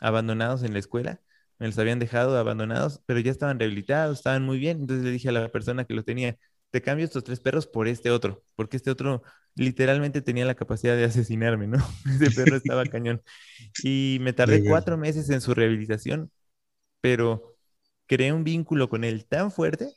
abandonados 0.00 0.62
en 0.62 0.72
la 0.72 0.78
escuela. 0.78 1.20
Me 1.58 1.66
los 1.66 1.78
habían 1.78 1.98
dejado 1.98 2.38
abandonados, 2.38 3.02
pero 3.04 3.20
ya 3.20 3.30
estaban 3.30 3.58
rehabilitados, 3.58 4.18
estaban 4.18 4.44
muy 4.44 4.58
bien. 4.58 4.80
Entonces 4.80 5.04
le 5.04 5.10
dije 5.10 5.28
a 5.28 5.32
la 5.32 5.48
persona 5.50 5.84
que 5.84 5.92
los 5.92 6.06
tenía, 6.06 6.38
te 6.70 6.80
cambio 6.80 7.04
estos 7.04 7.22
tres 7.22 7.40
perros 7.40 7.66
por 7.66 7.86
este 7.86 8.10
otro, 8.10 8.42
porque 8.56 8.78
este 8.78 8.90
otro 8.90 9.22
literalmente 9.54 10.22
tenía 10.22 10.46
la 10.46 10.54
capacidad 10.54 10.96
de 10.96 11.04
asesinarme, 11.04 11.66
¿no? 11.66 11.78
Ese 12.06 12.30
perro 12.30 12.56
estaba 12.56 12.84
cañón. 12.86 13.22
Y 13.82 14.18
me 14.22 14.32
tardé 14.32 14.64
cuatro 14.64 14.96
meses 14.96 15.28
en 15.28 15.42
su 15.42 15.52
rehabilitación, 15.52 16.30
pero 17.02 17.58
creé 18.06 18.32
un 18.32 18.44
vínculo 18.44 18.88
con 18.88 19.04
él 19.04 19.26
tan 19.26 19.52
fuerte 19.52 19.92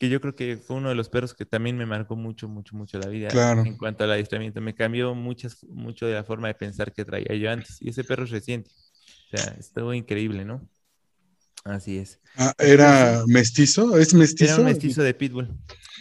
que 0.00 0.08
yo 0.08 0.18
creo 0.22 0.34
que 0.34 0.56
fue 0.56 0.76
uno 0.76 0.88
de 0.88 0.94
los 0.94 1.10
perros 1.10 1.34
que 1.34 1.44
también 1.44 1.76
me 1.76 1.84
marcó 1.84 2.16
mucho, 2.16 2.48
mucho, 2.48 2.74
mucho 2.74 2.98
la 2.98 3.08
vida 3.08 3.28
en 3.52 3.76
cuanto 3.76 4.04
al 4.04 4.12
adiestramiento. 4.12 4.58
Me 4.62 4.74
cambió 4.74 5.14
muchas, 5.14 5.62
mucho 5.64 6.06
de 6.06 6.14
la 6.14 6.24
forma 6.24 6.48
de 6.48 6.54
pensar 6.54 6.90
que 6.94 7.04
traía 7.04 7.36
yo 7.36 7.50
antes. 7.50 7.76
Y 7.80 7.90
ese 7.90 8.02
perro 8.02 8.24
es 8.24 8.30
reciente. 8.30 8.70
O 8.70 9.36
sea, 9.36 9.54
estuvo 9.58 9.92
increíble, 9.92 10.46
¿no? 10.46 10.66
Así 11.64 11.98
es. 11.98 12.18
Ah, 12.34 12.54
¿Era 12.56 13.24
mestizo? 13.26 13.98
¿Es 13.98 14.14
mestizo? 14.14 14.54
Era 14.54 14.62
un 14.62 14.68
mestizo 14.68 15.02
de 15.02 15.12
pitbull. 15.12 15.50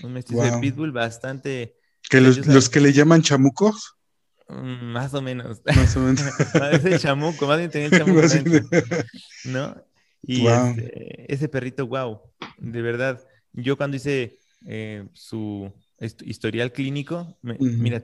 Un 0.02 0.14
mestizo 0.14 0.44
de 0.44 0.58
pitbull 0.60 0.94
bastante... 0.94 1.76
¿Que 2.10 2.22
los, 2.22 2.70
que 2.70 2.80
le 2.80 2.94
llaman 2.94 3.22
chamucos? 3.22 3.98
Mm, 4.48 4.94
más 4.94 5.14
o 5.14 5.22
menos. 5.22 5.62
Más 5.76 5.98
o 5.98 6.00
menos. 6.00 6.24
el 6.86 7.00
chamuco, 7.00 7.48
más 7.48 7.58
bien 7.58 7.70
tenía 7.70 7.88
el 7.88 7.98
chamuco 7.98 8.22
¿No? 9.44 9.76
Y 10.24 10.48
este, 10.48 11.34
ese 11.34 11.50
perrito, 11.50 11.86
wow, 11.86 12.22
de 12.58 12.82
verdad 12.82 13.22
yo 13.54 13.78
cuando 13.78 13.98
hice 13.98 14.38
eh, 14.66 15.08
su 15.14 15.72
historial 16.00 16.72
clínico, 16.72 17.38
mira, 17.42 18.04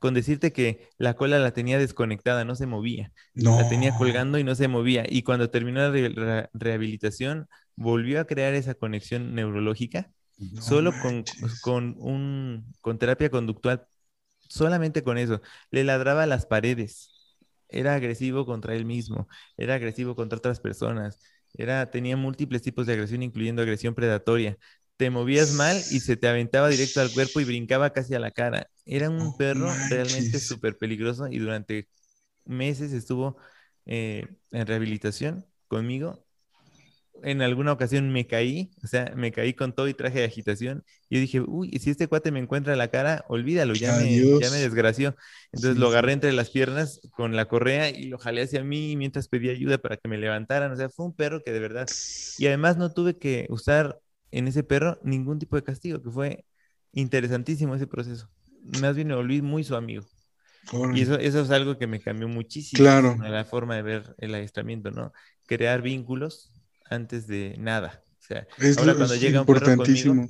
con 0.00 0.14
decirte 0.14 0.52
que 0.52 0.88
la 0.98 1.14
cola 1.14 1.38
la 1.38 1.52
tenía 1.52 1.78
desconectada, 1.78 2.44
no 2.44 2.54
se 2.54 2.66
movía. 2.66 3.12
La 3.34 3.68
tenía 3.68 3.94
colgando 3.96 4.38
y 4.38 4.44
no 4.44 4.54
se 4.54 4.68
movía. 4.68 5.04
Y 5.08 5.22
cuando 5.22 5.50
terminó 5.50 5.88
la 5.90 6.50
rehabilitación, 6.52 7.48
volvió 7.76 8.20
a 8.20 8.24
crear 8.26 8.54
esa 8.54 8.74
conexión 8.74 9.34
neurológica 9.34 10.10
solo 10.60 10.92
con, 11.02 11.24
con, 11.62 11.94
un, 11.98 12.72
con 12.80 12.98
terapia 12.98 13.30
conductual, 13.30 13.86
solamente 14.48 15.02
con 15.02 15.18
eso. 15.18 15.40
Le 15.70 15.84
ladraba 15.84 16.24
a 16.24 16.26
las 16.26 16.46
paredes. 16.46 17.14
Era 17.68 17.94
agresivo 17.94 18.46
contra 18.46 18.74
él 18.74 18.86
mismo, 18.86 19.28
era 19.58 19.74
agresivo 19.74 20.16
contra 20.16 20.38
otras 20.38 20.58
personas, 20.58 21.20
era, 21.54 21.90
tenía 21.90 22.16
múltiples 22.16 22.62
tipos 22.62 22.86
de 22.86 22.94
agresión, 22.94 23.22
incluyendo 23.22 23.62
agresión 23.62 23.94
predatoria 23.94 24.56
te 24.96 25.10
movías 25.10 25.52
mal 25.52 25.86
y 25.88 26.00
se 26.00 26.16
te 26.16 26.28
aventaba 26.28 26.68
directo 26.68 27.00
al 27.00 27.12
cuerpo 27.12 27.40
y 27.40 27.44
brincaba 27.44 27.92
casi 27.92 28.14
a 28.14 28.18
la 28.20 28.32
cara. 28.32 28.68
Era 28.84 29.08
un 29.10 29.32
perro 29.36 29.80
realmente 29.88 30.40
súper 30.40 30.76
peligroso 30.76 31.28
y 31.28 31.38
durante 31.38 31.88
meses 32.44 32.92
estuvo 32.92 33.38
eh, 33.86 34.28
en 34.52 34.66
rehabilitación 34.66 35.46
conmigo. 35.68 36.26
En 37.22 37.42
alguna 37.42 37.72
ocasión 37.72 38.10
me 38.10 38.26
caí, 38.26 38.70
o 38.82 38.86
sea, 38.86 39.12
me 39.16 39.32
caí 39.32 39.54
con 39.54 39.72
todo 39.72 39.88
y 39.88 39.94
traje 39.94 40.20
de 40.20 40.24
agitación. 40.24 40.84
Y 41.08 41.16
yo 41.16 41.20
dije, 41.20 41.40
uy, 41.40 41.70
si 41.78 41.90
este 41.90 42.08
cuate 42.08 42.30
me 42.30 42.40
encuentra 42.40 42.76
la 42.76 42.88
cara, 42.88 43.24
olvídalo, 43.28 43.74
ya, 43.74 43.96
me, 43.96 44.16
ya 44.16 44.50
me, 44.50 44.58
desgració. 44.58 45.16
Entonces 45.52 45.78
lo 45.78 45.88
agarré 45.88 46.12
entre 46.12 46.32
las 46.32 46.50
piernas 46.50 47.00
con 47.10 47.36
la 47.36 47.46
correa 47.46 47.90
y 47.90 48.04
lo 48.04 48.18
jalé 48.18 48.42
hacia 48.42 48.62
mí 48.62 48.96
mientras 48.96 49.28
pedía 49.28 49.52
ayuda 49.52 49.78
para 49.78 49.96
que 49.96 50.08
me 50.08 50.18
levantaran. 50.18 50.72
O 50.72 50.76
sea, 50.76 50.88
fue 50.88 51.06
un 51.06 51.14
perro 51.14 51.42
que 51.42 51.52
de 51.52 51.60
verdad. 51.60 51.88
Y 52.38 52.46
además 52.46 52.76
no 52.76 52.92
tuve 52.92 53.18
que 53.18 53.46
usar 53.50 54.00
en 54.30 54.48
ese 54.48 54.62
perro 54.62 54.98
ningún 55.02 55.38
tipo 55.38 55.56
de 55.56 55.64
castigo, 55.64 56.02
que 56.02 56.10
fue 56.10 56.44
interesantísimo 56.92 57.74
ese 57.74 57.86
proceso. 57.86 58.28
Más 58.80 58.94
bien 58.96 59.08
me 59.08 59.14
volví 59.14 59.42
muy 59.42 59.64
su 59.64 59.76
amigo. 59.76 60.06
Y 60.94 61.02
eso, 61.02 61.18
eso 61.18 61.40
es 61.40 61.50
algo 61.50 61.78
que 61.78 61.86
me 61.86 62.00
cambió 62.00 62.28
muchísimo 62.28 62.82
claro. 62.82 63.16
la 63.20 63.44
forma 63.44 63.76
de 63.76 63.82
ver 63.82 64.14
el 64.18 64.34
adiestramiento, 64.34 64.90
¿no? 64.90 65.12
Crear 65.46 65.80
vínculos 65.80 66.52
antes 66.90 67.26
de 67.26 67.56
nada. 67.58 68.02
O 68.18 68.22
sea, 68.22 68.46
ahora 68.78 68.94
cuando 68.94 69.16
llega 69.16 69.40
un 69.40 69.46
perro 69.46 69.76
conmigo, 69.76 70.28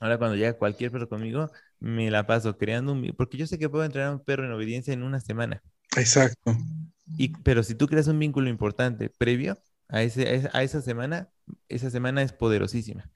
ahora 0.00 0.18
cuando 0.18 0.36
llega 0.36 0.52
cualquier 0.54 0.90
perro 0.90 1.08
conmigo, 1.08 1.50
me 1.80 2.10
la 2.10 2.26
paso 2.26 2.56
creando 2.56 2.92
un 2.92 3.14
porque 3.16 3.36
yo 3.36 3.46
sé 3.46 3.58
que 3.58 3.68
puedo 3.68 3.84
entrenar 3.84 4.10
a 4.10 4.12
un 4.12 4.24
perro 4.24 4.44
en 4.44 4.52
obediencia 4.52 4.92
en 4.92 5.02
una 5.02 5.20
semana. 5.20 5.62
Exacto. 5.96 6.56
Y, 7.16 7.28
pero 7.42 7.62
si 7.62 7.74
tú 7.74 7.86
creas 7.86 8.06
un 8.08 8.18
vínculo 8.18 8.48
importante 8.48 9.10
previo, 9.10 9.58
a, 9.88 10.02
ese, 10.02 10.50
a 10.52 10.62
esa 10.62 10.82
semana, 10.82 11.30
esa 11.68 11.90
semana 11.90 12.22
es 12.22 12.32
poderosísima. 12.32 13.10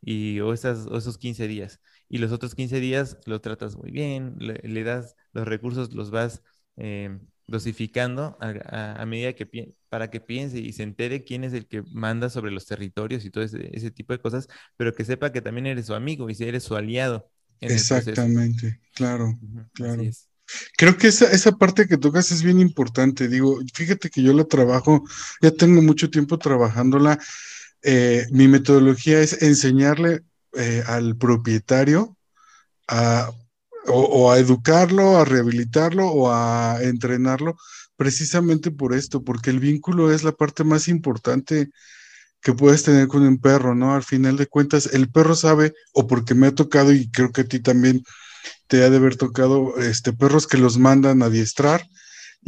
Y, 0.00 0.40
o, 0.40 0.52
esas, 0.52 0.86
esos 0.86 1.18
15 1.18 1.48
días. 1.48 1.80
Y 2.08 2.18
los 2.18 2.32
otros 2.32 2.54
15 2.54 2.80
días 2.80 3.18
lo 3.26 3.40
tratas 3.40 3.76
muy 3.76 3.90
bien, 3.90 4.36
le, 4.38 4.84
das 4.84 5.16
los 5.32 5.46
recursos, 5.46 5.92
los 5.92 6.10
vas 6.10 6.42
eh, 6.76 7.18
dosificando 7.48 8.36
a, 8.40 9.04
medida 9.06 9.32
que 9.32 9.74
para 9.88 10.10
que 10.10 10.20
piense 10.20 10.58
y 10.58 10.72
se 10.74 10.82
entere 10.82 11.24
quién 11.24 11.44
es 11.44 11.54
el 11.54 11.66
que 11.66 11.82
manda 11.90 12.28
sobre 12.28 12.52
los 12.52 12.66
territorios 12.66 13.24
y 13.24 13.30
todo 13.30 13.42
ese, 13.42 13.90
tipo 13.90 14.12
de 14.12 14.20
cosas, 14.20 14.48
pero 14.76 14.94
que 14.94 15.04
sepa 15.04 15.32
que 15.32 15.40
también 15.40 15.66
eres 15.66 15.86
su 15.86 15.94
amigo 15.94 16.28
y 16.28 16.34
si 16.34 16.44
eres 16.44 16.62
su 16.62 16.76
aliado. 16.76 17.30
Exactamente, 17.60 18.80
claro, 18.94 19.36
claro. 19.72 20.02
Creo 20.76 20.96
que 20.96 21.08
esa, 21.08 21.30
esa 21.32 21.52
parte 21.52 21.88
que 21.88 21.98
tocas 21.98 22.30
es 22.30 22.42
bien 22.42 22.60
importante. 22.60 23.28
Digo, 23.28 23.58
fíjate 23.74 24.10
que 24.10 24.22
yo 24.22 24.32
la 24.32 24.44
trabajo, 24.44 25.04
ya 25.42 25.50
tengo 25.50 25.82
mucho 25.82 26.10
tiempo 26.10 26.38
trabajándola. 26.38 27.18
Eh, 27.82 28.26
mi 28.30 28.46
metodología 28.46 29.20
es 29.20 29.42
enseñarle 29.42 30.20
eh, 30.54 30.82
al 30.86 31.16
propietario 31.16 32.16
a, 32.86 33.30
o, 33.90 34.30
a 34.30 34.38
educarlo, 34.38 35.18
a 35.18 35.24
rehabilitarlo 35.24 36.08
o 36.08 36.30
a 36.32 36.78
entrenarlo, 36.82 37.56
precisamente 37.96 38.70
por 38.70 38.94
esto, 38.94 39.22
porque 39.22 39.50
el 39.50 39.60
vínculo 39.60 40.12
es 40.12 40.22
la 40.24 40.32
parte 40.32 40.64
más 40.64 40.88
importante 40.88 41.70
que 42.40 42.52
puedes 42.52 42.84
tener 42.84 43.08
con 43.08 43.22
un 43.22 43.38
perro, 43.38 43.74
¿no? 43.74 43.94
Al 43.94 44.04
final 44.04 44.36
de 44.36 44.46
cuentas, 44.46 44.90
el 44.92 45.10
perro 45.10 45.34
sabe, 45.34 45.74
o 45.92 46.06
porque 46.06 46.34
me 46.34 46.46
ha 46.46 46.54
tocado, 46.54 46.92
y 46.92 47.10
creo 47.10 47.32
que 47.32 47.42
a 47.42 47.48
ti 47.48 47.60
también 47.60 48.02
te 48.68 48.84
ha 48.84 48.90
de 48.90 48.96
haber 48.98 49.16
tocado, 49.16 49.76
este, 49.78 50.12
perros 50.12 50.46
que 50.46 50.58
los 50.58 50.78
mandan 50.78 51.22
a 51.22 51.26
adiestrar 51.26 51.84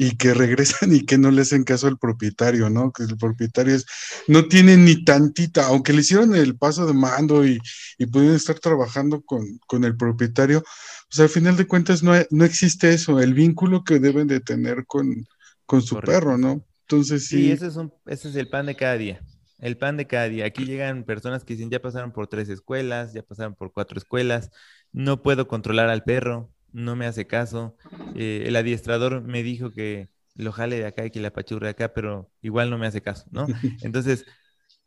y 0.02 0.16
que 0.16 0.32
regresan 0.32 0.92
y 0.94 1.04
que 1.04 1.18
no 1.18 1.30
le 1.30 1.42
hacen 1.42 1.62
caso 1.62 1.86
al 1.86 1.98
propietario, 1.98 2.70
¿no? 2.70 2.90
Que 2.90 3.02
el 3.02 3.18
propietario 3.18 3.74
es, 3.74 3.84
no 4.28 4.48
tiene 4.48 4.78
ni 4.78 5.04
tantita, 5.04 5.66
aunque 5.66 5.92
le 5.92 6.00
hicieron 6.00 6.34
el 6.34 6.56
paso 6.56 6.86
de 6.86 6.94
mando 6.94 7.44
y, 7.46 7.60
y 7.98 8.06
pudieron 8.06 8.34
estar 8.34 8.58
trabajando 8.58 9.20
con, 9.20 9.58
con, 9.66 9.84
el 9.84 9.98
propietario, 9.98 10.64
pues 11.10 11.20
al 11.20 11.28
final 11.28 11.58
de 11.58 11.66
cuentas 11.66 12.02
no, 12.02 12.14
no, 12.30 12.46
existe 12.46 12.94
eso, 12.94 13.20
el 13.20 13.34
vínculo 13.34 13.84
que 13.84 13.98
deben 13.98 14.26
de 14.26 14.40
tener 14.40 14.86
con, 14.86 15.26
con 15.66 15.82
su 15.82 16.00
perro, 16.00 16.38
¿no? 16.38 16.64
Entonces 16.88 17.26
sí. 17.26 17.36
Sí, 17.36 17.52
ese 17.52 17.66
es, 17.66 17.76
un, 17.76 17.92
ese 18.06 18.30
es 18.30 18.36
el 18.36 18.48
pan 18.48 18.64
de 18.64 18.76
cada 18.76 18.96
día. 18.96 19.20
El 19.58 19.76
pan 19.76 19.98
de 19.98 20.06
cada 20.06 20.30
día. 20.30 20.46
Aquí 20.46 20.64
llegan 20.64 21.04
personas 21.04 21.44
que 21.44 21.52
dicen, 21.52 21.68
ya 21.68 21.82
pasaron 21.82 22.12
por 22.12 22.26
tres 22.26 22.48
escuelas, 22.48 23.12
ya 23.12 23.22
pasaron 23.22 23.54
por 23.54 23.70
cuatro 23.70 23.98
escuelas, 23.98 24.48
no 24.92 25.20
puedo 25.20 25.46
controlar 25.46 25.90
al 25.90 26.04
perro, 26.04 26.50
no 26.72 26.96
me 26.96 27.06
hace 27.06 27.26
caso. 27.26 27.76
Eh, 28.14 28.44
el 28.46 28.56
adiestrador 28.56 29.22
me 29.22 29.42
dijo 29.42 29.70
que 29.70 30.08
lo 30.34 30.52
jale 30.52 30.78
de 30.78 30.86
acá 30.86 31.04
y 31.06 31.10
que 31.10 31.20
la 31.20 31.28
apachurre 31.28 31.66
de 31.66 31.70
acá, 31.70 31.92
pero 31.92 32.30
igual 32.42 32.70
no 32.70 32.78
me 32.78 32.86
hace 32.86 33.02
caso, 33.02 33.26
¿no? 33.30 33.46
Entonces, 33.82 34.24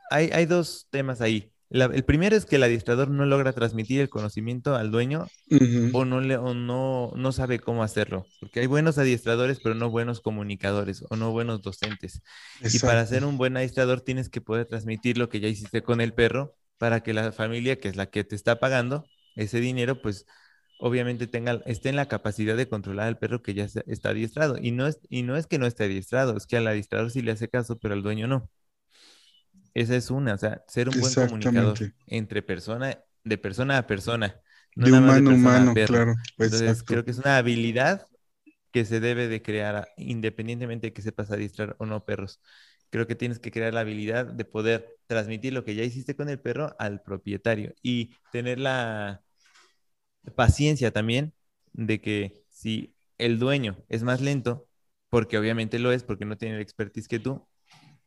hay, 0.09 0.29
hay 0.31 0.45
dos 0.45 0.87
temas 0.89 1.21
ahí. 1.21 1.51
el 1.69 2.03
primero 2.03 2.35
es 2.35 2.45
que 2.45 2.57
el 2.57 2.63
adiestrador 2.63 3.09
no 3.09 3.25
logra 3.25 3.53
transmitir 3.53 4.01
el 4.01 4.09
conocimiento 4.09 4.75
al 4.75 4.91
dueño 4.91 5.27
o, 5.93 6.05
no, 6.05 6.21
le, 6.21 6.37
o 6.37 6.53
no, 6.53 7.11
no 7.15 7.31
sabe 7.31 7.59
cómo 7.59 7.83
hacerlo. 7.83 8.25
Porque 8.39 8.59
hay 8.59 8.67
buenos 8.67 8.97
adiestradores, 8.97 9.59
pero 9.61 9.75
no 9.75 9.89
buenos 9.89 10.21
comunicadores 10.21 11.03
o 11.09 11.15
no 11.15 11.31
buenos 11.31 11.61
docentes. 11.61 12.21
Y 12.61 12.79
para 12.79 13.05
ser 13.05 13.25
un 13.25 13.37
buen 13.37 13.57
adiestrador 13.57 14.01
tienes 14.01 14.29
que 14.29 14.41
poder 14.41 14.65
transmitir 14.67 15.17
lo 15.17 15.29
que 15.29 15.39
ya 15.39 15.47
hiciste 15.47 15.81
con 15.81 16.01
el 16.01 16.13
perro 16.13 16.55
para 16.77 17.01
que 17.01 17.13
la 17.13 17.31
familia, 17.31 17.79
que 17.79 17.87
es 17.87 17.95
la 17.95 18.07
que 18.07 18.23
te 18.23 18.35
está 18.35 18.59
pagando 18.59 19.05
ese 19.35 19.59
dinero, 19.59 20.01
pues 20.01 20.25
obviamente 20.83 21.27
tenga, 21.27 21.61
esté 21.65 21.87
en 21.87 21.95
la 21.95 22.09
capacidad 22.09 22.57
de 22.57 22.67
controlar 22.67 23.07
al 23.07 23.17
perro 23.17 23.41
que 23.41 23.53
ya 23.53 23.63
está 23.63 24.09
adiestrado. 24.09 24.57
Y 24.61 24.71
no, 24.71 24.85
es, 24.85 24.99
y 25.09 25.23
no 25.23 25.37
es 25.37 25.47
que 25.47 25.57
no 25.57 25.65
esté 25.65 25.85
adiestrado, 25.85 26.35
es 26.35 26.45
que 26.45 26.57
al 26.57 26.67
adiestrador 26.67 27.09
sí 27.09 27.21
le 27.21 27.31
hace 27.31 27.47
caso, 27.47 27.79
pero 27.79 27.93
al 27.93 28.03
dueño 28.03 28.27
no. 28.27 28.49
Esa 29.73 29.95
es 29.95 30.11
una, 30.11 30.33
o 30.33 30.37
sea, 30.37 30.61
ser 30.67 30.89
un 30.89 30.99
buen 30.99 31.13
comunicador 31.13 31.77
entre 32.05 32.41
persona, 32.41 32.99
de 33.23 33.37
persona 33.37 33.77
a 33.77 33.87
persona. 33.87 34.41
No 34.75 34.87
de 34.87 34.91
humano 34.91 35.29
a 35.29 35.33
humano, 35.33 35.73
claro. 35.73 36.15
Entonces, 36.37 36.83
creo 36.83 37.05
que 37.05 37.11
es 37.11 37.17
una 37.17 37.37
habilidad 37.37 38.05
que 38.73 38.83
se 38.83 38.99
debe 38.99 39.29
de 39.29 39.41
crear 39.41 39.87
independientemente 39.95 40.87
de 40.87 40.93
que 40.93 41.01
sepas 41.01 41.31
adiestrar 41.31 41.77
o 41.79 41.85
no 41.85 42.03
perros. 42.03 42.41
Creo 42.89 43.07
que 43.07 43.15
tienes 43.15 43.39
que 43.39 43.51
crear 43.51 43.73
la 43.73 43.79
habilidad 43.79 44.25
de 44.25 44.43
poder 44.43 44.97
transmitir 45.07 45.53
lo 45.53 45.63
que 45.63 45.75
ya 45.75 45.83
hiciste 45.83 46.17
con 46.17 46.27
el 46.27 46.41
perro 46.41 46.75
al 46.77 47.01
propietario 47.01 47.73
y 47.81 48.15
tener 48.33 48.59
la, 48.59 49.23
paciencia 50.35 50.91
también 50.91 51.33
de 51.73 52.01
que 52.01 52.43
si 52.49 52.95
el 53.17 53.39
dueño 53.39 53.83
es 53.89 54.03
más 54.03 54.21
lento, 54.21 54.67
porque 55.09 55.37
obviamente 55.37 55.79
lo 55.79 55.91
es, 55.91 56.03
porque 56.03 56.25
no 56.25 56.37
tiene 56.37 56.55
la 56.55 56.61
expertise 56.61 57.07
que 57.07 57.19
tú, 57.19 57.47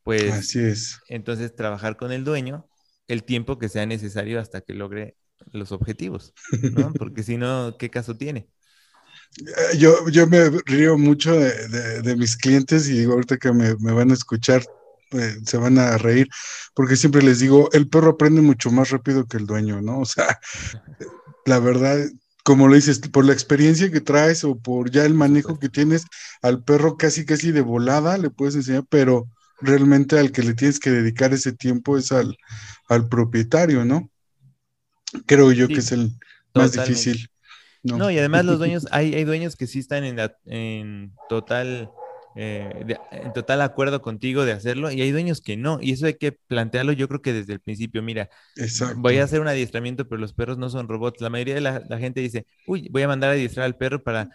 pues 0.02 0.32
Así 0.32 0.60
es. 0.60 1.00
entonces 1.08 1.54
trabajar 1.54 1.96
con 1.96 2.12
el 2.12 2.24
dueño 2.24 2.68
el 3.08 3.24
tiempo 3.24 3.58
que 3.58 3.68
sea 3.68 3.86
necesario 3.86 4.40
hasta 4.40 4.60
que 4.60 4.74
logre 4.74 5.16
los 5.52 5.72
objetivos, 5.72 6.32
¿no? 6.72 6.92
Porque 6.94 7.22
si 7.22 7.36
no, 7.36 7.76
¿qué 7.78 7.90
caso 7.90 8.16
tiene? 8.16 8.48
Eh, 9.38 9.78
yo, 9.78 10.08
yo 10.08 10.26
me 10.26 10.50
río 10.64 10.96
mucho 10.96 11.38
de, 11.38 12.16
mis 12.16 12.36
clientes 12.36 12.88
y 12.88 12.98
digo 12.98 13.14
ahorita 13.14 13.36
que 13.36 13.52
me, 13.52 13.74
van 13.74 14.10
a 14.10 14.14
escuchar, 14.14 14.64
eh, 15.12 15.36
se 15.44 15.56
van 15.56 15.78
a 15.78 15.98
reír, 15.98 16.28
porque 16.74 16.96
siempre 16.96 17.22
les 17.22 17.40
digo, 17.40 17.68
el 17.72 17.88
perro 17.88 18.10
aprende 18.10 18.40
mucho 18.40 18.70
más 18.70 18.90
rápido 18.90 19.26
que 19.26 19.36
el 19.36 19.46
dueño, 19.46 19.80
¿no? 19.82 20.00
O 20.00 20.06
sea, 20.06 20.38
la 21.46 21.60
verdad, 21.60 21.98
como 22.44 22.68
lo 22.68 22.74
dices, 22.74 22.98
por 22.98 23.24
la 23.24 23.32
experiencia 23.32 23.90
que 23.90 24.00
traes 24.00 24.44
o 24.44 24.58
por 24.58 24.90
ya 24.90 25.04
el 25.04 25.14
manejo 25.14 25.58
que 25.58 25.68
tienes, 25.68 26.04
al 26.42 26.62
perro 26.62 26.96
casi 26.96 27.24
casi 27.24 27.52
de 27.52 27.62
volada 27.62 28.18
le 28.18 28.30
puedes 28.30 28.56
enseñar, 28.56 28.84
pero 28.88 29.28
realmente 29.60 30.18
al 30.18 30.32
que 30.32 30.42
le 30.42 30.54
tienes 30.54 30.78
que 30.78 30.90
dedicar 30.90 31.32
ese 31.32 31.52
tiempo 31.52 31.96
es 31.96 32.12
al, 32.12 32.36
al 32.88 33.08
propietario, 33.08 33.84
¿no? 33.84 34.10
Creo 35.24 35.52
yo 35.52 35.68
que 35.68 35.78
es 35.78 35.92
el 35.92 36.12
más 36.54 36.72
difícil. 36.72 37.30
¿no? 37.82 38.10
y 38.10 38.18
además 38.18 38.44
los 38.44 38.58
dueños, 38.58 38.86
hay, 38.90 39.14
hay 39.14 39.24
dueños 39.24 39.54
que 39.54 39.68
sí 39.68 39.78
están 39.78 40.02
en, 40.02 40.18
en 40.46 41.12
total 41.28 41.90
eh, 42.38 42.98
en 43.12 43.32
total 43.32 43.62
acuerdo 43.62 44.02
contigo 44.02 44.44
de 44.44 44.52
hacerlo 44.52 44.90
y 44.90 45.00
hay 45.00 45.10
dueños 45.10 45.40
que 45.40 45.56
no, 45.56 45.78
y 45.80 45.92
eso 45.92 46.04
hay 46.04 46.14
que 46.14 46.32
plantearlo 46.32 46.92
yo 46.92 47.08
creo 47.08 47.22
que 47.22 47.32
desde 47.32 47.54
el 47.54 47.60
principio, 47.60 48.02
mira, 48.02 48.28
voy 48.96 49.16
a 49.18 49.24
hacer 49.24 49.40
un 49.40 49.48
adiestramiento, 49.48 50.06
pero 50.06 50.20
los 50.20 50.34
perros 50.34 50.58
no 50.58 50.68
son 50.68 50.86
robots. 50.86 51.22
La 51.22 51.30
mayoría 51.30 51.54
de 51.54 51.62
la, 51.62 51.98
gente 51.98 52.20
dice, 52.20 52.46
uy, 52.66 52.88
voy 52.90 53.02
a 53.02 53.08
mandar 53.08 53.30
a 53.30 53.32
adiestrar 53.32 53.64
al 53.64 53.76
perro 53.76 54.02
para, 54.02 54.28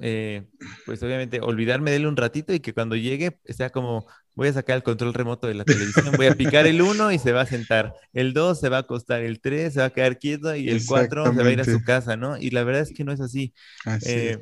eh, 0.00 0.44
pues 0.86 1.00
obviamente, 1.04 1.40
olvidarme 1.40 1.92
de 1.92 1.98
él 1.98 2.06
un 2.06 2.16
ratito 2.16 2.52
y 2.52 2.58
que 2.58 2.74
cuando 2.74 2.96
llegue 2.96 3.38
sea 3.44 3.70
como, 3.70 4.06
voy 4.34 4.48
a 4.48 4.52
sacar 4.52 4.76
el 4.76 4.82
control 4.82 5.14
remoto 5.14 5.46
de 5.46 5.54
la 5.54 5.64
televisión, 5.64 6.12
voy 6.16 6.26
a 6.26 6.34
picar 6.34 6.66
el 6.66 6.82
1 6.82 7.12
y 7.12 7.20
se 7.20 7.30
va 7.30 7.42
a 7.42 7.46
sentar, 7.46 7.94
el 8.12 8.32
2 8.32 8.58
se 8.58 8.68
va 8.70 8.78
a 8.78 8.80
acostar, 8.80 9.22
el 9.22 9.40
3 9.40 9.72
se 9.72 9.80
va 9.80 9.86
a 9.86 9.90
quedar 9.90 10.18
quieto 10.18 10.56
y 10.56 10.68
el 10.68 10.84
4 10.84 11.32
se 11.32 11.42
va 11.42 11.48
a 11.48 11.52
ir 11.52 11.60
a 11.60 11.64
su 11.64 11.82
casa, 11.84 12.16
¿no? 12.16 12.36
Y 12.38 12.50
la 12.50 12.64
verdad 12.64 12.82
es 12.82 12.92
que 12.92 13.04
no 13.04 13.12
es 13.12 13.20
así. 13.20 13.54
Así 13.84 14.10
eh, 14.10 14.40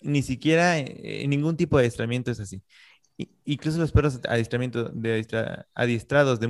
ni 0.00 0.22
siquiera 0.22 0.78
en 0.78 1.30
ningún 1.30 1.56
tipo 1.56 1.76
de 1.76 1.82
adiestramiento 1.82 2.30
es 2.30 2.40
así. 2.40 2.62
Incluso 3.44 3.78
los 3.78 3.92
perros 3.92 4.20
adiestramiento 4.28 4.88
de 4.88 5.26
adiestrados 5.74 6.40
de, 6.40 6.48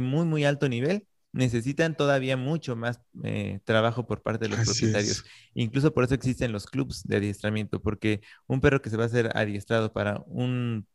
muy, 0.00 0.24
muy 0.24 0.44
alto 0.44 0.68
nivel 0.68 1.06
necesitan 1.32 1.96
todavía 1.96 2.36
mucho 2.36 2.76
más 2.76 3.00
eh, 3.24 3.60
trabajo 3.64 4.06
por 4.06 4.22
parte 4.22 4.46
de 4.46 4.50
los 4.50 4.66
propietarios. 4.66 5.24
Incluso 5.54 5.94
por 5.94 6.04
eso 6.04 6.14
existen 6.14 6.52
los 6.52 6.66
clubs 6.66 7.04
de 7.04 7.16
adiestramiento, 7.16 7.80
porque 7.80 8.20
un 8.46 8.60
perro 8.60 8.82
que 8.82 8.90
se 8.90 8.98
va 8.98 9.06
a 9.06 9.08
ser 9.08 9.30
adiestrado 9.34 9.92
para 9.92 10.22
un 10.26 10.86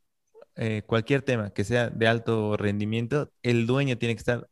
eh, 0.56 0.84
cualquier 0.86 1.22
tema 1.22 1.52
que 1.52 1.64
sea 1.64 1.90
de 1.90 2.08
alto 2.08 2.58
rendimiento, 2.58 3.32
el 3.42 3.66
dueño 3.66 3.98
tiene 3.98 4.16
que 4.16 4.20
estar 4.20 4.48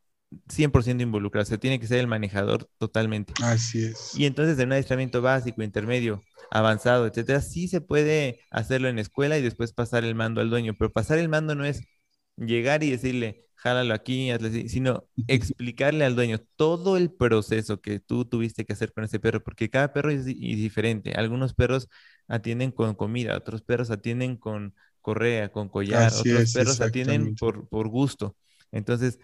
100% 0.50 1.04
involucrado, 1.04 1.46
se 1.46 1.58
tiene 1.58 1.80
que 1.80 1.88
ser 1.88 2.00
el 2.00 2.08
manejador 2.08 2.70
totalmente. 2.78 3.34
Así 3.42 3.84
es. 3.84 4.18
Y 4.18 4.26
entonces 4.26 4.58
en 4.60 4.68
un 4.68 4.74
adiestramiento 4.74 5.22
básico, 5.22 5.64
intermedio, 5.64 6.24
avanzado, 6.52 7.08
etcétera, 7.08 7.42
sí 7.42 7.68
se 7.68 7.82
puede 7.82 8.40
hacerlo 8.52 8.88
en 8.90 9.00
escuela 9.00 9.38
y 9.38 9.42
después 9.42 9.74
pasar 9.74 10.04
el 10.04 10.16
mando 10.16 10.42
al 10.42 10.50
dueño, 10.50 10.76
pero 10.78 10.92
pasar 10.92 11.18
el 11.20 11.30
mando 11.30 11.56
no 11.56 11.66
es 11.66 11.82
llegar 12.38 12.84
y 12.84 12.92
decirle, 12.92 13.46
jálalo 13.56 13.94
aquí, 13.94 14.30
sino 14.68 15.06
explicarle 15.28 16.06
al 16.06 16.16
dueño 16.16 16.40
todo 16.56 16.98
el 16.98 17.12
proceso 17.12 17.82
que 17.82 18.00
tú 18.00 18.26
tuviste 18.26 18.66
que 18.66 18.74
hacer 18.74 18.94
con 18.94 19.04
ese 19.04 19.20
perro, 19.20 19.44
porque 19.44 19.70
cada 19.70 19.94
perro 19.94 20.12
es 20.12 20.26
diferente. 20.26 21.14
Algunos 21.14 21.54
perros 21.54 21.88
atienden 22.28 22.72
con 22.72 22.96
comida, 22.96 23.38
otros 23.38 23.62
perros 23.62 23.90
atienden 23.92 24.38
con 24.38 24.76
correa, 25.02 25.50
con 25.52 25.70
collar, 25.70 26.12
otros 26.14 26.54
perros 26.54 26.82
atienden 26.82 27.36
por, 27.36 27.68
por 27.70 27.88
gusto. 27.88 28.36
Entonces, 28.72 29.20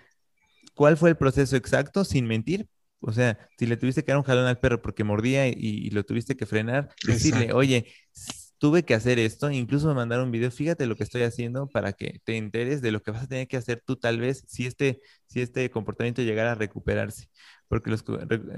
¿cuál 0.74 0.98
fue 0.98 1.10
el 1.12 1.18
proceso 1.18 1.56
exacto? 1.56 2.04
Sin 2.06 2.28
mentir, 2.28 2.68
o 3.02 3.12
sea, 3.12 3.38
si 3.58 3.66
le 3.66 3.78
tuviste 3.78 4.04
que 4.04 4.12
dar 4.12 4.20
un 4.20 4.24
jalón 4.24 4.46
al 4.46 4.60
perro 4.60 4.82
porque 4.82 5.04
mordía 5.04 5.48
y, 5.48 5.90
lo 5.90 6.04
tuviste 6.04 6.38
que 6.38 6.46
frenar, 6.46 6.90
decirle, 7.06 7.52
oye, 7.54 7.88
tuve 8.60 8.84
que 8.86 8.94
hacer 8.94 9.18
esto, 9.18 9.50
incluso 9.50 9.94
mandar 9.96 10.22
un 10.22 10.30
video, 10.32 10.52
fíjate 10.52 10.86
lo 10.86 10.96
que 10.96 11.04
estoy 11.04 11.24
haciendo 11.24 11.68
para 11.68 11.94
que 11.94 12.22
te 12.24 12.38
enteres 12.38 12.82
de 12.82 12.92
lo 12.92 13.02
que 13.02 13.10
vas 13.10 13.24
a 13.24 13.28
tener 13.28 13.48
que 13.48 13.58
hacer 13.58 13.82
tú 13.84 13.96
tal 13.96 14.20
vez 14.20 14.44
si 14.48 14.68
este, 14.68 15.02
si 15.26 15.42
este 15.42 15.72
comportamiento 15.72 16.22
llegara 16.22 16.52
a 16.52 16.56
recuperarse. 16.56 17.28
Porque 17.68 17.90
los, 17.90 18.04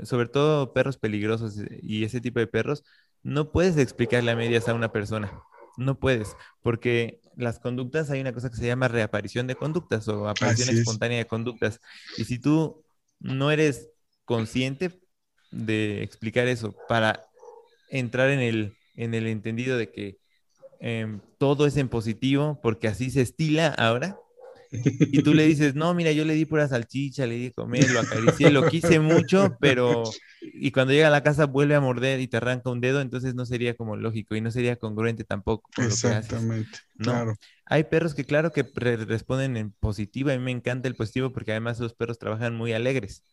sobre 0.04 0.28
todo 0.28 0.74
perros 0.74 0.98
peligrosos 0.98 1.58
y 1.82 2.04
ese 2.04 2.20
tipo 2.20 2.40
de 2.40 2.48
perros, 2.48 2.84
no 3.22 3.52
puedes 3.52 3.78
explicarle 3.78 4.32
a 4.32 4.36
medias 4.36 4.68
a 4.68 4.74
una 4.74 4.92
persona. 4.92 5.32
No 5.78 5.98
puedes, 6.00 6.36
porque 6.62 7.22
las 7.36 7.60
conductas, 7.60 8.10
hay 8.10 8.22
una 8.22 8.34
cosa 8.34 8.50
que 8.50 8.58
se 8.58 8.66
llama 8.66 8.88
reaparición 8.88 9.48
de 9.48 9.56
conductas 9.56 10.08
o 10.08 10.28
aparición 10.28 10.70
espontánea 10.70 11.18
de 11.18 11.28
conductas. 11.28 11.80
Y 12.18 12.26
si 12.26 12.40
tú 12.40 12.84
no 13.20 13.52
eres 13.52 13.90
consciente 14.26 15.00
de 15.52 16.04
explicar 16.04 16.48
eso 16.48 16.76
para 16.88 17.26
entrar 17.90 18.30
en 18.30 18.40
el, 18.40 18.76
en 18.96 19.14
el 19.14 19.28
entendido 19.28 19.78
de 19.78 19.92
que 19.92 20.18
em, 20.80 21.22
todo 21.38 21.66
es 21.66 21.78
en 21.78 21.90
positivo 21.90 22.60
porque 22.62 22.88
así 22.88 23.10
se 23.12 23.22
estila 23.22 23.68
ahora. 23.68 24.18
Y 25.12 25.22
tú 25.22 25.34
le 25.34 25.46
dices, 25.46 25.76
no, 25.76 25.94
mira, 25.94 26.12
yo 26.12 26.26
le 26.26 26.34
di 26.34 26.46
pura 26.46 26.68
salchicha, 26.68 27.28
le 27.28 27.36
di 27.36 27.52
comer, 27.52 27.90
lo 27.92 28.00
acaricié, 28.00 28.50
lo 28.52 28.66
quise 28.66 29.00
mucho, 29.00 29.58
pero... 29.60 30.04
Y 30.42 30.72
cuando 30.72 30.94
llega 30.94 31.08
a 31.08 31.12
la 31.12 31.24
casa 31.24 31.46
vuelve 31.46 31.76
a 31.76 31.80
morder 31.82 32.20
y 32.20 32.28
te 32.28 32.38
arranca 32.38 32.70
un 32.70 32.82
dedo, 32.82 33.02
entonces 33.02 33.36
no 33.36 33.46
sería 33.46 33.76
como 33.76 33.96
lógico 33.96 34.36
y 34.36 34.42
no 34.42 34.52
sería 34.52 34.76
congruente 34.76 35.24
tampoco. 35.24 35.70
Con 35.76 35.86
Exactamente, 35.86 36.78
haces, 36.78 36.84
¿no? 36.96 37.34
Hay 37.66 37.86
perros 37.86 38.14
que 38.14 38.26
claro 38.26 38.52
que 38.52 38.64
responden 38.64 39.58
en 39.58 39.72
positivo, 39.72 40.32
a 40.32 40.34
mí 40.34 40.40
me 40.40 40.52
encanta 40.52 40.88
el 40.88 40.96
positivo 40.96 41.32
porque 41.32 41.52
además 41.52 41.80
los 41.80 41.94
perros 41.94 42.20
trabajan 42.20 42.56
muy 42.56 42.74
alegres, 42.74 43.24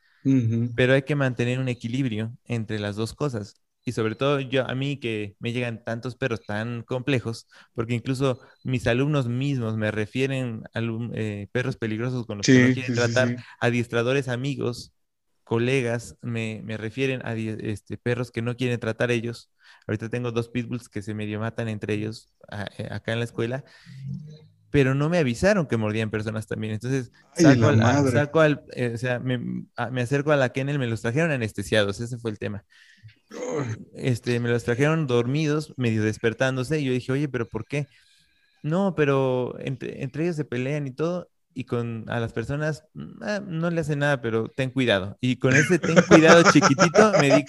pero 0.74 0.92
hay 0.94 1.03
que 1.03 1.14
mantener 1.14 1.59
un 1.59 1.68
equilibrio 1.68 2.33
entre 2.44 2.79
las 2.79 2.96
dos 2.96 3.14
cosas 3.14 3.55
y 3.90 3.92
sobre 3.92 4.14
todo 4.14 4.38
yo 4.40 4.68
a 4.68 4.74
mí 4.74 4.98
que 4.98 5.37
me 5.40 5.53
llegan 5.53 5.85
tantos 5.85 6.14
perros 6.14 6.40
tan 6.46 6.83
complejos, 6.83 7.48
porque 7.74 7.94
incluso 7.94 8.40
mis 8.64 8.87
alumnos 8.87 9.29
mismos 9.29 9.76
me 9.76 9.90
refieren 9.90 10.62
a 10.72 10.81
eh, 11.14 11.48
perros 11.53 11.76
peligrosos 11.76 12.26
con 12.26 12.38
los 12.38 12.46
que 12.46 12.68
no 12.68 12.74
quieren 12.74 12.94
tratar, 12.94 13.37
adiestradores 13.61 14.29
amigos, 14.29 14.92
colegas 15.42 16.16
me, 16.22 16.62
me 16.64 16.76
refieren 16.76 17.20
a 17.26 17.35
este, 17.35 17.98
perros 17.98 18.31
que 18.31 18.42
no 18.42 18.57
quieren 18.57 18.79
tratar 18.79 19.11
ellos. 19.11 19.50
Ahorita 19.88 20.09
tengo 20.09 20.31
dos 20.31 20.48
pitbulls 20.48 20.88
que 20.88 21.03
se 21.03 21.12
medio 21.12 21.40
matan 21.40 21.68
entre 21.68 21.94
ellos 21.94 22.33
eh, 22.79 22.88
acá 22.90 23.12
en 23.12 23.18
la 23.18 23.24
escuela 23.24 23.64
pero 24.70 24.94
no 24.94 25.09
me 25.09 25.18
avisaron 25.18 25.66
que 25.66 25.76
mordían 25.76 26.11
personas 26.11 26.46
también. 26.46 26.74
Entonces, 26.74 27.12
saco, 27.35 27.66
al, 27.66 28.11
saco 28.11 28.40
al, 28.40 28.62
eh, 28.72 28.92
o 28.94 28.98
sea, 28.98 29.18
me, 29.18 29.38
me, 29.38 30.00
acerco 30.00 30.31
a 30.33 30.37
la 30.37 30.50
Kennel, 30.50 30.79
me 30.79 30.87
los 30.87 31.03
trajeron 31.03 31.33
anestesiados, 31.33 32.00
ese 32.00 32.18
fue 32.18 32.31
el 32.31 32.38
tema. 32.38 32.64
Este, 33.95 34.40
me 34.40 34.49
los 34.49 34.64
trajeron 34.64 35.07
dormidos, 35.07 35.75
medio 35.77 36.03
despertándose, 36.03 36.81
y 36.81 36.85
yo 36.85 36.93
dije, 36.93 37.12
oye, 37.12 37.29
pero 37.29 37.49
¿por 37.49 37.64
qué? 37.64 37.87
No, 38.62 38.95
pero 38.97 39.57
entre, 39.61 40.03
entre 40.03 40.25
ellos 40.25 40.37
se 40.37 40.45
pelean 40.45 40.87
y 40.87 40.93
todo, 40.93 41.29
y 41.55 41.64
con 41.64 42.05
a 42.09 42.21
las 42.21 42.33
personas 42.33 42.85
mm, 42.95 43.23
ah, 43.23 43.40
no 43.47 43.71
le 43.71 43.81
hace 43.81 43.97
nada, 43.97 44.21
pero 44.21 44.49
ten 44.49 44.71
cuidado. 44.71 45.16
Y 45.21 45.37
con 45.37 45.55
ese 45.55 45.79
ten 45.79 45.97
cuidado 46.09 46.43
chiquitito 46.53 47.12
me 47.21 47.37
di, 47.37 47.45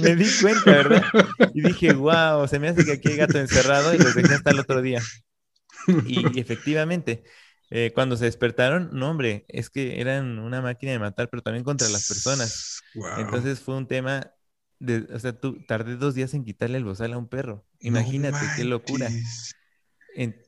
me 0.00 0.16
di 0.16 0.26
cuenta, 0.40 0.70
¿verdad? 0.70 1.02
Y 1.54 1.62
dije, 1.62 1.92
wow, 1.92 2.46
se 2.48 2.58
me 2.58 2.68
hace 2.68 2.84
que 2.84 2.92
aquí 2.92 3.08
hay 3.08 3.16
gato 3.16 3.38
encerrado 3.38 3.94
y 3.94 3.98
los 3.98 4.14
dejé 4.14 4.34
hasta 4.34 4.50
el 4.50 4.60
otro 4.60 4.80
día. 4.82 5.02
Y, 6.06 6.38
efectivamente, 6.38 7.24
eh, 7.70 7.92
cuando 7.94 8.16
se 8.16 8.24
despertaron, 8.24 8.90
no, 8.92 9.10
hombre, 9.10 9.44
es 9.48 9.70
que 9.70 10.00
eran 10.00 10.38
una 10.38 10.62
máquina 10.62 10.92
de 10.92 10.98
matar, 10.98 11.28
pero 11.28 11.42
también 11.42 11.64
contra 11.64 11.88
las 11.88 12.08
personas. 12.08 12.82
Entonces 13.18 13.60
fue 13.60 13.76
un 13.76 13.86
tema 13.86 14.32
de, 14.78 15.06
o 15.12 15.18
sea, 15.18 15.32
tú 15.32 15.64
tardé 15.66 15.96
dos 15.96 16.14
días 16.14 16.34
en 16.34 16.44
quitarle 16.44 16.78
el 16.78 16.84
bozal 16.84 17.12
a 17.12 17.18
un 17.18 17.28
perro. 17.28 17.66
Imagínate 17.80 18.38
qué 18.56 18.64
locura 18.64 19.08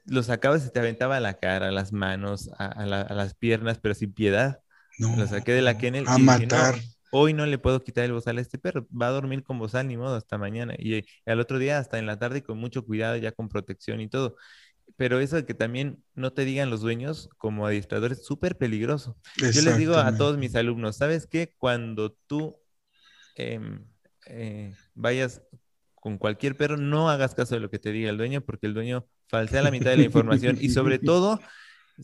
lo 0.06 0.22
sacabas 0.22 0.66
y 0.66 0.70
te 0.70 0.78
aventaba 0.80 1.16
a 1.16 1.20
la 1.20 1.35
cara, 1.35 1.68
a 1.68 1.70
las 1.70 1.92
manos, 1.92 2.50
a, 2.59 2.85
las 2.85 3.35
piernas, 3.35 3.78
pero 3.78 3.94
sin 3.94 4.12
piedad. 4.12 4.62
lo 4.98 5.26
saqué 5.26 5.52
de 5.52 5.62
la 5.62 5.78
kennel 5.78 6.06
a 6.09 6.18
matar. 6.18 6.76
hoy 7.12 7.33
no 7.33 7.46
le 7.46 7.59
puedo 7.59 7.83
quitar 7.83 8.04
el 8.04 8.12
bozal 8.12 8.38
a 8.38 8.40
este 8.40 8.59
perro, 8.59 8.87
va 8.90 9.09
a 9.09 9.11
dormir 9.11 9.42
con 9.42 9.59
bozal 9.59 9.87
ni 9.87 9.96
modo 9.96 10.16
hasta 10.16 10.38
mañana. 10.38 10.74
Y, 10.78 11.04
al 11.26 11.40
otro 11.40 11.59
día, 11.59 11.78
hasta 11.78 11.98
en 11.98 12.06
la 12.06 12.18
tarde, 12.18 12.42
con 12.42 12.59
mucho 12.59 12.85
cuidado, 12.85 13.16
ya 13.16 13.33
con 13.33 13.48
protección 13.48 14.00
y 14.00 14.09
todo. 14.09 14.37
Pero 15.00 15.18
eso 15.18 15.36
de 15.36 15.46
que 15.46 15.54
también 15.54 16.04
no 16.14 16.34
te 16.34 16.44
digan 16.44 16.68
los 16.68 16.82
dueños 16.82 17.30
como 17.38 17.66
adiestrador 17.66 18.12
es 18.12 18.22
súper 18.22 18.58
peligroso. 18.58 19.16
Yo 19.38 19.62
les 19.62 19.78
digo 19.78 19.96
a 19.96 20.14
todos 20.14 20.36
mis 20.36 20.54
alumnos, 20.54 20.98
¿sabes 20.98 21.26
qué? 21.26 21.54
Cuando 21.56 22.12
tú 22.26 22.58
em, 23.34 23.86
eh, 24.26 24.74
vayas 24.94 25.40
con 25.94 26.18
cualquier 26.18 26.54
perro, 26.54 26.76
no 26.76 27.08
hagas 27.08 27.34
caso 27.34 27.54
de 27.54 27.62
lo 27.62 27.70
que 27.70 27.78
te 27.78 27.92
diga 27.92 28.10
el 28.10 28.18
dueño, 28.18 28.42
porque 28.42 28.66
el 28.66 28.74
dueño 28.74 29.06
falsea 29.26 29.62
la 29.62 29.70
mitad 29.70 29.88
de 29.88 29.96
la 29.96 30.02
información 30.02 30.58
y 30.60 30.68
sobre 30.68 30.98
todo 30.98 31.40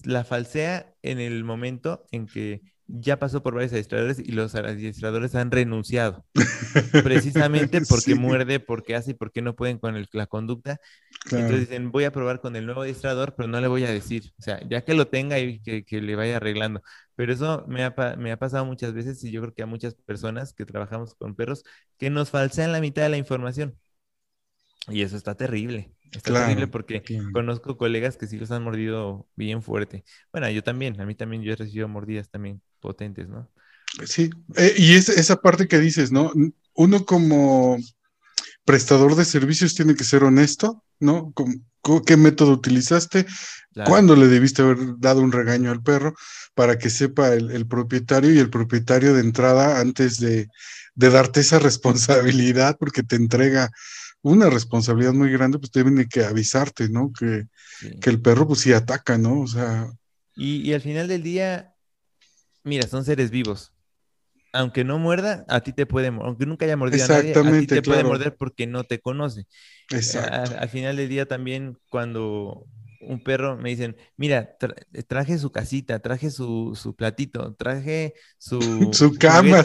la 0.04 0.24
falsea 0.24 0.94
en 1.02 1.20
el 1.20 1.44
momento 1.44 2.06
en 2.12 2.24
que 2.26 2.62
ya 2.88 3.18
pasó 3.18 3.42
por 3.42 3.54
varios 3.54 3.72
adiestradores 3.72 4.18
y 4.18 4.32
los 4.32 4.54
adiestradores 4.54 5.34
han 5.34 5.50
renunciado. 5.50 6.24
Precisamente 7.02 7.80
porque 7.88 8.14
muerde, 8.14 8.60
porque 8.60 8.94
hace 8.94 9.12
y 9.12 9.14
porque 9.14 9.42
no 9.42 9.56
pueden 9.56 9.78
con 9.78 10.06
la 10.12 10.26
conducta. 10.26 10.78
Entonces 11.24 11.60
dicen, 11.60 11.90
voy 11.90 12.04
a 12.04 12.12
probar 12.12 12.40
con 12.40 12.54
el 12.54 12.64
nuevo 12.64 12.82
adiestrador, 12.82 13.34
pero 13.36 13.48
no 13.48 13.60
le 13.60 13.66
voy 13.66 13.84
a 13.84 13.90
decir. 13.90 14.32
O 14.38 14.42
sea, 14.42 14.60
ya 14.68 14.84
que 14.84 14.94
lo 14.94 15.08
tenga 15.08 15.38
y 15.38 15.60
que, 15.60 15.84
que 15.84 16.00
le 16.00 16.14
vaya 16.14 16.36
arreglando. 16.36 16.82
Pero 17.16 17.32
eso 17.32 17.64
me 17.66 17.82
ha, 17.82 17.94
me 18.18 18.30
ha, 18.30 18.38
pasado 18.38 18.64
muchas 18.64 18.92
veces 18.92 19.22
y 19.24 19.32
yo 19.32 19.40
creo 19.40 19.54
que 19.54 19.62
a 19.62 19.66
muchas 19.66 19.94
personas 19.94 20.52
que 20.52 20.64
trabajamos 20.64 21.14
con 21.14 21.34
perros 21.34 21.64
que 21.98 22.10
nos 22.10 22.30
falsean 22.30 22.72
la 22.72 22.80
mitad 22.80 23.02
de 23.02 23.08
la 23.08 23.16
información. 23.16 23.76
Y 24.88 25.02
eso 25.02 25.16
está 25.16 25.34
terrible. 25.34 25.92
Está 26.12 26.32
terrible 26.32 26.68
porque 26.68 27.02
conozco 27.32 27.76
colegas 27.76 28.16
que 28.16 28.28
sí 28.28 28.38
los 28.38 28.52
han 28.52 28.62
mordido 28.62 29.26
bien 29.34 29.60
fuerte. 29.60 30.04
Bueno, 30.30 30.48
yo 30.50 30.62
también, 30.62 31.00
a 31.00 31.06
mí 31.06 31.16
también 31.16 31.42
yo 31.42 31.52
he 31.52 31.56
recibido 31.56 31.88
mordidas 31.88 32.30
también 32.30 32.62
potentes, 32.76 33.28
¿no? 33.28 33.48
Sí, 34.04 34.30
eh, 34.56 34.74
y 34.76 34.94
es 34.94 35.08
esa 35.08 35.36
parte 35.36 35.68
que 35.68 35.78
dices, 35.78 36.12
¿no? 36.12 36.32
Uno 36.74 37.04
como 37.04 37.78
prestador 38.64 39.14
de 39.14 39.24
servicios 39.24 39.74
tiene 39.74 39.94
que 39.94 40.04
ser 40.04 40.24
honesto, 40.24 40.84
¿no? 41.00 41.32
¿Qué 42.04 42.16
método 42.16 42.52
utilizaste? 42.52 43.26
¿Cuándo 43.86 44.16
le 44.16 44.26
debiste 44.26 44.62
haber 44.62 44.98
dado 44.98 45.20
un 45.20 45.32
regaño 45.32 45.70
al 45.70 45.82
perro 45.82 46.14
para 46.54 46.78
que 46.78 46.90
sepa 46.90 47.34
el, 47.34 47.66
propietario 47.66 48.32
y 48.32 48.38
el 48.38 48.50
propietario 48.50 49.14
de 49.14 49.20
entrada 49.20 49.80
antes 49.80 50.18
de, 50.18 50.48
de 50.94 51.10
darte 51.10 51.40
esa 51.40 51.58
responsabilidad 51.60 52.76
porque 52.78 53.02
te 53.02 53.16
entrega 53.16 53.70
una 54.26 54.50
responsabilidad 54.50 55.12
muy 55.12 55.30
grande, 55.30 55.58
pues 55.58 55.70
tienen 55.70 56.08
que 56.08 56.24
avisarte, 56.24 56.88
¿no? 56.88 57.12
Que, 57.12 57.46
el 58.02 58.20
perro 58.20 58.48
pues 58.48 58.60
sí 58.60 58.72
ataca, 58.72 59.16
¿no? 59.18 59.40
O 59.40 59.46
sea... 59.46 59.88
Y, 60.34 60.72
al 60.72 60.80
final 60.80 61.06
del 61.06 61.22
día, 61.22 61.75
mira, 62.66 62.86
son 62.86 63.04
seres 63.04 63.30
vivos. 63.30 63.72
Aunque 64.52 64.84
no 64.84 64.98
muerda, 64.98 65.44
a 65.48 65.60
ti 65.60 65.72
te 65.72 65.86
puede, 65.86 66.08
aunque 66.08 66.46
nunca 66.46 66.64
haya 66.64 66.76
mordido 66.76 67.04
a 67.04 67.08
nadie, 67.08 67.32
a 67.32 67.58
ti 67.58 67.66
te 67.66 67.82
puede 67.82 68.04
morder 68.04 68.36
porque 68.36 68.66
no 68.66 68.84
te 68.84 69.00
conoce. 69.00 69.46
Exacto. 69.90 70.56
al 70.58 70.68
final 70.68 70.96
del 70.96 71.08
día 71.08 71.26
también 71.26 71.78
cuando 71.90 72.66
un 73.06 73.22
perro, 73.22 73.56
me 73.56 73.70
dicen, 73.70 73.96
mira, 74.16 74.56
traje 75.06 75.38
su 75.38 75.50
casita, 75.50 76.00
traje 76.00 76.30
su, 76.30 76.78
su 76.80 76.94
platito, 76.94 77.54
traje 77.54 78.14
su, 78.38 78.58
su 78.92 79.14
cama, 79.14 79.62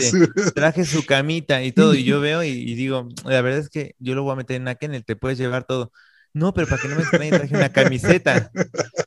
traje 0.53 0.85
su 0.85 1.05
camita 1.05 1.63
y 1.63 1.71
todo. 1.71 1.93
Y 1.95 2.03
yo 2.03 2.19
veo 2.21 2.43
y, 2.43 2.73
digo, 2.75 3.09
la 3.25 3.41
verdad 3.41 3.59
es 3.59 3.69
que 3.69 3.95
yo 3.99 4.15
lo 4.15 4.23
voy 4.23 4.33
a 4.33 4.37
meter 4.37 4.57
en 4.57 4.65
la 4.65 4.75
kennel, 4.75 5.05
te 5.05 5.15
puedes 5.15 5.37
llevar 5.37 5.65
todo. 5.65 5.91
No, 6.33 6.53
pero 6.53 6.67
para 6.67 6.81
que 6.81 6.87
no 6.87 6.95
me 6.95 7.01
extrañe, 7.01 7.29
traje 7.29 7.55
una 7.55 7.69
camiseta. 7.69 8.51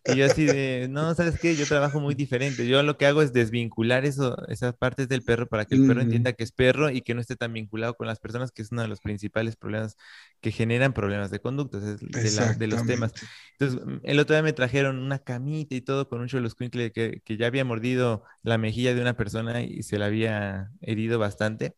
Y 0.06 0.16
yo 0.16 0.26
así 0.26 0.44
de, 0.44 0.88
no, 0.90 1.14
¿sabes 1.14 1.38
qué? 1.40 1.56
Yo 1.56 1.64
trabajo 1.66 1.98
muy 1.98 2.14
diferente. 2.14 2.66
Yo 2.66 2.82
lo 2.82 2.98
que 2.98 3.06
hago 3.06 3.22
es 3.22 3.32
desvincular 3.32 4.04
eso, 4.04 4.36
esas 4.48 4.74
partes 4.76 5.08
del 5.08 5.22
perro 5.22 5.48
para 5.48 5.64
que 5.64 5.74
el 5.74 5.86
perro 5.86 6.02
entienda 6.02 6.34
que 6.34 6.44
es 6.44 6.52
perro 6.52 6.90
y 6.90 7.00
que 7.00 7.14
no 7.14 7.22
esté 7.22 7.36
tan 7.36 7.54
vinculado 7.54 7.94
con 7.94 8.06
las 8.06 8.20
personas, 8.20 8.52
que 8.52 8.60
es 8.60 8.72
uno 8.72 8.82
de 8.82 8.88
los 8.88 9.00
principales 9.00 9.56
problemas 9.56 9.96
que 10.42 10.52
generan 10.52 10.92
problemas 10.92 11.30
de 11.30 11.40
conducta, 11.40 11.80
de, 11.80 11.96
de, 11.96 12.66
los 12.66 12.86
temas. 12.86 13.12
Entonces, 13.58 13.86
mm, 13.86 14.00
el 14.02 14.18
otro 14.20 14.36
día 14.36 14.42
me 14.42 14.52
trajeron 14.52 14.98
una 14.98 15.18
camita 15.18 15.74
y 15.74 15.80
todo 15.80 16.08
con 16.08 16.20
un 16.20 16.28
cholo 16.28 16.50
que, 16.58 17.22
que 17.24 17.36
ya 17.38 17.46
había 17.46 17.64
mordido 17.64 18.24
la 18.42 18.58
mejilla 18.58 18.94
de 18.94 19.00
una 19.00 19.16
persona 19.16 19.62
y 19.62 19.82
se 19.82 19.98
la 19.98 20.06
había 20.06 20.70
herido 20.82 21.18
bastante. 21.18 21.74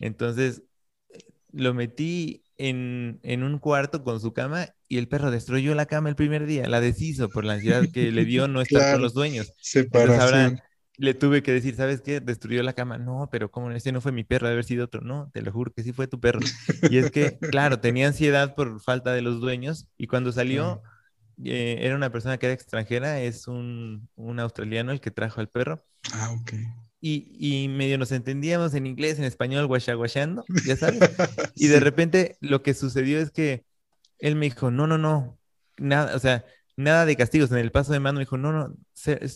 Entonces, 0.00 0.64
lo 1.52 1.74
metí 1.74 2.44
en, 2.56 3.20
en, 3.22 3.42
un 3.42 3.58
cuarto 3.58 4.02
con 4.02 4.20
su 4.20 4.32
cama 4.32 4.74
y 4.88 4.98
el 4.98 5.08
perro 5.08 5.30
destruyó 5.30 5.74
la 5.74 5.86
cama 5.86 6.08
el 6.08 6.16
primer 6.16 6.46
día, 6.46 6.66
la 6.68 6.80
deshizo 6.80 7.28
por 7.28 7.44
la 7.44 7.54
ansiedad 7.54 7.84
que 7.92 8.10
le 8.10 8.24
dio 8.24 8.48
no 8.48 8.60
estar 8.62 8.92
con 8.92 9.02
los 9.02 9.14
dueños. 9.14 9.52
Entonces 9.74 10.18
ahora 10.18 10.64
le 10.96 11.14
tuve 11.14 11.42
que 11.42 11.52
decir, 11.52 11.76
¿sabes 11.76 12.00
qué? 12.00 12.20
Destruyó 12.20 12.62
la 12.62 12.72
cama. 12.72 12.98
No, 12.98 13.28
pero 13.30 13.50
¿cómo? 13.50 13.70
Este 13.70 13.92
no 13.92 14.00
fue 14.00 14.12
mi 14.12 14.24
perro, 14.24 14.46
debe 14.46 14.54
haber 14.54 14.64
sido 14.64 14.86
otro. 14.86 15.00
No, 15.02 15.30
te 15.32 15.42
lo 15.42 15.52
juro 15.52 15.72
que 15.72 15.82
sí 15.82 15.92
fue 15.92 16.08
tu 16.08 16.20
perro. 16.20 16.40
Y 16.90 16.98
es 16.98 17.10
que, 17.10 17.38
claro, 17.50 17.80
tenía 17.80 18.08
ansiedad 18.08 18.54
por 18.54 18.80
falta 18.80 19.12
de 19.12 19.22
los 19.22 19.40
dueños 19.40 19.88
y 19.96 20.06
cuando 20.06 20.32
salió, 20.32 20.82
eh, 21.44 21.78
era 21.80 21.94
una 21.94 22.10
persona 22.10 22.38
que 22.38 22.46
era 22.46 22.54
extranjera, 22.54 23.20
es 23.20 23.46
un, 23.46 24.08
un 24.16 24.40
australiano 24.40 24.90
el 24.90 25.00
que 25.00 25.10
trajo 25.10 25.40
al 25.40 25.48
perro. 25.48 25.80
Ah, 26.12 26.32
ok 26.32 26.52
y, 27.00 27.68
medio 27.68 27.98
nos 27.98 28.12
entendíamos 28.12 28.74
en 28.74 28.86
inglés, 28.86 29.18
en 29.18 29.24
español, 29.24 29.66
guachaguachando, 29.66 30.44
ya 30.66 30.76
sabes. 30.76 31.00
Y 31.54 31.68
de 31.68 31.80
repente 31.80 32.36
lo 32.40 32.62
que 32.62 32.74
sucedió 32.74 33.20
es 33.20 33.30
que 33.30 33.64
él 34.18 34.36
me 34.36 34.46
dijo, 34.46 34.70
no, 34.70 34.86
no, 34.86 34.98
no, 34.98 35.38
nada, 35.76 36.14
o 36.16 36.18
sea, 36.18 36.44
nada 36.76 37.06
de 37.06 37.16
castigos. 37.16 37.50
En 37.50 37.58
el 37.58 37.72
paso 37.72 37.92
de 37.92 38.00
mano 38.00 38.16
me 38.16 38.22
dijo, 38.22 38.38
no, 38.38 38.52
no, 38.52 38.76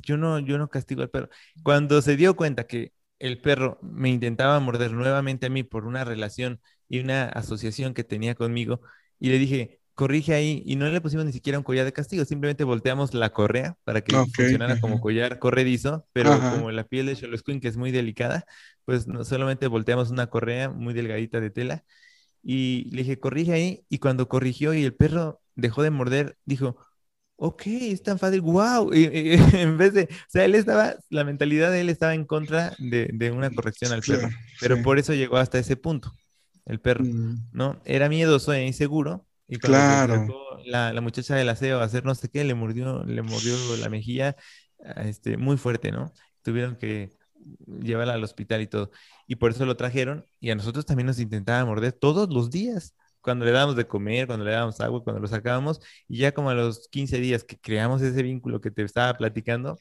yo 0.03 0.17
no, 0.17 0.39
yo 0.39 0.59
no 0.59 0.69
castigo 0.69 1.03
al 1.03 1.11
perro. 1.11 1.29
Cuando 1.63 2.01
se 2.03 2.17
dio 2.17 2.37
cuenta 2.37 2.67
que 2.67 2.93
el 3.19 3.41
perro 3.41 3.79
me 3.83 4.11
intentaba 4.11 4.59
morder 4.61 4.93
nuevamente 4.93 5.47
a 5.47 5.51
mí 5.51 5.63
por 5.63 5.87
una 5.87 6.05
relación 6.05 6.61
y 6.89 7.01
una 7.01 7.25
asociación 7.25 7.95
que 7.95 8.05
tenía 8.05 8.35
conmigo, 8.35 8.81
y 9.19 9.29
le 9.29 9.39
dije, 9.39 9.81
corrige 9.95 10.35
ahí 10.35 10.63
y 10.67 10.77
no 10.77 10.89
le 10.89 11.01
pusimos 11.01 11.25
ni 11.25 11.33
siquiera 11.33 11.59
un 11.59 11.65
collar 11.65 11.85
de 11.85 11.93
castigo, 11.93 12.25
simplemente 12.25 12.65
volteamos 12.65 13.15
la 13.15 13.31
correa 13.31 13.77
para 13.85 14.01
que 14.01 14.17
funcionara 14.17 14.81
como 14.81 15.01
collar 15.01 15.39
corredizo, 15.39 16.07
pero 16.13 16.39
como 16.39 16.71
la 16.71 16.85
piel 16.85 17.07
de 17.07 17.17
Queen 17.45 17.61
que 17.61 17.69
es 17.69 17.77
muy 17.77 17.93
delicada, 17.93 18.45
pues 18.85 19.07
no, 19.07 19.25
solamente 19.25 19.69
volteamos 19.69 20.11
una 20.11 20.29
correa 20.29 20.71
muy 20.71 20.95
delgadita 20.95 21.41
de 21.41 21.51
tela 21.51 21.85
Y 22.43 22.89
le 22.91 23.03
dije, 23.03 23.21
corrige 23.21 23.53
ahí. 23.53 23.85
Y 23.89 23.99
cuando 23.99 24.29
corrigió 24.29 24.75
y 24.75 24.85
el 24.85 24.95
perro 24.95 25.41
dejó 25.55 25.83
de 25.83 25.91
morder, 25.91 26.39
dijo, 26.45 26.77
ok, 27.37 27.63
es 27.67 28.03
tan 28.03 28.19
fácil, 28.19 28.41
wow. 28.41 28.93
Y, 28.95 29.35
en 29.57 29.77
vez 29.77 29.95
de, 29.95 30.05
o 30.05 30.31
sea, 30.31 30.45
él 30.45 30.55
estaba, 30.55 30.95
la 31.11 31.25
mentalidad 31.25 31.71
de 31.71 31.81
él 31.81 31.89
estaba 31.89 32.15
en 32.15 32.25
contra 32.25 32.75
de, 32.79 33.11
de 33.13 33.31
una 33.31 33.51
corrección 33.51 33.93
al 33.93 34.03
perro, 34.03 34.29
pero 34.61 34.81
por 34.83 34.99
eso 34.99 35.13
llegó 35.13 35.37
hasta 35.37 35.59
ese 35.59 35.77
punto, 35.77 36.13
el 36.67 36.81
perro, 36.81 37.05
mm. 37.05 37.49
¿no? 37.53 37.81
Era 37.85 38.09
miedoso 38.09 38.53
e 38.53 38.67
inseguro. 38.67 39.27
Y 39.49 39.59
claro. 39.59 40.29
la, 40.65 40.93
la, 40.93 41.01
muchacha 41.03 41.35
del 41.35 41.49
aseo 41.49 41.81
a 41.81 41.85
hacer 41.85 42.07
no 42.07 42.15
sé 42.15 42.31
qué, 42.31 42.43
le 42.45 42.55
mordió, 42.55 43.05
le 43.05 43.21
mordió 43.23 43.55
la 43.77 43.91
mejilla 43.91 44.35
este, 44.97 45.37
muy 45.37 45.57
fuerte, 45.57 45.91
¿no? 45.91 46.13
Tuvieron 46.43 46.77
que 46.77 47.11
llevarla 47.67 48.15
al 48.15 48.25
hospital 48.25 48.63
y 48.63 48.67
todo. 48.67 48.91
Y 49.33 49.37
por 49.37 49.51
eso 49.51 49.65
lo 49.65 49.79
trajeron 49.79 50.27
y 50.41 50.51
a 50.51 50.55
nosotros 50.55 50.85
también 50.85 51.07
nos 51.07 51.19
intentaba 51.19 51.65
morder 51.65 51.95
todos 51.95 52.29
los 52.29 52.51
días 52.51 52.95
cuando 53.23 53.47
le 53.47 53.51
dábamos 53.51 53.77
de 53.77 53.87
comer, 53.87 54.27
cuando 54.27 54.45
le 54.45 54.51
dábamos 54.51 54.79
agua, 54.83 55.03
cuando 55.03 55.23
lo 55.23 55.27
sacábamos, 55.27 55.81
y 56.07 56.19
ya 56.19 56.33
como 56.33 56.51
a 56.51 56.55
los 56.55 56.87
15 56.91 57.17
días 57.19 57.43
que 57.43 57.57
creamos 57.57 58.03
ese 58.03 58.23
vínculo 58.23 58.61
que 58.61 58.71
te 58.71 58.83
estaba 58.83 59.17
platicando, 59.17 59.79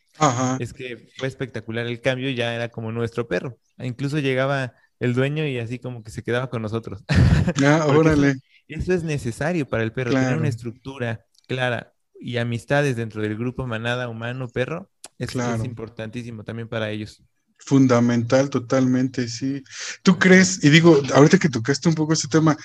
es 0.58 0.72
que 0.72 1.06
fue 1.18 1.28
espectacular 1.28 1.86
el 1.86 2.00
cambio, 2.00 2.30
ya 2.30 2.56
era 2.56 2.70
como 2.70 2.94
nuestro 2.94 3.28
perro. 3.28 3.58
Incluso 3.78 4.20
llegaba 4.20 4.74
el 5.02 5.14
dueño 5.14 5.46
y 5.46 5.60
así 5.60 5.80
como 5.80 6.02
que 6.02 6.12
se 6.12 6.24
quedaba 6.24 6.50
con 6.50 6.62
nosotros. 6.62 7.04
Ah, 7.66 7.88
órale. 7.90 8.36
Eso, 8.70 8.94
es 8.94 9.04
necesario 9.04 9.68
para 9.68 9.84
el 9.84 9.92
perro, 9.92 10.12
tener 10.12 10.38
una 10.38 10.48
estructura 10.48 11.26
clara 11.46 11.92
y 12.18 12.38
amistades 12.38 12.96
dentro 12.96 13.22
del 13.22 13.36
grupo 13.36 13.68
manada 13.68 14.08
humano-perro, 14.08 14.90
es, 15.20 15.36
es 15.36 15.66
importantísimo 15.66 16.46
también 16.46 16.70
para 16.70 16.90
ellos. 16.90 17.22
Fundamental, 17.66 18.50
totalmente, 18.50 19.28
sí. 19.28 19.64
¿Tú 20.04 20.18
crees, 20.18 20.64
y 20.64 20.70
digo, 20.70 21.02
ahorita 21.14 21.38
que 21.38 21.50
tocaste 21.50 21.90
un 21.90 21.96
poco 21.96 22.14
ese 22.14 22.28
tema, 22.28 22.58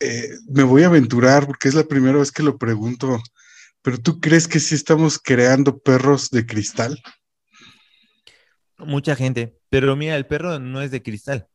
eh, 0.00 0.30
me 0.48 0.62
voy 0.62 0.82
a 0.82 0.86
aventurar 0.86 1.46
porque 1.46 1.68
es 1.68 1.74
la 1.74 1.84
primera 1.84 2.18
vez 2.18 2.32
que 2.32 2.42
lo 2.42 2.58
pregunto, 2.58 3.22
pero 3.82 3.98
¿tú 3.98 4.20
crees 4.20 4.48
que 4.48 4.58
sí 4.58 4.74
estamos 4.74 5.18
creando 5.18 5.78
perros 5.78 6.30
de 6.30 6.46
cristal? 6.46 7.00
Mucha 8.78 9.14
gente, 9.14 9.58
pero 9.68 9.94
mira, 9.96 10.16
el 10.16 10.26
perro 10.26 10.58
no 10.58 10.82
es 10.82 10.90
de 10.90 11.02
cristal. 11.02 11.46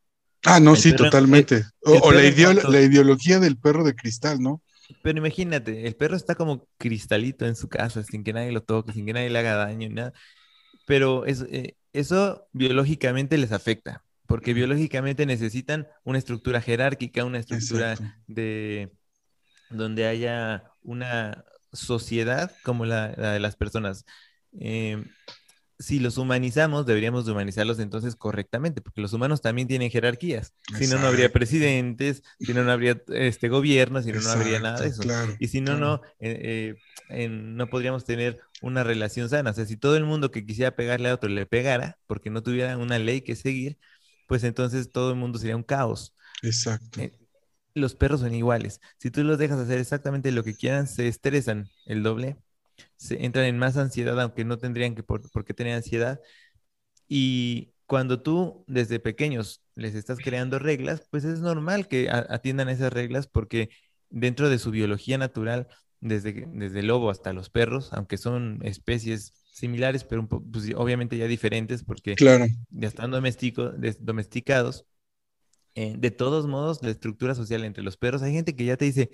Ah, 0.44 0.60
no, 0.60 0.76
sí, 0.76 0.94
totalmente. 0.94 1.64
o, 1.80 2.12
la, 2.12 2.24
ideología 2.24 3.40
del 3.40 3.58
perro 3.58 3.84
de 3.84 3.94
cristal, 3.94 4.40
¿no? 4.40 4.62
Pero 5.02 5.18
imagínate, 5.18 5.86
el 5.86 5.96
perro 5.96 6.16
está 6.16 6.34
como 6.34 6.66
cristalito 6.78 7.44
en 7.44 7.56
su 7.56 7.68
casa, 7.68 8.02
sin 8.02 8.24
que 8.24 8.32
nadie 8.32 8.52
lo 8.52 8.62
toque, 8.62 8.92
sin 8.92 9.04
que 9.04 9.12
nadie 9.12 9.30
le 9.30 9.38
haga 9.38 9.56
daño, 9.56 9.90
nada. 9.90 10.12
Pero 10.86 11.26
eh, 11.26 11.76
eso 11.92 12.48
biológicamente 12.52 13.38
les 13.38 13.52
afecta 13.52 14.04
porque 14.28 14.52
biológicamente 14.52 15.24
necesitan 15.24 15.88
una 16.04 16.18
estructura 16.18 16.60
jerárquica, 16.60 17.24
una 17.24 17.38
estructura 17.38 17.96
de 18.26 18.92
donde 19.70 20.06
haya 20.06 20.64
una 20.82 21.46
sociedad 21.72 22.52
como 22.62 22.84
la, 22.84 23.08
de 23.08 23.40
las 23.40 23.56
personas. 23.56 24.04
Em, 24.52 25.06
si 25.78 25.98
los 25.98 26.18
humanizamos, 26.18 26.84
deberíamos 26.84 27.24
de 27.24 27.32
humanizarlos 27.32 27.78
entonces 27.78 28.16
correctamente, 28.16 28.82
porque 28.82 29.00
los 29.00 29.14
humanos 29.14 29.40
también 29.40 29.66
tienen 29.66 29.90
jerarquías. 29.90 30.52
Si 30.76 30.88
no, 30.88 30.98
no 30.98 31.06
habría 31.06 31.32
presidentes, 31.32 32.22
si 32.38 32.52
no, 32.52 32.64
no 32.64 32.72
habría 32.72 33.00
este 33.08 33.48
gobierno, 33.48 34.02
si 34.02 34.12
no, 34.12 34.20
no 34.20 34.30
habría 34.30 34.60
nada 34.60 34.80
de 34.80 34.88
eso. 34.88 35.02
y 35.38 35.48
si 35.48 35.62
no, 35.62 35.78
no, 35.78 36.02
eh, 36.20 36.74
eh, 37.08 37.28
no 37.30 37.70
podríamos 37.70 38.04
tener 38.04 38.40
una 38.62 38.84
relación 38.84 39.28
sana. 39.28 39.50
O 39.50 39.54
sea, 39.54 39.66
si 39.66 39.76
todo 39.76 39.96
el 39.96 40.04
mundo 40.04 40.30
que 40.30 40.44
quisiera 40.44 40.76
pegarle 40.76 41.10
a 41.10 41.14
otro 41.14 41.28
le 41.28 41.46
pegara, 41.46 41.98
porque 42.06 42.30
no 42.30 42.42
tuviera 42.42 42.76
una 42.76 42.98
ley 42.98 43.22
que 43.22 43.36
seguir, 43.36 43.78
pues 44.26 44.44
entonces 44.44 44.90
todo 44.92 45.10
el 45.10 45.16
mundo 45.16 45.38
sería 45.38 45.56
un 45.56 45.62
caos. 45.62 46.14
Exacto. 46.42 47.00
Eh, 47.00 47.16
los 47.74 47.94
perros 47.94 48.20
son 48.20 48.34
iguales. 48.34 48.80
Si 48.98 49.10
tú 49.10 49.22
los 49.24 49.38
dejas 49.38 49.58
hacer 49.58 49.78
exactamente 49.78 50.32
lo 50.32 50.44
que 50.44 50.54
quieran, 50.54 50.86
se 50.86 51.08
estresan 51.08 51.68
el 51.86 52.02
doble, 52.02 52.36
se 52.96 53.24
entran 53.24 53.46
en 53.46 53.58
más 53.58 53.76
ansiedad, 53.76 54.20
aunque 54.20 54.44
no 54.44 54.58
tendrían 54.58 54.94
que 54.94 55.02
por, 55.02 55.44
qué 55.44 55.54
tener 55.54 55.74
ansiedad. 55.74 56.20
Y 57.08 57.74
cuando 57.86 58.22
tú 58.22 58.64
desde 58.66 59.00
pequeños 59.00 59.62
les 59.74 59.94
estás 59.94 60.18
creando 60.18 60.58
reglas, 60.58 61.06
pues 61.10 61.24
es 61.24 61.40
normal 61.40 61.88
que 61.88 62.10
atiendan 62.10 62.68
esas 62.68 62.92
reglas 62.92 63.26
porque 63.26 63.70
dentro 64.10 64.50
de 64.50 64.58
su 64.58 64.70
biología 64.70 65.18
natural, 65.18 65.68
desde, 66.00 66.46
desde 66.52 66.80
el 66.80 66.86
lobo 66.86 67.10
hasta 67.10 67.32
los 67.32 67.50
perros, 67.50 67.92
aunque 67.92 68.18
son 68.18 68.60
especies 68.62 69.32
similares, 69.52 70.04
pero 70.04 70.26
pues, 70.28 70.72
obviamente 70.76 71.16
ya 71.16 71.26
diferentes 71.26 71.82
porque 71.82 72.14
ya 72.70 72.88
están 72.88 73.10
domesticados. 73.10 74.86
Eh, 75.80 75.94
de 75.96 76.10
todos 76.10 76.48
modos, 76.48 76.82
la 76.82 76.90
estructura 76.90 77.36
social 77.36 77.62
entre 77.62 77.84
los 77.84 77.96
perros, 77.96 78.22
hay 78.22 78.32
gente 78.32 78.56
que 78.56 78.64
ya 78.64 78.76
te 78.76 78.86
dice 78.86 79.10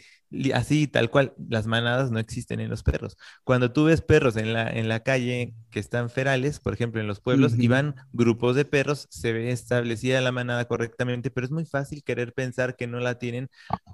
así, 0.54 0.86
tal 0.86 1.10
cual, 1.10 1.34
las 1.36 1.66
manadas 1.66 2.10
no 2.10 2.18
existen 2.18 2.58
en 2.58 2.70
los 2.70 2.82
perros. 2.82 3.18
Cuando 3.42 3.70
tú 3.70 3.84
ves 3.84 4.00
perros 4.00 4.36
en 4.36 4.54
la, 4.54 4.70
en 4.70 4.88
la 4.88 5.00
calle 5.00 5.52
que 5.70 5.78
están 5.78 6.08
ferales, 6.08 6.60
por 6.60 6.72
ejemplo, 6.72 7.02
en 7.02 7.06
los 7.06 7.20
pueblos, 7.20 7.58
y 7.58 7.68
van 7.68 7.96
grupos 8.14 8.56
de 8.56 8.64
perros, 8.64 9.08
se 9.10 9.34
ve 9.34 9.50
establecida 9.50 10.22
la 10.22 10.32
manada 10.32 10.64
correctamente, 10.64 11.30
pero 11.30 11.44
es 11.44 11.50
muy 11.50 11.66
fácil 11.66 12.02
querer 12.02 12.32
pensar 12.32 12.76
que 12.76 12.86
no 12.86 12.98
la 12.98 13.18
tienen 13.18 13.50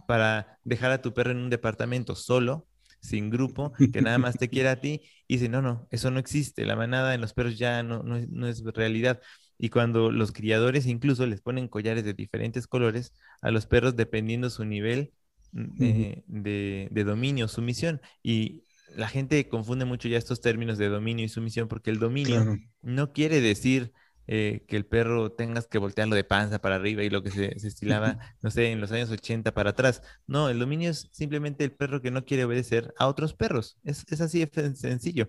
para 0.06 0.60
dejar 0.62 0.92
a 0.92 1.02
tu 1.02 1.12
perro 1.12 1.32
en 1.32 1.38
un 1.38 1.50
departamento 1.50 2.14
solo 2.14 2.68
sin 3.00 3.30
grupo, 3.30 3.72
que 3.92 4.02
nada 4.02 4.18
más 4.18 4.38
te 4.38 4.48
quiere 4.48 4.68
a 4.68 4.80
ti, 4.80 5.02
y 5.26 5.34
dice, 5.36 5.48
no, 5.48 5.62
no, 5.62 5.86
eso 5.90 6.10
no 6.10 6.18
existe, 6.20 6.64
la 6.66 6.76
manada 6.76 7.14
en 7.14 7.20
los 7.20 7.32
perros 7.34 7.58
ya 7.58 7.82
no, 7.82 8.02
no, 8.02 8.16
es, 8.16 8.28
no 8.30 8.46
es 8.48 8.62
realidad. 8.64 9.20
Y 9.58 9.68
cuando 9.70 10.10
los 10.10 10.32
criadores 10.32 10.86
incluso 10.86 11.26
les 11.26 11.40
ponen 11.42 11.68
collares 11.68 12.04
de 12.04 12.14
diferentes 12.14 12.66
colores 12.66 13.12
a 13.42 13.50
los 13.50 13.66
perros 13.66 13.94
dependiendo 13.96 14.48
su 14.50 14.64
nivel 14.64 15.12
de, 15.52 16.24
de, 16.26 16.88
de 16.90 17.04
dominio, 17.04 17.46
sumisión. 17.48 18.00
Y 18.22 18.64
la 18.96 19.08
gente 19.08 19.48
confunde 19.48 19.84
mucho 19.84 20.08
ya 20.08 20.18
estos 20.18 20.40
términos 20.40 20.78
de 20.78 20.88
dominio 20.88 21.24
y 21.24 21.28
sumisión 21.28 21.68
porque 21.68 21.90
el 21.90 21.98
dominio 21.98 22.50
no 22.82 23.12
quiere 23.12 23.40
decir 23.40 23.92
eh, 24.32 24.62
que 24.68 24.76
el 24.76 24.86
perro 24.86 25.32
tengas 25.32 25.66
que 25.66 25.78
voltearlo 25.78 26.14
de 26.14 26.22
panza 26.22 26.60
para 26.60 26.76
arriba 26.76 27.02
y 27.02 27.10
lo 27.10 27.20
que 27.20 27.32
se, 27.32 27.48
estilaba, 27.66 28.16
no 28.42 28.52
sé, 28.52 28.70
en 28.70 28.80
los 28.80 28.92
años 28.92 29.10
80 29.10 29.52
para 29.52 29.70
atrás. 29.70 30.02
No, 30.28 30.48
el 30.48 30.60
dominio 30.60 30.88
es 30.88 31.08
simplemente 31.10 31.64
el 31.64 31.72
perro 31.72 32.00
que 32.00 32.12
no 32.12 32.24
quiere 32.24 32.44
obedecer 32.44 32.94
a 32.96 33.08
otros 33.08 33.34
perros. 33.34 33.78
Es, 33.82 34.04
así 34.20 34.38
de 34.38 34.76
sencillo. 34.76 35.28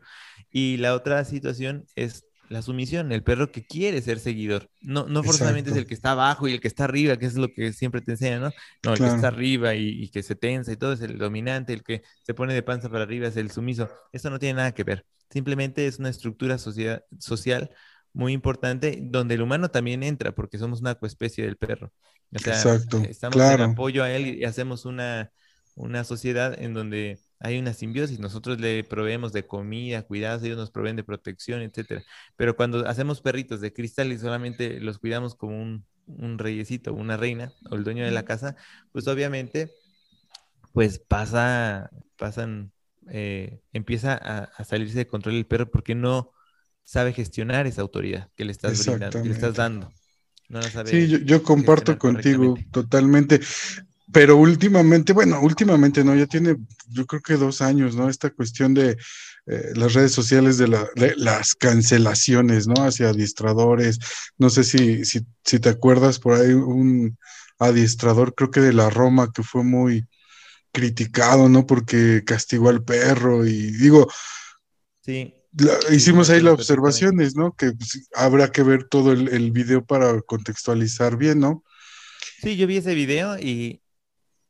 Y 0.51 0.77
la 0.77 0.93
otra 0.93 1.25
situación 1.25 1.87
es 1.95 2.27
la 2.47 2.61
sumisión, 2.61 3.11
el 3.11 3.23
perro 3.23 3.51
que 3.51 3.65
quiere 3.65 4.03
ser 4.03 4.19
seguidor. 4.19 4.69
No, 4.81 5.07
no 5.07 5.23
forzosamente 5.23 5.71
es 5.71 5.77
el 5.77 5.87
que 5.87 5.95
está 5.95 6.11
abajo 6.11 6.47
y 6.47 6.53
el 6.53 6.61
que 6.61 6.67
está 6.67 6.83
arriba, 6.83 7.17
que 7.17 7.25
es 7.25 7.33
lo 7.33 7.51
que 7.51 7.73
siempre 7.73 8.01
te 8.01 8.11
enseñan, 8.11 8.41
¿no? 8.41 8.51
No, 8.83 8.93
el 8.93 8.99
que 8.99 9.07
está 9.07 9.29
arriba 9.29 9.73
y, 9.73 10.09
que 10.09 10.21
se 10.21 10.35
tensa 10.35 10.71
y 10.73 10.77
todo 10.77 10.93
es 10.93 11.01
el 11.01 11.17
dominante, 11.17 11.73
el 11.73 11.81
que 11.81 12.03
se 12.21 12.35
pone 12.35 12.53
de 12.53 12.61
panza 12.61 12.87
para 12.87 13.01
arriba 13.01 13.29
es 13.29 13.35
el 13.35 13.49
sumiso. 13.49 13.89
Eso 14.11 14.29
no 14.29 14.37
tiene 14.37 14.57
nada 14.57 14.73
que 14.73 14.83
ver. 14.83 15.07
Simplemente 15.31 15.87
es 15.87 15.97
una 15.97 16.09
estructura 16.09 16.59
social 16.59 17.71
muy 18.13 18.33
importante, 18.33 18.99
donde 19.01 19.35
el 19.35 19.41
humano 19.41 19.69
también 19.69 20.03
entra, 20.03 20.33
porque 20.33 20.57
somos 20.57 20.81
una 20.81 20.95
coespecie 20.95 21.45
del 21.45 21.57
perro. 21.57 21.91
O 22.33 22.39
sea, 22.39 22.69
Exacto, 22.69 22.97
estamos 23.01 23.49
en 23.49 23.61
apoyo 23.61 24.03
a 24.03 24.11
él 24.11 24.27
y 24.27 24.43
hacemos 24.45 24.85
una, 24.85 25.31
una 25.75 26.03
sociedad 26.03 26.59
en 26.61 26.73
donde 26.73 27.21
hay 27.39 27.57
una 27.59 27.73
simbiosis. 27.73 28.19
Nosotros 28.19 28.59
le 28.59 28.83
proveemos 28.83 29.33
de 29.33 29.47
comida, 29.47 30.03
cuidados, 30.03 30.43
ellos 30.43 30.57
nos 30.57 30.71
proveen 30.71 30.95
de 30.95 31.03
protección, 31.03 31.61
etcétera. 31.61 32.03
Pero 32.35 32.55
cuando 32.55 32.87
hacemos 32.87 33.21
perritos 33.21 33.61
de 33.61 33.73
cristal 33.73 34.11
y 34.11 34.17
solamente 34.19 34.79
los 34.79 34.99
cuidamos 34.99 35.35
como 35.35 35.61
un, 35.61 35.85
un 36.07 36.37
reyesito, 36.37 36.93
una 36.93 37.17
reina 37.17 37.53
o 37.69 37.75
el 37.75 37.83
dueño 37.83 38.05
de 38.05 38.11
la 38.11 38.23
casa, 38.25 38.55
pues 38.91 39.07
obviamente, 39.07 39.71
pues 40.73 40.99
pasa, 40.99 41.89
pasan, 42.17 42.71
eh, 43.09 43.61
empieza 43.73 44.13
a, 44.13 44.43
a 44.55 44.63
salirse 44.63 44.97
de 44.97 45.07
control 45.07 45.35
el 45.35 45.47
perro 45.47 45.69
porque 45.69 45.95
no 45.95 46.31
sabe 46.83 47.13
gestionar 47.13 47.67
esa 47.67 47.81
autoridad 47.81 48.29
que 48.35 48.45
le 48.45 48.51
estás 48.51 48.85
brindando, 48.85 49.21
que 49.21 49.29
le 49.29 49.35
estás 49.35 49.55
dando. 49.55 49.91
sí, 50.85 51.23
yo, 51.25 51.43
comparto 51.43 51.97
contigo 51.97 52.57
totalmente. 52.71 53.39
Pero 54.13 54.35
últimamente, 54.35 55.13
bueno, 55.13 55.39
últimamente 55.39 56.03
no, 56.03 56.13
ya 56.13 56.25
tiene, 56.25 56.57
yo 56.89 57.05
creo 57.05 57.21
que 57.21 57.37
dos 57.37 57.61
años, 57.61 57.95
¿no? 57.95 58.09
Esta 58.09 58.29
cuestión 58.29 58.73
de 58.73 58.97
eh, 59.45 59.71
las 59.75 59.93
redes 59.93 60.11
sociales 60.11 60.57
de, 60.57 60.67
las 61.15 61.55
cancelaciones, 61.55 62.67
¿no? 62.67 62.83
Hacia 62.83 63.09
adiestradores. 63.09 63.99
No 64.37 64.49
sé 64.49 64.65
si, 64.65 65.05
si, 65.05 65.21
si 65.45 65.59
te 65.59 65.69
acuerdas 65.69 66.19
por 66.19 66.33
ahí 66.33 66.51
un 66.51 67.17
adiestrador, 67.57 68.35
creo 68.35 68.51
que 68.51 68.59
de 68.59 68.73
la 68.73 68.89
Roma, 68.89 69.31
que 69.33 69.43
fue 69.43 69.63
muy 69.63 70.05
criticado, 70.73 71.47
¿no? 71.47 71.65
Porque 71.65 72.23
castigó 72.25 72.67
al 72.67 72.83
perro 72.83 73.45
y 73.45 73.71
digo, 73.71 74.11
sí 74.99 75.40
hicimos 75.91 76.29
ahí 76.29 76.41
las 76.41 76.53
observaciones, 76.53 77.35
¿no? 77.35 77.55
Que 77.55 77.71
pues, 77.71 78.09
habrá 78.15 78.51
que 78.51 78.63
ver 78.63 78.85
todo 78.85 79.11
el, 79.11 79.51
video 79.51 79.85
para 79.85 80.21
contextualizar 80.21 81.17
bien, 81.17 81.39
¿no? 81.39 81.63
Sí, 82.41 82.57
yo 82.57 82.67
vi 82.67 82.77
ese 82.77 82.95
video 82.95 83.37
y 83.37 83.81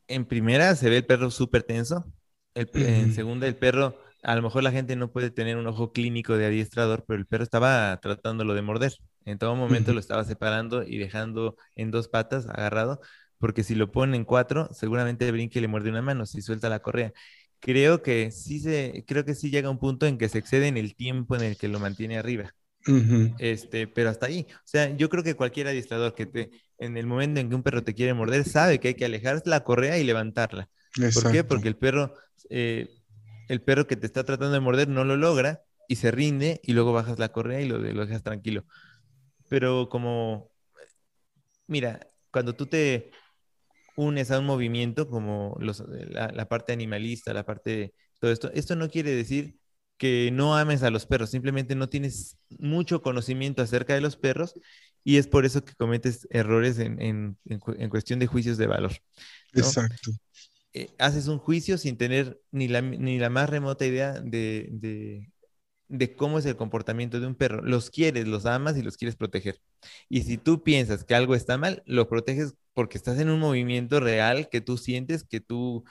en 0.08 0.26
primera 0.26 0.76
se 0.76 0.89
ve 0.89 0.97
el 0.97 1.06
perro 1.06 1.32
súper 1.32 1.64
tenso. 1.64 2.06
En 2.54 3.14
segunda, 3.14 3.47
el 3.47 3.56
perro, 3.56 3.97
a 4.24 4.36
lo 4.36 4.41
mejor 4.41 4.64
la 4.64 4.72
gente 4.72 4.95
no 4.95 5.12
puede 5.12 5.32
tener 5.32 5.58
un 5.58 5.68
ojo 5.68 5.93
clínico 5.93 6.38
de 6.38 6.45
adiestrador, 6.45 7.06
pero 7.08 7.20
el 7.20 7.26
perro 7.26 7.43
estaba 7.43 7.97
tratándolo 8.02 8.54
de 8.54 8.62
morder. 8.62 8.93
En 9.26 9.38
todo 9.38 9.56
momento 9.56 9.93
lo 9.93 9.99
estaba 9.99 10.26
separando 10.26 10.84
y 10.84 10.97
dejando 10.97 11.56
en 11.76 11.91
dos 11.91 12.08
patas 12.08 12.47
agarrado 12.47 13.02
porque 13.41 13.64
si 13.64 13.76
lo 13.76 13.91
ponen 13.91 14.16
en 14.16 14.24
cuatro, 14.24 14.70
seguramente 14.72 15.30
brinque 15.32 15.60
y 15.60 15.62
le 15.64 15.68
muerde 15.68 15.89
una 15.89 16.04
mano 16.04 16.26
si 16.26 16.41
suelta 16.41 16.70
la 16.70 16.80
correa. 16.80 17.12
Creo 17.62 18.03
que 18.03 18.32
sí 18.32 18.59
se, 18.62 19.05
creo 19.07 19.26
que 19.26 19.36
sí 19.36 19.51
llega 19.51 19.72
un 19.72 19.80
punto 19.80 20.07
en 20.07 20.20
que 20.20 20.30
se 20.30 20.39
excede 20.39 20.68
en 20.70 20.78
el 20.78 20.95
tiempo 20.95 21.36
en 21.38 21.43
el 21.43 21.57
que 21.57 21.70
lo 21.70 21.80
mantiene 21.80 22.20
arriba. 22.20 22.55
Este, 23.38 23.88
pero 23.88 24.09
hasta 24.09 24.28
ahí. 24.28 24.47
O 24.51 24.62
sea, 24.66 24.95
yo 24.95 25.09
creo 25.09 25.24
que 25.24 25.36
cualquier 25.36 25.68
adiestrador 25.68 26.16
que 26.16 26.26
te, 26.28 26.51
en 26.80 26.97
el 26.97 27.07
momento 27.07 27.39
en 27.39 27.49
que 27.49 27.55
un 27.55 27.64
perro 27.64 27.84
te 27.84 27.95
quiere 27.95 28.14
morder, 28.14 28.45
sabe 28.45 28.80
que 28.80 28.89
hay 28.89 28.95
que 28.95 29.05
alejar 29.05 29.41
la 29.45 29.64
correa 29.64 29.97
y 29.97 30.03
levantarla. 30.03 30.70
¿Por 31.12 31.28
qué? 31.30 31.43
Porque 31.43 31.68
el 31.70 31.78
perro, 31.78 32.14
eh, 32.49 32.89
el 33.47 33.62
perro 33.64 33.88
que 33.88 33.95
te 33.97 34.05
está 34.07 34.24
tratando 34.24 34.53
de 34.53 34.59
morder 34.62 34.88
no 34.89 35.03
lo 35.05 35.18
logra 35.18 35.64
y 35.88 35.97
se 35.97 36.12
rinde 36.12 36.62
y 36.64 36.74
luego 36.74 36.93
bajas 36.93 37.20
la 37.20 37.32
correa 37.32 37.62
y 37.62 37.68
lo, 37.68 37.80
lo 37.80 38.05
dejas 38.05 38.24
tranquilo. 38.24 38.66
Pero 39.49 39.89
como, 39.89 40.51
mira, 41.68 41.99
cuando 42.32 42.55
tú 42.55 42.66
te 42.68 43.12
unes 43.96 44.32
a 44.32 44.39
un 44.39 44.46
movimiento 44.46 45.08
como 45.08 45.58
los, 45.60 45.84
la, 45.88 46.30
la, 46.30 46.48
parte 46.48 46.74
animalista, 46.74 47.34
la 47.34 47.46
parte 47.46 47.70
de 47.70 47.94
todo 48.20 48.32
esto, 48.32 48.52
esto 48.54 48.76
no 48.76 48.89
quiere 48.89 49.12
decir 49.12 49.58
que 49.98 50.32
no 50.32 50.56
ames 50.56 50.84
a 50.84 50.89
los 50.89 51.06
perros, 51.06 51.30
simplemente 51.30 51.76
no 51.76 51.89
tienes 51.89 52.38
mucho 52.58 53.02
conocimiento 53.02 53.62
acerca 53.62 53.94
de 53.94 54.02
los 54.02 54.18
perros 54.18 54.56
y 55.04 55.18
es 55.18 55.28
por 55.28 55.46
eso 55.46 55.64
que 55.64 55.76
cometes 55.76 56.28
errores 56.32 56.80
en, 56.80 57.02
en, 57.02 57.38
en 57.46 57.89
cuestión 57.89 58.20
de 58.20 58.28
juicios 58.28 58.58
de 58.58 58.68
valor. 58.68 58.94
Exacto. 59.54 60.12
Eh, 60.74 60.89
haces 61.00 61.28
un 61.28 61.38
juicio 61.38 61.78
sin 61.78 61.98
tener 61.98 62.39
ni 62.52 62.68
la, 62.68 62.82
ni 62.82 63.20
la 63.20 63.30
más 63.30 63.50
remota 63.50 63.86
idea 63.86 64.22
de, 64.22 64.70
de, 64.72 65.30
de, 65.89 66.16
cómo 66.16 66.39
es 66.39 66.46
el 66.46 66.56
comportamiento 66.56 67.20
de 67.20 67.28
un 67.28 67.36
perro. 67.36 67.62
Los 67.62 67.89
quieres, 67.89 68.28
los 68.28 68.46
amas 68.46 68.78
y 68.78 68.82
los 68.82 68.96
quieres 68.96 69.18
proteger. 69.18 69.60
Y 70.08 70.24
si 70.24 70.38
tú 70.38 70.64
piensas 70.64 71.04
que 71.04 71.16
algo 71.16 71.36
está 71.36 71.58
mal, 71.58 71.84
lo 71.86 72.08
proteges 72.08 72.56
porque 72.74 72.97
estás 72.97 73.19
en 73.19 73.30
un 73.30 73.39
movimiento 73.39 73.99
real 73.99 74.49
que 74.49 74.61
tú 74.61 74.78
sientes 74.78 75.24
que 75.24 75.39
tú 75.41 75.84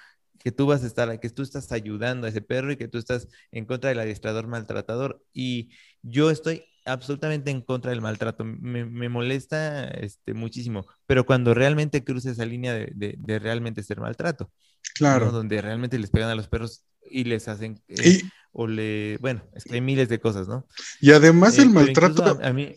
que 0.43 0.53
tú 0.53 0.67
vas 0.67 0.83
a 0.83 0.87
estar, 0.87 1.21
que 1.21 1.31
tú 1.31 1.43
estás 1.43 1.71
ayudando 1.71 2.27
a 2.27 2.31
ese 2.31 2.41
perro 2.41 2.73
y 2.73 2.77
que 2.77 2.89
tú 2.89 2.99
estás 2.99 3.29
en 3.53 3.67
contra 3.67 3.91
del 3.91 4.01
adiestrador 4.01 4.47
maltratador. 4.47 5.23
Y 5.35 5.71
yo 6.03 6.31
estoy 6.31 6.65
absolutamente 6.87 7.51
en 7.51 7.61
contra 7.61 7.91
del 7.91 8.01
maltrato. 8.01 8.45
Me, 8.45 8.85
me 8.85 9.09
molesta 9.09 9.89
este, 9.89 10.33
muchísimo, 10.33 10.87
pero 11.07 11.27
cuando 11.27 11.53
realmente 11.53 12.05
cruce 12.05 12.31
esa 12.31 12.47
línea 12.47 12.73
de, 12.73 13.17
de, 13.19 13.39
realmente 13.39 13.83
ser 13.83 14.01
maltrato. 14.01 14.51
Claro. 14.95 15.31
Donde 15.31 15.61
realmente 15.61 15.99
les 15.99 16.11
pegan 16.11 16.31
a 16.31 16.35
los 16.35 16.49
perros 16.49 16.85
y 17.11 17.25
les 17.25 17.47
hacen... 17.49 17.83
Eh, 17.89 18.23
o 18.53 18.67
le... 18.67 19.19
Bueno, 19.21 19.45
es 19.55 19.65
que 19.65 19.75
hay 19.75 19.81
miles 19.81 20.09
de 20.09 20.21
cosas, 20.21 20.49
¿no? 20.49 20.67
Y 21.01 21.13
además 21.13 21.59
el 21.59 21.69
eh, 21.69 21.73
maltrato... 21.73 22.41
a 22.43 22.53
mí, 22.53 22.75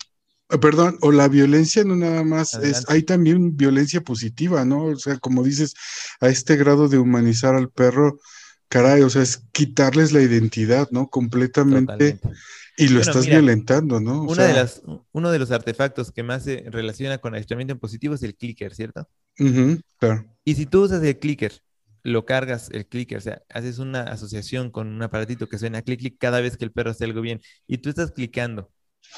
perdón, 0.60 0.98
o 1.02 1.12
la 1.12 1.28
violencia 1.28 1.84
no 1.84 1.96
nada 1.96 2.24
más 2.24 2.54
es, 2.56 2.86
hay 2.90 3.04
también 3.04 3.58
violencia 3.58 4.02
positiva, 4.02 4.66
¿no? 4.66 4.86
O 4.86 4.96
sea, 4.96 5.18
como 5.18 5.44
dices, 5.44 5.74
a 6.20 6.30
este 6.30 6.56
grado 6.56 6.88
de 6.88 6.98
humanizar 6.98 7.56
al 7.56 7.70
perro, 7.70 8.20
caray, 8.68 9.02
o 9.02 9.10
sea, 9.10 9.22
es 9.22 9.44
quitarles 9.52 10.12
la 10.12 10.22
identidad, 10.22 10.90
¿no? 10.92 11.10
Completamente. 11.10 12.20
Y 12.76 12.88
lo 12.88 13.00
estás 13.00 13.28
violentando, 13.28 14.00
¿no? 14.00 14.24
una 14.24 14.46
de 14.46 14.54
las, 14.54 14.82
uno 15.12 15.30
de 15.30 15.38
los 15.38 15.52
artefactos 15.52 16.12
que 16.12 16.24
más 16.24 16.44
se 16.44 16.66
relaciona 16.72 17.20
con 17.20 17.36
aislamiento 17.36 17.74
en 17.74 17.80
positivo 17.80 18.16
es 18.16 18.24
el 18.24 18.36
clicker, 18.36 18.74
¿cierto? 18.74 19.08
claro. 20.00 20.26
Y 20.44 20.56
si 20.56 20.66
tú 20.66 20.84
usas 20.84 21.04
el 21.04 21.20
clicker, 21.20 21.54
lo 22.02 22.26
cargas 22.26 22.70
el 22.72 22.88
clicker, 22.88 23.20
o 23.20 23.22
sea, 23.22 23.44
haces 23.50 23.78
una 23.78 24.02
asociación 24.02 24.72
con 24.72 24.88
un 24.88 25.02
aparatito 25.04 25.48
que 25.48 25.60
suena 25.60 25.84
clic, 25.84 26.00
clic 26.00 26.18
cada 26.20 26.42
vez 26.42 26.58
que 26.58 26.66
el 26.66 26.72
perro 26.72 26.92
hace 26.92 27.06
algo 27.06 27.22
bien, 27.22 27.42
y 27.68 27.78
tú 27.78 27.90
estás 27.90 28.12
clicando 28.12 28.72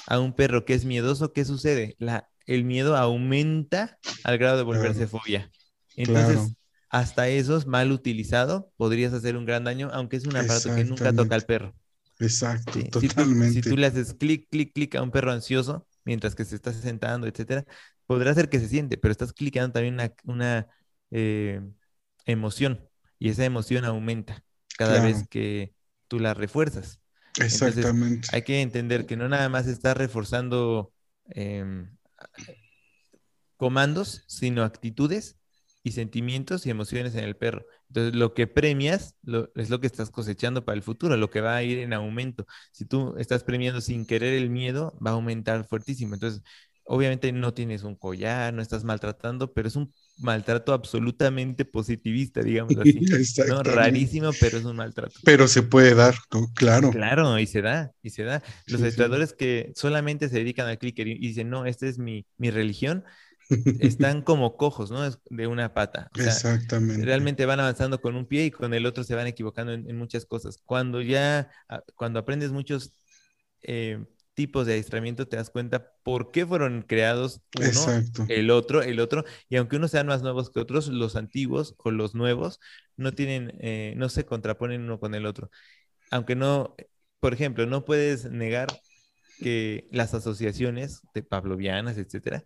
a 0.07 0.19
un 0.19 0.33
perro 0.33 0.65
que 0.65 0.73
es 0.73 0.85
miedoso, 0.85 1.33
¿qué 1.33 1.45
sucede? 1.45 1.95
La, 1.99 2.29
el 2.45 2.63
miedo 2.63 2.95
aumenta 2.95 3.97
al 4.23 4.37
grado 4.37 4.57
de 4.57 4.63
volverse 4.63 5.07
fobia. 5.07 5.49
Entonces, 5.95 6.53
hasta 6.89 7.27
esos 7.27 7.65
mal 7.65 7.91
utilizado 7.91 8.71
podrías 8.77 9.13
hacer 9.13 9.35
un 9.35 9.45
gran 9.45 9.63
daño, 9.63 9.89
aunque 9.93 10.17
es 10.17 10.25
un 10.25 10.35
aparato 10.35 10.75
que 10.75 10.85
nunca 10.85 11.13
toca 11.13 11.35
al 11.35 11.43
perro. 11.43 11.73
Exacto, 12.19 12.71
totalmente. 12.91 13.51
Si 13.53 13.61
tú, 13.61 13.75
le 13.75 13.87
haces 13.87 14.13
clic, 14.13 14.47
clic, 14.49 14.73
clic 14.73 14.95
a 14.95 15.01
un 15.01 15.11
perro 15.11 15.31
ansioso 15.31 15.85
mientras 16.05 16.35
que 16.35 16.45
se 16.45 16.55
está 16.55 16.71
sentando, 16.71 17.27
etcétera, 17.27 17.65
podrá 18.05 18.33
ser 18.33 18.47
que 18.47 18.59
se 18.59 18.67
siente, 18.67 18.97
pero 18.97 19.11
estás 19.11 19.33
clicando 19.33 19.73
también 19.73 19.95
una, 19.95 20.13
una 20.23 20.67
eh, 21.11 21.61
emoción 22.25 22.87
y 23.19 23.29
esa 23.29 23.43
emoción 23.45 23.85
aumenta 23.85 24.43
cada 24.77 25.01
vez 25.01 25.27
que 25.27 25.73
tú 26.07 26.19
la 26.19 26.33
refuerzas. 26.33 26.99
Exactamente. 27.39 28.27
hay 28.31 28.43
que 28.43 28.61
entender 28.61 29.05
que 29.05 29.17
no 29.17 29.27
nada 29.27 29.49
más 29.49 29.67
está 29.67 29.93
reforzando 29.93 30.93
em, 31.27 31.95
comandos, 33.57 34.23
sino 34.27 34.63
actitudes 34.63 35.37
y 35.83 35.91
sentimientos 35.91 36.65
y 36.65 36.71
emociones 36.71 37.15
en 37.15 37.23
el 37.23 37.35
perro. 37.35 37.65
Entonces, 37.89 38.15
lo 38.15 38.33
que 38.33 38.47
premias 38.47 39.15
es 39.55 39.69
lo 39.69 39.79
que 39.79 39.87
estás 39.87 40.09
cosechando 40.09 40.65
para 40.65 40.75
el 40.75 40.81
futuro, 40.83 41.15
lo 41.15 41.29
que 41.29 41.41
va 41.41 41.55
a 41.55 41.63
ir 41.63 41.77
en 41.79 41.93
aumento. 41.93 42.45
Si 42.71 42.85
tú 42.85 43.15
estás 43.17 43.43
premiando 43.43 43.81
sin 43.81 44.05
querer 44.05 44.33
el 44.33 44.49
miedo, 44.49 44.97
va 45.05 45.11
a 45.11 45.13
aumentar 45.13 45.65
fuertísimo. 45.65 46.15
Entonces, 46.15 46.41
obviamente 46.85 47.31
no 47.31 47.53
tienes 47.53 47.83
un 47.83 47.95
collar, 47.95 48.53
no 48.53 48.61
estás 48.61 48.83
maltratando, 48.83 49.53
pero 49.53 49.67
es 49.67 49.75
un 49.75 49.91
maltrato 50.17 50.71
absolutamente 50.71 51.65
positivista, 51.65 52.41
digamos 52.41 52.77
así. 52.77 52.99
¿no? 53.47 53.63
Rarísimo, 53.63 54.31
pero 54.39 54.57
es 54.57 54.65
un 54.65 54.75
maltrato. 54.75 55.19
Pero 55.23 55.47
se 55.47 55.63
puede 55.63 55.95
dar, 55.95 56.15
claro. 56.55 56.91
Claro, 56.91 57.37
y 57.39 57.47
se 57.47 57.61
da, 57.61 57.91
y 58.01 58.11
se 58.11 58.23
da. 58.23 58.43
Los 58.67 58.81
sí, 58.81 59.35
que 59.37 59.71
solamente 59.75 60.29
se 60.29 60.37
dedican 60.37 60.67
al 60.67 60.77
clicker 60.77 61.07
y, 61.07 61.17
dicen, 61.17 61.49
no, 61.49 61.65
esta 61.65 61.87
es 61.87 61.97
mi, 61.97 62.25
mi 62.37 62.51
religión, 62.51 63.03
están 63.79 64.21
como 64.21 64.55
cojos, 64.55 64.91
¿no? 64.91 65.01
De 65.29 65.47
una 65.47 65.73
pata. 65.73 66.09
Exactamente. 66.15 67.03
Realmente 67.03 67.45
van 67.45 67.59
avanzando 67.59 67.99
con 67.99 68.15
un 68.15 68.25
pie 68.25 68.45
y 68.45 68.51
con 68.51 68.73
el 68.73 68.85
otro 68.85 69.03
se 69.03 69.15
van 69.15 69.27
equivocando 69.27 69.73
en, 69.73 69.97
muchas 69.97 70.25
cosas. 70.25 70.59
Cuando 70.63 71.01
ya, 71.01 71.49
ah, 71.67 71.83
cuando 71.95 72.19
aprendes 72.19 72.51
muchos 72.51 72.93
eh, 73.61 74.03
tipos 74.35 74.67
de 74.67 74.73
adiestramiento 74.73 75.27
te 75.27 75.37
das 75.37 75.49
cuenta 75.49 75.93
por 76.03 76.31
qué 76.31 76.45
fueron 76.45 76.83
creados 76.83 77.41
uno, 77.57 78.03
el 78.27 78.51
otro, 78.51 78.83
el 78.83 78.99
otro, 78.99 79.23
y 79.49 79.55
aunque 79.55 79.77
unos 79.77 79.91
sean 79.91 80.07
más 80.07 80.21
nuevos 80.21 80.51
que 80.51 80.59
otros, 80.59 80.87
los 80.89 81.15
antiguos 81.15 81.73
o 81.79 81.89
los 81.89 82.13
nuevos 82.13 82.59
no 82.97 83.13
tienen, 83.13 83.53
eh, 83.59 83.95
no 83.97 84.09
se 84.09 84.25
contraponen 84.25 84.81
uno 84.81 84.99
con 84.99 85.15
el 85.15 85.25
otro. 85.25 85.49
Aunque 86.11 86.35
no, 86.35 86.75
por 87.19 87.33
ejemplo, 87.33 87.65
no 87.65 87.85
puedes 87.85 88.29
negar 88.29 88.67
que 89.39 89.87
las 89.91 90.13
asociaciones 90.13 91.01
de 91.13 91.23
pavlovianas, 91.23 91.97
etcétera, 91.97 92.43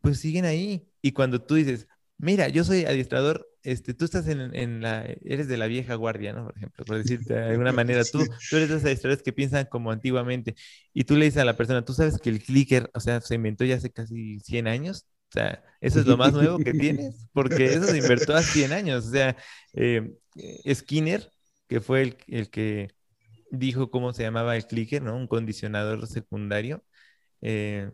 pues 0.00 0.20
siguen 0.20 0.44
ahí. 0.44 0.88
Y 1.02 1.12
cuando 1.12 1.42
tú 1.42 1.56
dices, 1.56 1.88
mira, 2.20 2.48
yo 2.48 2.64
soy 2.64 2.84
adiestrador, 2.84 3.48
este, 3.62 3.94
tú 3.94 4.04
estás 4.04 4.26
en, 4.28 4.80
la, 4.80 5.04
eres 5.24 5.48
de 5.48 5.56
la 5.56 5.66
vieja 5.66 5.94
guardia, 5.94 6.32
¿no? 6.32 6.44
Por 6.44 6.56
ejemplo, 6.56 6.84
por 6.84 6.96
decirte 6.98 7.34
de 7.34 7.50
alguna 7.50 7.72
manera, 7.72 8.02
tú, 8.12 8.24
tú 8.50 8.56
eres 8.56 8.68
de 8.68 8.76
esas 8.76 8.84
adiestradores 8.84 9.22
que 9.22 9.32
piensan 9.32 9.66
como 9.66 9.90
antiguamente 9.90 10.54
y 10.92 11.04
tú 11.04 11.16
le 11.16 11.26
dices 11.26 11.42
a 11.42 11.44
la 11.44 11.56
persona, 11.56 11.84
tú 11.84 11.92
sabes 11.92 12.18
que 12.18 12.30
el 12.30 12.42
clicker, 12.42 12.90
o 12.94 13.00
sea, 13.00 13.20
se 13.20 13.34
inventó 13.34 13.64
ya 13.64 13.76
hace 13.76 13.90
casi 13.90 14.40
100 14.40 14.68
años, 14.68 15.06
o 15.30 15.32
sea, 15.32 15.62
eso 15.80 16.00
es 16.00 16.06
lo 16.06 16.16
más 16.16 16.32
nuevo 16.32 16.58
que 16.58 16.72
tienes, 16.72 17.28
porque 17.32 17.66
eso 17.66 17.84
se 17.84 17.98
inventó 17.98 18.34
hace 18.34 18.52
100 18.52 18.72
años, 18.72 19.06
o 19.06 19.10
sea, 19.10 19.36
eh, 19.74 20.12
Skinner, 20.72 21.30
que 21.68 21.80
fue 21.80 22.02
el, 22.02 22.16
el, 22.26 22.50
que 22.50 22.90
dijo 23.50 23.90
cómo 23.90 24.12
se 24.12 24.22
llamaba 24.22 24.56
el 24.56 24.66
clicker, 24.66 25.02
¿no? 25.02 25.16
Un 25.16 25.26
condicionador 25.26 26.06
secundario, 26.06 26.84
eh, 27.40 27.90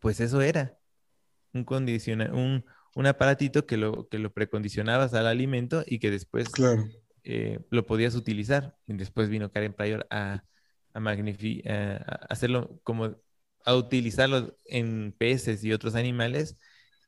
pues 0.00 0.20
eso 0.20 0.40
era, 0.42 0.78
un 1.52 1.64
condicionador, 1.64 2.34
un 2.34 2.64
un 2.98 3.06
aparatito 3.06 3.64
que 3.64 3.76
lo, 3.76 4.08
que 4.08 4.18
lo 4.18 4.32
precondicionabas 4.32 5.14
al 5.14 5.28
alimento 5.28 5.84
y 5.86 6.00
que 6.00 6.10
después 6.10 6.48
eh, 7.22 7.60
lo 7.70 7.86
podías 7.86 8.16
utilizar. 8.16 8.76
Y 8.88 8.94
después 8.94 9.28
vino 9.28 9.52
Karen 9.52 9.72
Pryor 9.72 10.04
a, 10.10 10.42
a, 10.94 12.16
hacerlo 12.28 12.80
como 12.82 13.14
a 13.64 13.74
utilizarlo 13.76 14.58
en 14.64 15.14
peces 15.16 15.62
y 15.62 15.72
otros 15.72 15.94
animales 15.94 16.56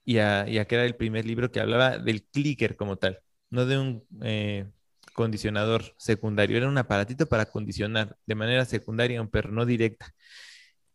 y 0.05 0.19
a, 0.19 0.49
y 0.49 0.59
a, 0.59 0.67
crear 0.67 0.87
el 0.87 0.95
primer 0.95 1.27
libro 1.27 1.51
que 1.51 1.59
hablaba 1.59 1.99
del 1.99 2.23
clicker 2.23 2.77
como 2.77 2.97
tal, 2.97 3.19
no 3.51 3.67
de 3.67 3.79
un 3.79 4.05
eh, 4.23 4.71
condicionador 5.13 5.97
secundario, 5.99 6.57
era 6.57 6.69
un 6.69 6.79
aparatito 6.79 7.27
para 7.27 7.47
condicionar 7.47 8.17
de 8.27 8.35
manera 8.37 8.65
secundaria 8.65 9.19
a 9.19 9.23
un 9.23 9.29
perro, 9.29 9.51
no 9.51 9.67
directa. 9.67 10.15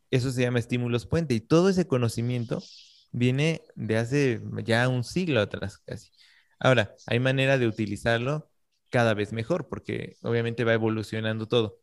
Eso 0.09 0.31
se 0.31 0.43
llama 0.43 0.59
estímulos 0.59 1.05
puente 1.05 1.33
y 1.33 1.41
todo 1.41 1.67
ese 1.67 1.85
conocimiento 1.85 2.63
viene 3.15 3.61
de 3.75 3.97
hace 3.97 4.41
ya 4.63 4.87
un 4.89 5.03
siglo 5.03 5.41
atrás 5.41 5.79
casi. 5.85 6.11
Ahora, 6.59 6.95
hay 7.07 7.19
manera 7.19 7.57
de 7.57 7.67
utilizarlo 7.67 8.49
cada 8.89 9.13
vez 9.13 9.33
mejor 9.33 9.67
porque 9.69 10.17
obviamente 10.21 10.63
va 10.63 10.73
evolucionando 10.73 11.47
todo. 11.47 11.79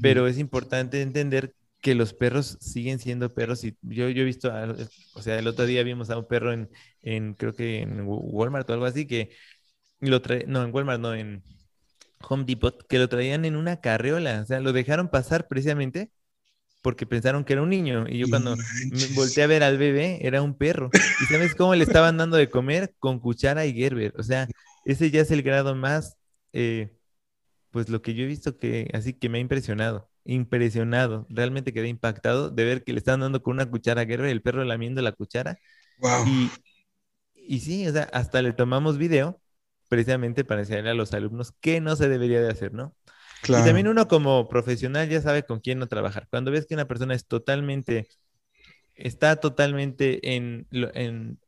Pero 0.00 0.26
es 0.26 0.38
importante 0.38 1.02
entender 1.02 1.54
que 1.80 1.94
los 1.94 2.12
perros 2.14 2.58
siguen 2.60 2.98
siendo 2.98 3.32
perros 3.34 3.64
y 3.64 3.76
yo, 3.82 4.08
yo 4.08 4.22
he 4.22 4.24
visto, 4.24 4.50
o 5.14 5.22
sea, 5.22 5.38
el 5.38 5.46
otro 5.46 5.66
día 5.66 5.82
vimos 5.84 6.10
a 6.10 6.18
un 6.18 6.26
perro 6.26 6.52
en, 6.52 6.68
en 7.02 7.34
creo 7.34 7.54
que 7.54 7.80
en 7.82 8.02
Walmart 8.06 8.68
o 8.70 8.72
algo 8.72 8.86
así 8.86 9.06
que 9.06 9.30
lo 10.00 10.22
trae, 10.22 10.44
no, 10.48 10.64
en 10.64 10.74
Walmart, 10.74 11.00
no, 11.00 11.14
en 11.14 11.44
Home 12.28 12.44
Depot, 12.46 12.86
que 12.88 12.98
lo 12.98 13.08
traían 13.08 13.44
en 13.44 13.56
una 13.56 13.80
carriola, 13.80 14.42
o 14.42 14.46
sea, 14.46 14.60
lo 14.60 14.72
dejaron 14.72 15.08
pasar 15.10 15.48
precisamente 15.48 16.12
porque 16.82 17.06
pensaron 17.06 17.44
que 17.44 17.54
era 17.54 17.62
un 17.62 17.70
niño. 17.70 18.06
Y 18.08 18.18
yo 18.18 18.28
cuando 18.28 18.56
me 18.56 19.06
volteé 19.14 19.42
a 19.44 19.46
ver 19.46 19.62
al 19.62 19.78
bebé, 19.78 20.18
era 20.26 20.42
un 20.42 20.54
perro. 20.54 20.90
¿Y 20.94 21.24
sabes 21.26 21.54
cómo 21.54 21.74
le 21.74 21.84
estaban 21.84 22.16
dando 22.16 22.36
de 22.36 22.48
comer? 22.48 22.94
Con 22.98 23.18
cuchara 23.18 23.66
y 23.66 23.74
Gerber. 23.74 24.14
O 24.16 24.22
sea, 24.22 24.48
ese 24.84 25.10
ya 25.10 25.20
es 25.22 25.30
el 25.30 25.42
grado 25.42 25.74
más, 25.74 26.16
eh, 26.52 26.96
pues 27.70 27.88
lo 27.88 28.02
que 28.02 28.14
yo 28.14 28.24
he 28.24 28.26
visto 28.26 28.58
que, 28.58 28.90
así 28.94 29.12
que 29.12 29.28
me 29.28 29.38
ha 29.38 29.40
impresionado. 29.40 30.10
Impresionado. 30.24 31.26
Realmente 31.30 31.72
quedé 31.72 31.88
impactado 31.88 32.50
de 32.50 32.64
ver 32.64 32.84
que 32.84 32.92
le 32.92 32.98
estaban 32.98 33.20
dando 33.20 33.42
con 33.42 33.54
una 33.54 33.70
cuchara 33.70 34.02
a 34.02 34.06
Gerber, 34.06 34.30
el 34.30 34.42
perro 34.42 34.64
lamiendo 34.64 35.02
la 35.02 35.12
cuchara. 35.12 35.58
Y, 36.26 36.50
y 37.34 37.60
sí, 37.60 37.86
o 37.88 37.92
sea, 37.92 38.04
hasta 38.12 38.40
le 38.42 38.52
tomamos 38.52 38.98
video 38.98 39.40
precisamente 39.88 40.44
para 40.44 40.60
enseñarle 40.60 40.90
a 40.90 40.94
los 40.94 41.12
alumnos 41.14 41.52
qué 41.60 41.80
no 41.80 41.96
se 41.96 42.08
debería 42.08 42.40
de 42.40 42.50
hacer, 42.50 42.72
¿no? 42.72 42.94
Y 43.54 43.62
también 43.62 43.88
uno 43.88 44.08
como 44.08 44.48
profesional 44.48 45.08
ya 45.08 45.20
sabe 45.20 45.44
con 45.44 45.60
quién 45.60 45.78
no 45.78 45.86
trabajar. 45.88 46.26
Cuando 46.30 46.50
ves 46.50 46.66
que 46.66 46.74
una 46.74 46.86
persona 46.88 47.14
es 47.14 47.26
totalmente, 47.26 48.08
está 48.96 49.36
totalmente 49.36 50.36
en, 50.36 50.66
en 50.72 51.40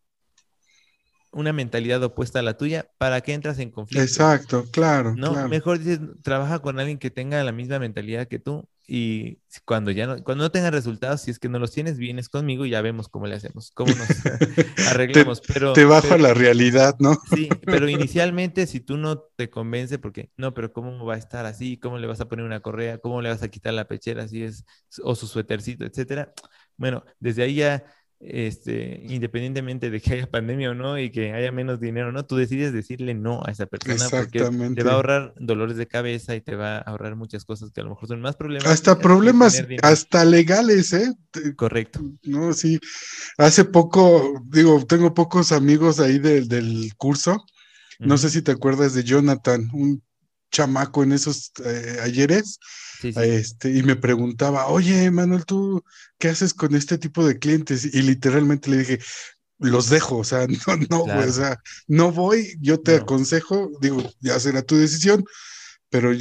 una 1.32 1.52
mentalidad 1.52 2.02
opuesta 2.02 2.40
a 2.40 2.42
la 2.42 2.56
tuya, 2.56 2.90
¿para 2.98 3.20
qué 3.20 3.34
entras 3.34 3.58
en 3.58 3.70
conflicto? 3.70 4.10
Exacto, 4.10 4.64
claro. 4.70 5.14
No, 5.14 5.34
mejor 5.48 5.78
dices, 5.78 6.00
trabaja 6.22 6.60
con 6.60 6.78
alguien 6.78 6.98
que 6.98 7.10
tenga 7.10 7.42
la 7.44 7.52
misma 7.52 7.78
mentalidad 7.78 8.28
que 8.28 8.38
tú 8.38 8.68
y 8.92 9.38
cuando 9.64 9.92
ya 9.92 10.08
no, 10.08 10.24
cuando 10.24 10.42
no 10.42 10.50
tengas 10.50 10.72
resultados, 10.72 11.20
si 11.20 11.30
es 11.30 11.38
que 11.38 11.48
no 11.48 11.60
los 11.60 11.70
tienes, 11.70 11.96
vienes 11.96 12.28
conmigo 12.28 12.66
y 12.66 12.70
ya 12.70 12.82
vemos 12.82 13.08
cómo 13.08 13.28
le 13.28 13.36
hacemos, 13.36 13.70
cómo 13.70 13.94
nos 13.94 14.08
arreglamos. 14.88 15.40
te, 15.40 15.52
pero 15.54 15.72
te 15.74 15.84
baja 15.84 16.18
la 16.18 16.34
realidad, 16.34 16.96
¿no? 16.98 17.16
sí, 17.32 17.48
pero 17.64 17.88
inicialmente 17.88 18.66
si 18.66 18.80
tú 18.80 18.96
no 18.96 19.20
te 19.20 19.48
convence, 19.48 20.00
porque 20.00 20.32
no, 20.36 20.54
pero 20.54 20.72
cómo 20.72 21.06
va 21.06 21.14
a 21.14 21.18
estar 21.18 21.46
así, 21.46 21.78
cómo 21.78 21.98
le 21.98 22.08
vas 22.08 22.20
a 22.20 22.26
poner 22.26 22.44
una 22.44 22.62
correa, 22.62 22.98
cómo 22.98 23.22
le 23.22 23.28
vas 23.28 23.44
a 23.44 23.48
quitar 23.48 23.74
la 23.74 23.86
pechera, 23.86 24.24
así 24.24 24.42
es, 24.42 24.64
o 25.04 25.14
su 25.14 25.28
suétercito, 25.28 25.84
etcétera. 25.84 26.32
Bueno, 26.76 27.04
desde 27.20 27.44
ahí 27.44 27.54
ya 27.54 27.84
este, 28.20 29.02
independientemente 29.08 29.90
de 29.90 30.00
que 30.00 30.12
haya 30.12 30.30
pandemia 30.30 30.70
o 30.70 30.74
no 30.74 30.98
y 30.98 31.10
que 31.10 31.32
haya 31.32 31.50
menos 31.52 31.80
dinero, 31.80 32.12
¿no? 32.12 32.26
Tú 32.26 32.36
decides 32.36 32.72
decirle 32.72 33.14
no 33.14 33.40
a 33.46 33.50
esa 33.50 33.64
persona 33.64 34.08
porque 34.10 34.40
te 34.74 34.82
va 34.82 34.92
a 34.92 34.94
ahorrar 34.96 35.34
dolores 35.38 35.78
de 35.78 35.86
cabeza 35.86 36.36
y 36.36 36.42
te 36.42 36.54
va 36.54 36.76
a 36.76 36.80
ahorrar 36.80 37.16
muchas 37.16 37.46
cosas 37.46 37.70
que 37.72 37.80
a 37.80 37.84
lo 37.84 37.90
mejor 37.90 38.08
son 38.08 38.20
más 38.20 38.36
problemas. 38.36 38.66
Hasta 38.66 38.98
problemas, 38.98 39.64
hasta 39.82 40.24
legales, 40.26 40.92
¿eh? 40.92 41.14
Correcto. 41.56 42.00
No, 42.22 42.52
sí. 42.52 42.78
Hace 43.38 43.64
poco, 43.64 44.44
digo, 44.48 44.84
tengo 44.86 45.14
pocos 45.14 45.50
amigos 45.50 45.98
ahí 45.98 46.18
del 46.18 46.92
curso. 46.98 47.42
No 47.98 48.18
sé 48.18 48.30
si 48.30 48.42
te 48.42 48.52
acuerdas 48.52 48.94
de 48.94 49.04
Jonathan, 49.04 49.68
un 49.72 50.02
chamaco 50.50 51.02
en 51.02 51.12
esos 51.12 51.52
eh, 51.64 51.98
ayeres 52.02 52.58
este, 53.02 53.76
y 53.76 53.82
me 53.82 53.96
preguntaba, 53.96 54.66
oye, 54.66 55.10
Manuel, 55.10 55.44
¿tú 55.44 55.82
qué 56.18 56.28
haces 56.28 56.54
con 56.54 56.74
este 56.74 56.98
tipo 56.98 57.26
de 57.26 57.38
clientes? 57.38 57.94
Y 57.94 58.02
literalmente 58.02 58.70
le 58.70 58.78
dije, 58.78 58.98
los 59.60 59.90
dejo, 59.90 60.18
o 60.18 60.24
sea, 60.24 60.46
no, 60.66 60.76
no, 60.88 61.02
o 61.04 61.32
sea, 61.32 61.58
no 61.86 62.10
voy, 62.12 62.56
yo 62.60 62.80
te 62.80 62.96
aconsejo, 62.96 63.70
digo, 63.80 64.02
ya 64.20 64.38
será 64.40 64.62
tu 64.62 64.76
decisión, 64.76 65.24
pero 65.88 66.12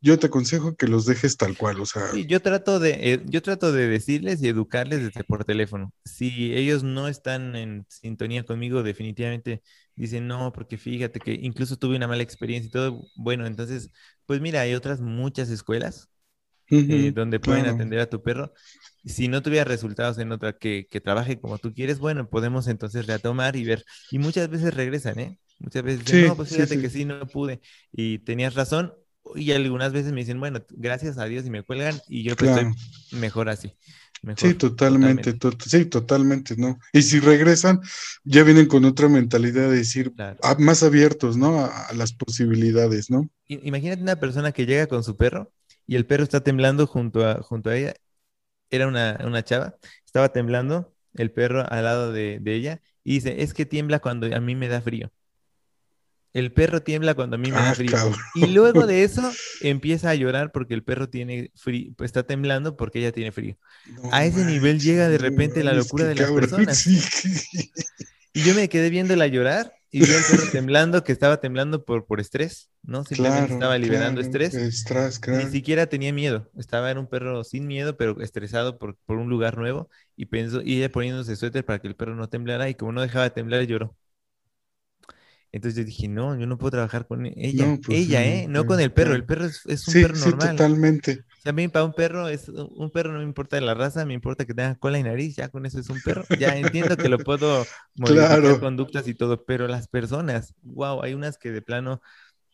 yo, 0.00 0.18
te 0.18 0.26
aconsejo 0.28 0.76
que 0.76 0.86
los 0.86 1.06
dejes 1.06 1.36
tal 1.36 1.56
cual, 1.56 1.80
o 1.80 1.86
sea. 1.86 2.12
yo 2.26 2.40
trato 2.40 2.78
de, 2.78 3.14
eh, 3.14 3.22
yo 3.26 3.42
trato 3.42 3.72
de 3.72 3.88
decirles 3.88 4.42
y 4.42 4.48
educarles 4.48 5.02
desde 5.02 5.24
por 5.24 5.44
teléfono. 5.44 5.92
Si 6.04 6.54
ellos 6.54 6.82
no 6.82 7.08
están 7.08 7.56
en 7.56 7.84
sintonía 7.88 8.44
conmigo, 8.44 8.82
definitivamente 8.82 9.62
dicen 9.96 10.28
no, 10.28 10.52
porque 10.52 10.78
fíjate 10.78 11.18
que 11.18 11.32
incluso 11.32 11.76
tuve 11.76 11.96
una 11.96 12.06
mala 12.06 12.22
experiencia 12.22 12.68
y 12.68 12.70
todo. 12.70 13.02
Bueno, 13.16 13.46
entonces, 13.46 13.90
pues 14.24 14.40
mira, 14.40 14.60
hay 14.60 14.74
otras 14.74 15.00
muchas 15.00 15.50
escuelas 15.50 16.08
eh, 16.70 17.12
donde 17.14 17.40
pueden 17.40 17.66
atender 17.66 18.00
a 18.00 18.10
tu 18.10 18.22
perro. 18.22 18.52
Si 19.04 19.28
no 19.28 19.42
tuviera 19.42 19.64
resultados 19.64 20.18
en 20.18 20.32
otra 20.32 20.52
que, 20.52 20.86
que, 20.90 21.00
trabaje 21.00 21.40
como 21.40 21.58
tú 21.58 21.72
quieres, 21.72 21.98
bueno, 21.98 22.28
podemos 22.28 22.68
entonces 22.68 23.06
retomar 23.06 23.56
y 23.56 23.64
ver. 23.64 23.84
Y 24.10 24.18
muchas 24.18 24.50
veces 24.50 24.74
regresan, 24.74 25.18
¿eh? 25.18 25.38
Muchas 25.58 25.82
veces 25.82 26.04
dicen, 26.04 26.26
no, 26.26 26.36
pues 26.36 26.50
fíjate 26.50 26.80
que 26.80 26.90
sí, 26.90 27.04
no 27.04 27.26
pude. 27.26 27.60
Y 27.92 28.18
tenías 28.18 28.54
razón. 28.54 28.92
Y 29.34 29.52
algunas 29.52 29.92
veces 29.92 30.12
me 30.12 30.20
dicen, 30.20 30.40
bueno, 30.40 30.64
gracias 30.70 31.18
a 31.18 31.24
Dios 31.26 31.44
y 31.44 31.50
me 31.50 31.62
cuelgan 31.62 32.00
y 32.08 32.22
yo 32.22 32.34
pues 32.34 32.50
estoy 32.50 32.72
mejor 33.18 33.50
así. 33.50 33.74
sí, 34.36 34.54
totalmente, 34.54 35.36
sí, 35.66 35.84
totalmente, 35.84 36.56
¿no? 36.56 36.78
Y 36.94 37.02
si 37.02 37.20
regresan, 37.20 37.80
ya 38.24 38.42
vienen 38.42 38.66
con 38.66 38.86
otra 38.86 39.08
mentalidad 39.08 39.68
de 39.68 39.76
decir, 39.76 40.14
más 40.58 40.82
abiertos, 40.82 41.36
¿no? 41.36 41.60
A, 41.60 41.88
a, 41.88 41.92
las 41.92 42.14
posibilidades, 42.14 43.10
¿no? 43.10 43.28
Imagínate 43.48 44.00
una 44.00 44.16
persona 44.16 44.52
que 44.52 44.64
llega 44.64 44.86
con 44.86 45.04
su 45.04 45.14
perro 45.14 45.52
y 45.88 45.96
el 45.96 46.06
perro 46.06 46.22
está 46.22 46.42
temblando 46.44 46.86
junto 46.86 47.26
a, 47.26 47.42
junto 47.42 47.70
a 47.70 47.76
ella. 47.76 47.94
Era 48.70 48.86
una, 48.86 49.42
chava, 49.42 49.76
estaba 50.04 50.28
temblando 50.28 50.94
el 51.14 51.32
perro 51.32 51.64
al 51.66 51.82
lado 51.82 52.12
de, 52.12 52.40
ella 52.44 52.82
y 53.02 53.14
dice, 53.14 53.42
es 53.42 53.54
que 53.54 53.64
tiembla 53.64 53.98
cuando 53.98 54.32
a 54.32 54.38
mí 54.38 54.54
me 54.54 54.68
da 54.68 54.82
frío. 54.82 55.10
El 56.34 56.52
perro 56.52 56.82
tiembla 56.82 57.14
cuando 57.14 57.36
a 57.36 57.38
mí 57.38 57.50
me 57.50 57.56
da 57.56 57.70
ah, 57.70 57.74
frío. 57.74 57.96
Y 58.34 58.48
luego 58.48 58.86
de 58.86 59.02
eso 59.04 59.32
empieza 59.62 60.10
a 60.10 60.14
llorar 60.14 60.52
porque 60.52 60.74
el 60.74 60.84
perro 60.84 61.08
tiene 61.08 61.50
frío, 61.54 61.94
pues 61.96 62.08
está 62.08 62.22
temblando 62.22 62.76
porque 62.76 62.98
ella 62.98 63.10
tiene 63.10 63.32
frío. 63.32 63.56
a 64.12 64.26
ese 64.26 64.44
nivel 64.44 64.78
llega 64.78 65.08
de 65.08 65.16
repente 65.16 65.64
la 65.64 65.72
locura 65.72 66.04
de 66.04 66.16
las 66.16 66.30
personas. 66.30 66.86
Y 66.86 68.42
yo 68.42 68.54
me 68.54 68.68
quedé 68.68 68.90
viéndola 68.90 69.26
llorar 69.26 69.77
y 69.90 70.00
vi 70.00 70.12
al 70.12 70.22
perro 70.22 70.50
temblando, 70.52 71.02
que 71.02 71.12
estaba 71.12 71.40
temblando 71.40 71.84
por, 71.84 72.06
por 72.06 72.20
estrés, 72.20 72.70
¿no? 72.82 73.04
Simplemente 73.04 73.54
estaba 73.54 73.78
liberando 73.78 74.20
estrés. 74.20 74.54
Ni 75.26 75.46
siquiera 75.50 75.86
tenía 75.86 76.12
miedo. 76.12 76.50
Estaba 76.56 76.90
en 76.90 76.98
un 76.98 77.06
perro 77.06 77.42
sin 77.44 77.66
miedo, 77.66 77.96
pero 77.96 78.20
estresado 78.20 78.78
por, 78.78 78.96
por 79.06 79.16
un 79.16 79.28
lugar 79.28 79.56
nuevo. 79.56 79.88
Y 80.16 80.26
pensó, 80.26 80.60
y 80.62 80.78
ella 80.78 80.90
poniéndose 80.90 81.36
suéter 81.36 81.64
para 81.64 81.80
que 81.80 81.88
el 81.88 81.96
perro 81.96 82.14
no 82.14 82.28
temblara. 82.28 82.68
Y 82.68 82.74
como 82.74 82.92
no 82.92 83.00
dejaba 83.00 83.24
de 83.24 83.30
temblar, 83.30 83.62
lloró. 83.62 83.96
Entonces 85.50 85.78
yo 85.78 85.84
dije, 85.84 86.08
no, 86.08 86.38
yo 86.38 86.46
no 86.46 86.58
puedo 86.58 86.72
trabajar 86.72 87.06
con 87.06 87.24
ella. 87.24 87.78
Pues 87.84 87.98
ella, 87.98 88.24
¿eh? 88.24 88.46
No 88.48 88.66
con 88.66 88.80
el 88.80 88.92
perro. 88.92 89.14
El 89.14 89.24
perro 89.24 89.46
es, 89.46 89.88
un 89.88 89.94
perro 89.94 90.16
normal. 90.16 90.50
Sí, 90.50 90.56
totalmente. 90.56 91.24
A 91.44 91.52
mí 91.52 91.68
para 91.68 91.84
un 91.84 91.92
perro, 91.92 92.28
es 92.28 92.48
un 92.48 92.90
perro 92.90 93.12
no 93.12 93.18
me 93.18 93.24
importa 93.24 93.60
la 93.60 93.74
raza, 93.74 94.04
me 94.04 94.14
importa 94.14 94.44
que 94.44 94.54
tenga 94.54 94.74
cola 94.76 94.98
y 94.98 95.02
nariz, 95.02 95.36
ya 95.36 95.48
con 95.48 95.66
eso 95.66 95.78
es 95.78 95.88
un 95.90 96.00
perro. 96.02 96.24
Ya 96.38 96.56
entiendo 96.56 96.96
que 96.96 97.08
lo 97.08 97.18
puedo 97.18 97.64
modificar 97.96 98.60
conductas 98.60 99.08
y 99.08 99.14
todo, 99.14 99.44
pero 99.44 99.68
las 99.68 99.88
personas, 99.88 100.54
wow, 100.62 101.02
hay 101.02 101.14
unas 101.14 101.38
que 101.38 101.50
de 101.50 101.62
plano 101.62 102.00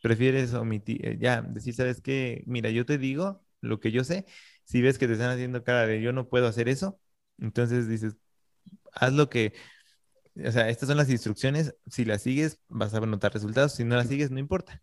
prefieres 0.03 0.55
omitir, 0.55 1.07
eh, 1.07 1.19
ya, 1.19 1.43
decir, 1.43 1.75
¿sabes 1.75 2.01
qué? 2.01 2.43
Mira, 2.47 2.71
yo 2.71 2.85
te 2.87 2.99
digo 2.99 3.43
lo 3.61 3.81
que 3.81 3.91
yo 3.91 4.05
sé, 4.05 4.27
si 4.65 4.83
ves 4.83 4.99
que 4.99 5.07
te 5.07 5.15
están 5.15 5.31
haciendo 5.31 5.65
cara 5.65 5.87
de 5.87 6.03
yo 6.03 6.13
no 6.13 6.29
puedo 6.29 6.47
hacer 6.47 6.69
eso, 6.69 7.01
entonces 7.39 7.89
dices, 7.89 8.17
haz 8.93 9.13
lo 9.13 9.31
que 9.31 9.55
o 10.37 10.51
sea, 10.51 10.69
estas 10.69 10.89
son 10.89 10.97
las 10.99 11.11
instrucciones, 11.11 11.75
si 11.87 12.05
las 12.05 12.23
sigues 12.23 12.61
vas 12.69 12.93
a 12.95 13.01
notar 13.01 13.33
resultados, 13.33 13.75
si 13.75 13.85
no 13.85 13.97
las 13.97 14.09
sigues 14.09 14.31
no 14.31 14.39
importa. 14.39 14.83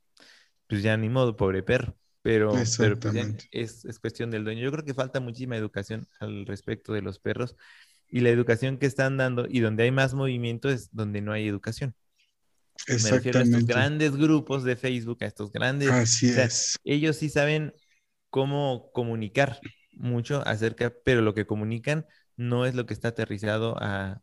Pues 0.68 0.84
ya 0.84 0.95
ni 0.97 1.10
modo, 1.10 1.36
pobre 1.36 1.64
perro. 1.64 1.97
Pero, 2.24 2.51
pues 2.51 2.80
es, 3.51 3.86
es, 3.86 3.99
cuestión 3.99 4.30
del 4.30 4.43
dueño. 4.43 4.61
Yo 4.61 4.72
creo 4.72 4.86
que 4.86 4.93
falta 4.93 5.19
muchísima 5.19 5.57
educación 5.57 6.07
al 6.19 6.45
respecto 6.45 6.93
de 6.93 7.01
los 7.01 7.17
perros 7.19 7.55
y 8.07 8.19
la 8.19 8.30
educación 8.30 8.78
que 8.78 8.86
están 8.86 9.17
dando 9.17 9.47
y 9.49 9.61
donde 9.61 9.84
hay 9.84 9.91
más 9.91 10.13
movimiento 10.13 10.69
es 10.69 10.89
donde 10.91 11.22
no 11.22 11.32
hay 11.32 11.47
educación. 11.47 11.95
Me 12.88 13.09
refiero 13.09 13.39
a 13.39 13.43
estos 13.43 13.65
grandes 13.65 14.15
grupos 14.15 14.63
de 14.63 14.76
Facebook, 14.76 15.19
a 15.22 15.28
estos 15.28 15.51
grandes. 15.51 15.89
Así 15.89 16.30
es. 16.30 16.78
Ellos 16.84 17.17
sí 17.17 17.30
saben 17.30 17.74
cómo 18.30 18.91
comunicar 18.93 19.59
mucho 19.93 20.45
acerca, 20.47 20.93
pero 21.03 21.22
lo 21.22 21.34
que 21.34 21.45
comunican 21.45 22.05
no 22.38 22.65
es 22.65 22.76
lo 22.76 22.86
que 22.86 22.93
está 22.93 23.09
aterrizado 23.09 23.76
a, 23.80 24.22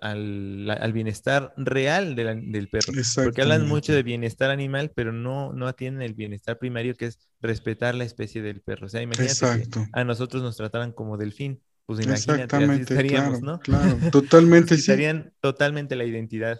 al, 0.00 0.92
bienestar 0.92 1.54
real 1.56 2.14
del 2.14 2.68
perro. 2.68 2.92
Porque 3.22 3.42
hablan 3.42 3.66
mucho 3.66 3.92
de 3.92 4.02
bienestar 4.02 4.50
animal, 4.50 4.92
pero 4.94 5.12
no, 5.12 5.52
no 5.52 5.66
atienden 5.66 6.02
el 6.02 6.14
bienestar 6.14 6.58
primario, 6.58 6.94
que 6.94 7.06
es 7.06 7.18
respetar 7.40 7.94
la 7.94 8.04
especie 8.04 8.42
del 8.42 8.60
perro. 8.60 8.86
O 8.86 8.88
sea, 8.88 9.02
imagínate 9.02 9.68
que 9.68 9.86
a 9.92 10.04
nosotros 10.04 10.42
nos 10.42 10.56
trataran 10.56 10.92
como 10.92 11.16
delfín. 11.16 11.60
Pues 11.86 12.04
imagínate, 12.04 12.56
así 12.56 12.80
estaríamos, 12.80 13.42
¿no? 13.42 13.60
Claro, 13.60 13.98
totalmente. 14.10 14.74
Estarían 14.74 15.32
totalmente 15.40 15.96
la 15.96 16.04
identidad. 16.04 16.58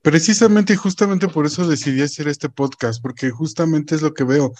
Precisamente 0.00 0.72
y 0.72 0.76
justamente 0.76 1.28
por 1.28 1.44
eso 1.44 1.68
decidí 1.68 2.00
hacer 2.02 2.28
este 2.28 2.48
podcast, 2.48 3.02
porque 3.02 3.30
justamente 3.30 3.94
es 3.94 4.02
lo 4.02 4.14
que 4.14 4.24
veo. 4.24 4.54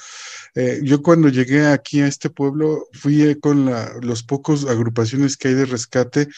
Eh, 0.54 0.80
yo 0.82 1.02
cuando 1.02 1.28
llegué 1.28 1.66
aquí 1.66 2.00
a 2.00 2.06
este 2.06 2.28
pueblo 2.28 2.88
fui 2.92 3.38
con 3.40 3.70
los 4.02 4.22
pocos 4.22 4.66
agrupaciones 4.66 5.36
que 5.36 5.48
hay 5.48 5.54
de 5.54 5.64
rescate 5.64 6.28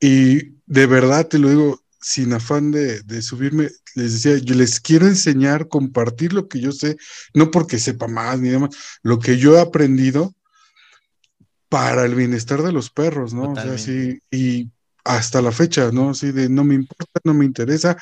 y 0.00 0.56
de 0.66 0.86
verdad 0.86 1.26
te 1.26 1.38
lo 1.38 1.48
digo, 1.48 1.82
sin 2.00 2.32
afán 2.32 2.70
de, 2.70 3.22
subirme, 3.22 3.70
les 3.94 4.12
decía, 4.22 4.38
yo 4.38 4.54
les 4.54 4.80
quiero 4.80 5.06
enseñar, 5.06 5.68
compartir 5.68 6.32
lo 6.32 6.48
que 6.48 6.60
yo 6.60 6.72
sé, 6.72 6.96
no 7.34 7.50
porque 7.50 7.78
sepa 7.78 8.06
más 8.06 8.38
ni 8.38 8.50
demás, 8.50 8.70
lo 9.02 9.18
que 9.18 9.36
yo 9.36 9.56
he 9.56 9.60
aprendido 9.60 10.34
para 11.68 12.04
el 12.04 12.14
bienestar 12.14 12.62
de 12.62 12.72
los 12.72 12.90
perros, 12.90 13.34
¿no? 13.34 13.52
O 13.52 13.54
sea, 13.54 13.76
sí, 13.76 14.20
y 14.30 14.70
hasta 15.04 15.42
la 15.42 15.52
fecha, 15.52 15.90
¿no? 15.92 16.10
Así 16.10 16.32
de 16.32 16.48
no 16.48 16.64
me 16.64 16.74
importa, 16.74 17.20
no 17.24 17.34
me 17.34 17.44
interesa. 17.44 17.96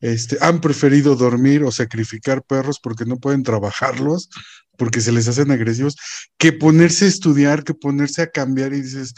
este, 0.00 0.38
han 0.40 0.60
preferido 0.60 1.14
dormir 1.14 1.62
o 1.62 1.70
sacrificar 1.70 2.42
perros 2.42 2.80
porque 2.82 3.04
no 3.04 3.18
pueden 3.18 3.42
trabajarlos, 3.42 4.30
porque 4.78 5.00
se 5.00 5.12
les 5.12 5.28
hacen 5.28 5.50
agresivos, 5.50 5.96
que 6.38 6.52
ponerse 6.52 7.04
a 7.04 7.08
estudiar, 7.08 7.64
que 7.64 7.74
ponerse 7.74 8.22
a 8.22 8.30
cambiar 8.30 8.72
y 8.72 8.82
dices, 8.82 9.14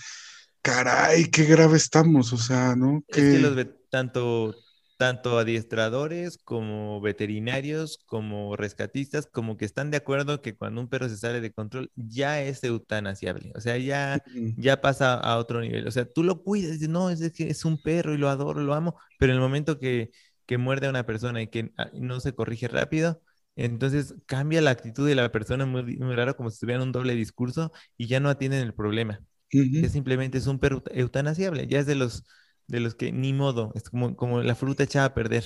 caray, 0.65 1.27
qué 1.31 1.45
grave 1.45 1.77
estamos, 1.77 2.33
o 2.33 2.39
sea, 2.39 2.75
¿no? 2.75 3.05
Es 3.07 3.19
que 3.19 3.39
los 3.39 3.67
tanto, 3.91 4.55
tanto 4.97 5.39
adiestradores 5.39 6.39
como 6.39 7.03
veterinarios, 7.03 7.99
como 8.07 8.57
rescatistas, 8.57 9.27
como 9.27 9.59
que 9.59 9.67
están 9.67 9.91
de 9.91 9.99
acuerdo 9.99 10.41
que 10.41 10.57
cuando 10.57 10.81
un 10.81 10.89
perro 10.89 11.09
se 11.11 11.19
sale 11.19 11.43
de 11.43 11.53
control 11.53 11.93
ya 11.95 12.41
es 12.41 12.65
eutanasiable, 12.65 13.53
o 13.55 13.61
sea, 13.61 13.77
ya, 13.77 14.23
ya 14.57 14.81
pasa 14.81 15.15
a 15.15 15.37
otro 15.37 15.61
nivel, 15.61 15.87
o 15.87 15.91
sea, 15.91 16.07
tú 16.07 16.25
lo 16.25 16.43
cuidas, 16.43 16.81
no, 16.89 17.11
es 17.11 17.31
que 17.33 17.51
es 17.51 17.65
un 17.67 17.81
perro 17.81 18.15
y 18.15 18.19
lo 18.19 18.31
adoro, 18.31 18.62
lo 18.62 18.73
amo, 18.73 18.97
pero 19.19 19.33
en 19.33 19.37
el 19.37 19.43
momento 19.43 19.79
que 19.79 20.11
que 20.47 20.59
muerde 20.59 20.87
a 20.87 20.91
una 20.91 21.07
persona 21.07 21.41
y 21.43 21.49
que 21.49 21.73
ah, 21.79 21.89
no 21.95 22.21
se 22.21 22.35
corrige 22.35 22.69
rápido, 22.69 23.23
entonces 23.57 24.15
cambia 24.27 24.61
la 24.61 24.71
actitud 24.71 25.07
de 25.07 25.15
la 25.15 25.31
persona 25.33 25.65
muy, 25.67 25.97
muy 25.97 26.15
raro, 26.15 26.37
como 26.37 26.51
si 26.51 26.61
tuvieran 26.61 26.83
un 26.83 26.93
doble 26.93 27.15
discurso 27.15 27.73
y 27.97 28.09
ya 28.09 28.21
no 28.21 28.29
atienden 28.29 28.61
el 28.62 28.75
problema. 28.75 29.21
Ya 29.63 29.89
simplemente 29.89 30.39
es 30.39 30.47
un 30.47 30.59
perro 30.59 30.83
eutanasiable, 30.91 31.67
ya 31.67 31.79
es 31.79 31.87
de 31.87 31.95
los, 31.95 32.25
de 32.67 32.81
los 32.81 32.95
que 32.95 33.13
ni 33.13 33.33
modo, 33.33 33.73
es 33.75 33.89
como, 33.89 34.17
como 34.17 34.43
la 34.43 34.55
fruta 34.55 34.83
echada 34.83 35.07
a 35.07 35.15
perder. 35.15 35.45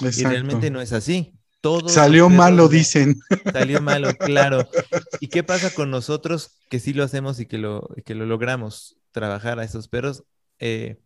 Y 0.00 0.24
realmente 0.24 0.70
no 0.70 0.80
es 0.80 0.92
así. 0.92 1.34
Todo 1.60 1.90
salió 1.90 2.30
malo, 2.30 2.68
dicen. 2.68 3.20
Salió 3.52 3.82
malo, 3.82 4.14
claro. 4.14 4.66
¿Y 5.20 5.28
qué 5.28 5.42
pasa 5.42 5.70
con 5.74 5.90
nosotros 5.90 6.56
que 6.70 6.80
sí 6.80 6.94
lo 6.94 7.04
hacemos 7.04 7.38
y 7.38 7.44
que 7.44 7.58
lo, 7.58 7.86
que 8.06 8.14
lo 8.14 8.24
logramos 8.24 8.96
trabajar 9.12 9.58
a 9.58 9.64
esos 9.64 9.86
perros? 9.88 10.24
Eh, 10.58 11.02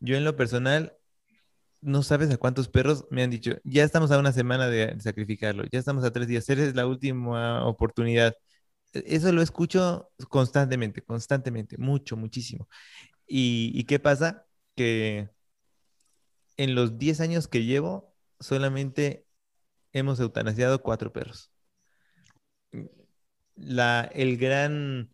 yo 0.00 0.16
en 0.16 0.24
lo 0.24 0.34
personal 0.34 0.96
no 1.80 2.02
sabes 2.02 2.30
a 2.30 2.38
cuántos 2.38 2.68
perros 2.68 3.06
me 3.10 3.22
han 3.22 3.30
dicho, 3.30 3.56
ya 3.64 3.84
estamos 3.84 4.10
a 4.10 4.18
una 4.18 4.32
semana 4.32 4.68
de, 4.68 4.98
sacrificarlo, 5.00 5.64
ya 5.70 5.78
estamos 5.78 6.04
a 6.04 6.12
tres 6.12 6.28
días, 6.28 6.48
eres 6.48 6.74
la 6.74 6.86
última 6.86 7.64
oportunidad. 7.66 8.34
Eso 8.92 9.32
lo 9.32 9.42
escucho 9.42 10.10
constantemente, 10.28 11.02
constantemente, 11.02 11.78
mucho, 11.78 12.16
muchísimo. 12.16 12.68
¿Y, 13.26 13.84
qué 13.84 13.98
pasa? 13.98 14.46
Que 14.76 15.30
en 16.56 16.74
los 16.74 16.98
10 16.98 17.20
años 17.20 17.48
que 17.48 17.64
llevo, 17.64 18.14
solamente 18.40 19.26
hemos 19.92 20.20
eutanasiado 20.20 20.82
cuatro 20.82 21.12
perros. 21.12 21.50
La, 23.54 24.02
el 24.14 24.36
gran 24.36 25.11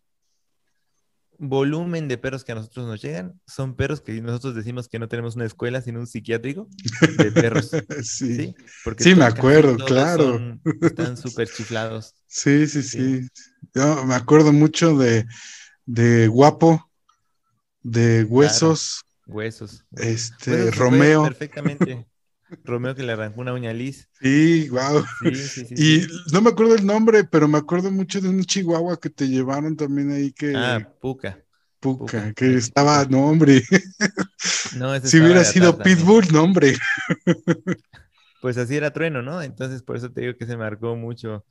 volumen 1.38 2.08
de 2.08 2.18
perros 2.18 2.44
que 2.44 2.52
a 2.52 2.56
nosotros 2.56 2.86
nos 2.86 3.00
llegan 3.00 3.40
son 3.46 3.74
perros 3.74 4.00
que 4.00 4.20
nosotros 4.20 4.54
decimos 4.54 4.88
que 4.88 4.98
no 4.98 5.08
tenemos 5.08 5.36
una 5.36 5.46
escuela, 5.46 5.80
sino 5.80 6.00
un 6.00 6.06
psiquiátrico 6.06 6.68
de 7.16 7.32
perros. 7.32 7.70
sí, 8.02 8.54
sí, 8.98 9.14
me 9.14 9.24
acuerdo, 9.24 9.76
claro. 9.76 10.58
están 10.82 11.16
súper 11.16 11.48
chiflados. 11.48 12.14
Sí, 12.26 12.66
sí, 12.66 12.82
sí, 12.82 13.28
Yo 13.74 14.04
me 14.04 14.14
acuerdo 14.14 14.52
mucho 14.52 14.96
de, 14.96 15.26
de 15.86 16.26
Guapo, 16.28 16.90
de 17.82 18.24
Huesos. 18.24 19.04
Huesos. 19.26 19.84
Este, 19.92 20.70
Romeo. 20.72 21.24
Perfectamente. 21.24 22.06
Romeo 22.64 22.94
que 22.94 23.02
le 23.02 23.12
arrancó 23.12 23.40
una 23.40 23.52
uña 23.52 23.72
lis. 23.72 24.08
Sí, 24.20 24.68
wow. 24.68 25.04
y 25.76 26.06
no 26.32 26.40
me 26.40 26.50
acuerdo 26.50 26.74
el 26.74 26.86
nombre, 26.86 27.24
pero 27.24 27.48
me 27.48 27.58
acuerdo 27.58 27.90
mucho 27.90 28.20
de 28.20 28.28
un 28.28 28.42
chihuahua 28.44 28.98
que 28.98 29.10
te 29.10 29.28
llevaron 29.28 29.76
también 29.76 30.10
ahí 30.10 30.32
que. 30.32 30.54
Ah, 30.56 30.88
Puca. 31.00 31.38
Puca, 31.80 32.32
que 32.32 32.56
estaba, 32.56 33.04
no, 33.04 33.28
hombre. 33.28 33.62
No, 34.76 34.98
si 35.00 35.20
hubiera 35.20 35.44
sido 35.44 35.78
Pitbull, 35.78 36.26
no, 36.32 36.42
hombre. 36.42 36.76
Pues 38.40 38.56
así 38.56 38.76
era 38.76 38.92
Trueno, 38.92 39.20
¿no? 39.20 39.42
Entonces, 39.42 39.82
por 39.82 39.96
eso 39.96 40.12
te 40.12 40.20
digo 40.20 40.36
que 40.36 40.46
se 40.46 40.56
marcó 40.56 40.94
mucho 40.94 41.44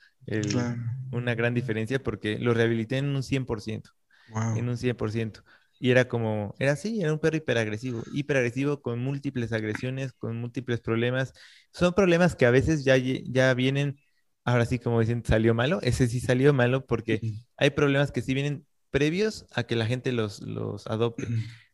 una 1.12 1.36
gran 1.36 1.54
diferencia 1.54 2.02
porque 2.02 2.40
lo 2.40 2.54
rehabilité 2.54 2.98
en 2.98 3.08
un 3.08 3.24
100%. 3.24 3.84
Wow. 4.30 4.58
En 4.58 4.70
un 4.70 4.78
100%. 4.78 5.44
Y 5.80 5.92
era 5.92 6.08
como, 6.08 6.56
era 6.60 6.72
así, 6.74 7.02
era 7.02 7.14
un 7.14 7.20
perro 7.20 7.38
hiperagresivo, 7.38 8.04
hiperagresivo 8.14 8.82
con 8.82 9.00
múltiples 9.00 9.54
agresiones, 9.54 10.14
con 10.14 10.38
múltiples 10.38 10.80
problemas. 10.80 11.34
Son 11.72 11.94
problemas 11.94 12.36
que 12.36 12.46
a 12.46 12.52
veces 12.52 12.84
ya, 12.84 12.98
ya 12.98 13.54
vienen, 13.54 13.98
ahora 14.44 14.66
sí 14.66 14.80
como 14.80 15.00
dicen, 15.00 15.24
salió 15.26 15.54
malo, 15.54 15.80
ese 15.84 16.08
sí 16.08 16.20
salió 16.20 16.54
malo 16.54 16.86
porque 16.86 17.22
hay 17.58 17.70
problemas 17.72 18.12
que 18.12 18.22
sí 18.22 18.34
vienen 18.34 18.66
previos 18.90 19.46
a 19.54 19.64
que 19.64 19.76
la 19.76 19.86
gente 19.86 20.12
los, 20.12 20.42
los 20.42 20.88
adopte, 20.88 21.28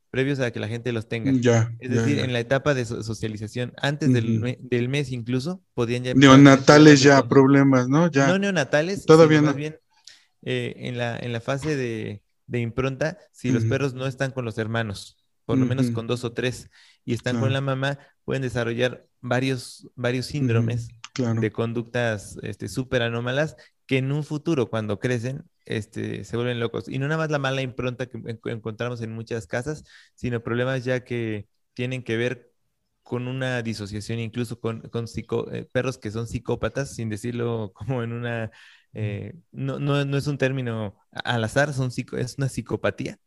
previos 0.09 0.39
a 0.39 0.51
que 0.51 0.59
la 0.59 0.67
gente 0.67 0.91
los 0.91 1.07
tenga. 1.07 1.31
es 1.79 1.89
decir, 1.89 2.19
en 2.19 2.33
la 2.33 2.39
etapa 2.39 2.73
de 2.73 2.85
socialización, 2.85 3.73
antes 3.77 4.11
del, 4.11 4.57
del, 4.59 4.89
mes 4.89 5.11
incluso, 5.11 5.63
podían 5.73 6.03
ya... 6.03 6.13
Neonatales 6.13 7.01
ya 7.01 7.27
problemas, 7.27 7.87
¿no? 7.87 8.11
Ya. 8.11 8.27
No 8.27 8.37
neonatales, 8.37 9.05
todavía 9.05 9.39
no. 9.39 9.47
Más 9.47 9.55
bien, 9.55 9.77
eh, 10.41 10.73
en, 10.77 10.97
la, 10.97 11.17
en 11.17 11.31
la 11.31 11.39
fase 11.39 11.77
de 11.77 12.22
de 12.47 12.59
impronta 12.59 13.17
si 13.31 13.51
los 13.51 13.65
perros 13.65 13.93
no 13.93 14.05
están 14.05 14.31
con 14.31 14.45
los 14.45 14.57
hermanos, 14.57 15.17
por 15.45 15.57
lo 15.57 15.65
menos 15.65 15.91
con 15.91 16.07
dos 16.07 16.23
o 16.23 16.33
tres, 16.33 16.69
y 17.05 17.13
están 17.13 17.39
con 17.39 17.53
la 17.53 17.61
mamá, 17.61 17.99
pueden 18.23 18.41
desarrollar 18.41 19.07
varios, 19.21 19.89
varios 19.95 20.27
síndromes 20.27 20.89
de 21.15 21.51
conductas 21.51 22.37
este, 22.41 22.67
súper 22.67 23.01
anómalas 23.01 23.55
que 23.85 23.97
en 23.97 24.11
un 24.11 24.23
futuro, 24.23 24.69
cuando 24.69 24.99
crecen, 24.99 25.43
este, 25.65 26.23
se 26.23 26.35
vuelven 26.35 26.59
locos. 26.59 26.87
Y 26.87 26.99
no 26.99 27.07
nada 27.07 27.19
más 27.19 27.31
la 27.31 27.39
mala 27.39 27.61
impronta 27.61 28.07
que 28.07 28.19
encontramos 28.45 29.01
en 29.01 29.11
muchas 29.11 29.47
casas, 29.47 29.83
sino 30.15 30.43
problemas 30.43 30.83
ya 30.85 31.03
que 31.03 31.47
tienen 31.73 32.03
que 32.03 32.17
ver 32.17 32.53
con 33.03 33.27
una 33.27 33.61
disociación, 33.61 34.19
incluso 34.19 34.59
con, 34.59 34.81
con 34.89 35.05
eh, 35.51 35.67
perros 35.71 35.97
que 35.97 36.11
son 36.11 36.27
psicópatas, 36.27 36.95
sin 36.95 37.09
decirlo 37.09 37.73
como 37.75 38.03
en 38.03 38.13
una 38.13 38.51
eh, 38.93 39.33
no, 39.51 39.79
no, 39.79 40.17
es 40.17 40.27
un 40.27 40.37
término 40.37 40.95
al 41.11 41.43
azar, 41.43 41.73
son 41.73 41.91
es 42.17 42.35
una 42.37 42.49
psicopatía. 42.49 43.19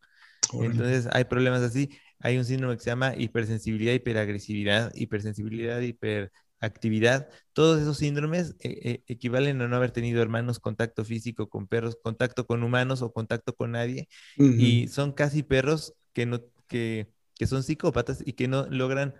Entonces 0.53 1.09
hay 1.13 1.25
problemas 1.25 1.63
así. 1.63 1.91
Hay 2.21 2.39
un 2.39 2.45
síndrome 2.45 2.77
que 2.77 2.83
se 2.83 2.91
llama 2.91 3.15
hipersensibilidad, 3.17 3.93
hiperagresividad, 3.93 4.93
hipersensibilidad, 4.95 5.81
hiperactividad. 5.81 7.29
Todos 7.53 7.81
esos 7.83 7.99
síndromes 7.99 8.55
eh, 8.61 8.79
eh, 8.83 9.03
equivalen 9.07 9.61
a 9.61 9.69
no 9.69 9.77
haber 9.77 9.91
tenido 9.91 10.23
hermanos, 10.23 10.59
contacto 10.59 11.05
físico 11.05 11.49
con 11.49 11.67
perros, 11.67 11.99
contacto 12.03 12.47
con 12.47 12.63
humanos 12.63 13.03
o 13.03 13.13
contacto 13.13 13.55
con 13.55 13.73
nadie. 13.73 14.09
Y 14.37 14.89
son 14.89 15.13
casi 15.13 15.43
perros 15.43 15.95
que, 16.13 16.27
no, 16.27 16.41
que, 16.69 17.13
que 17.35 17.47
son 17.47 17.63
psicópatas 17.63 18.23
y 18.25 18.33
que 18.33 18.49
no 18.49 18.67
logran 18.69 19.15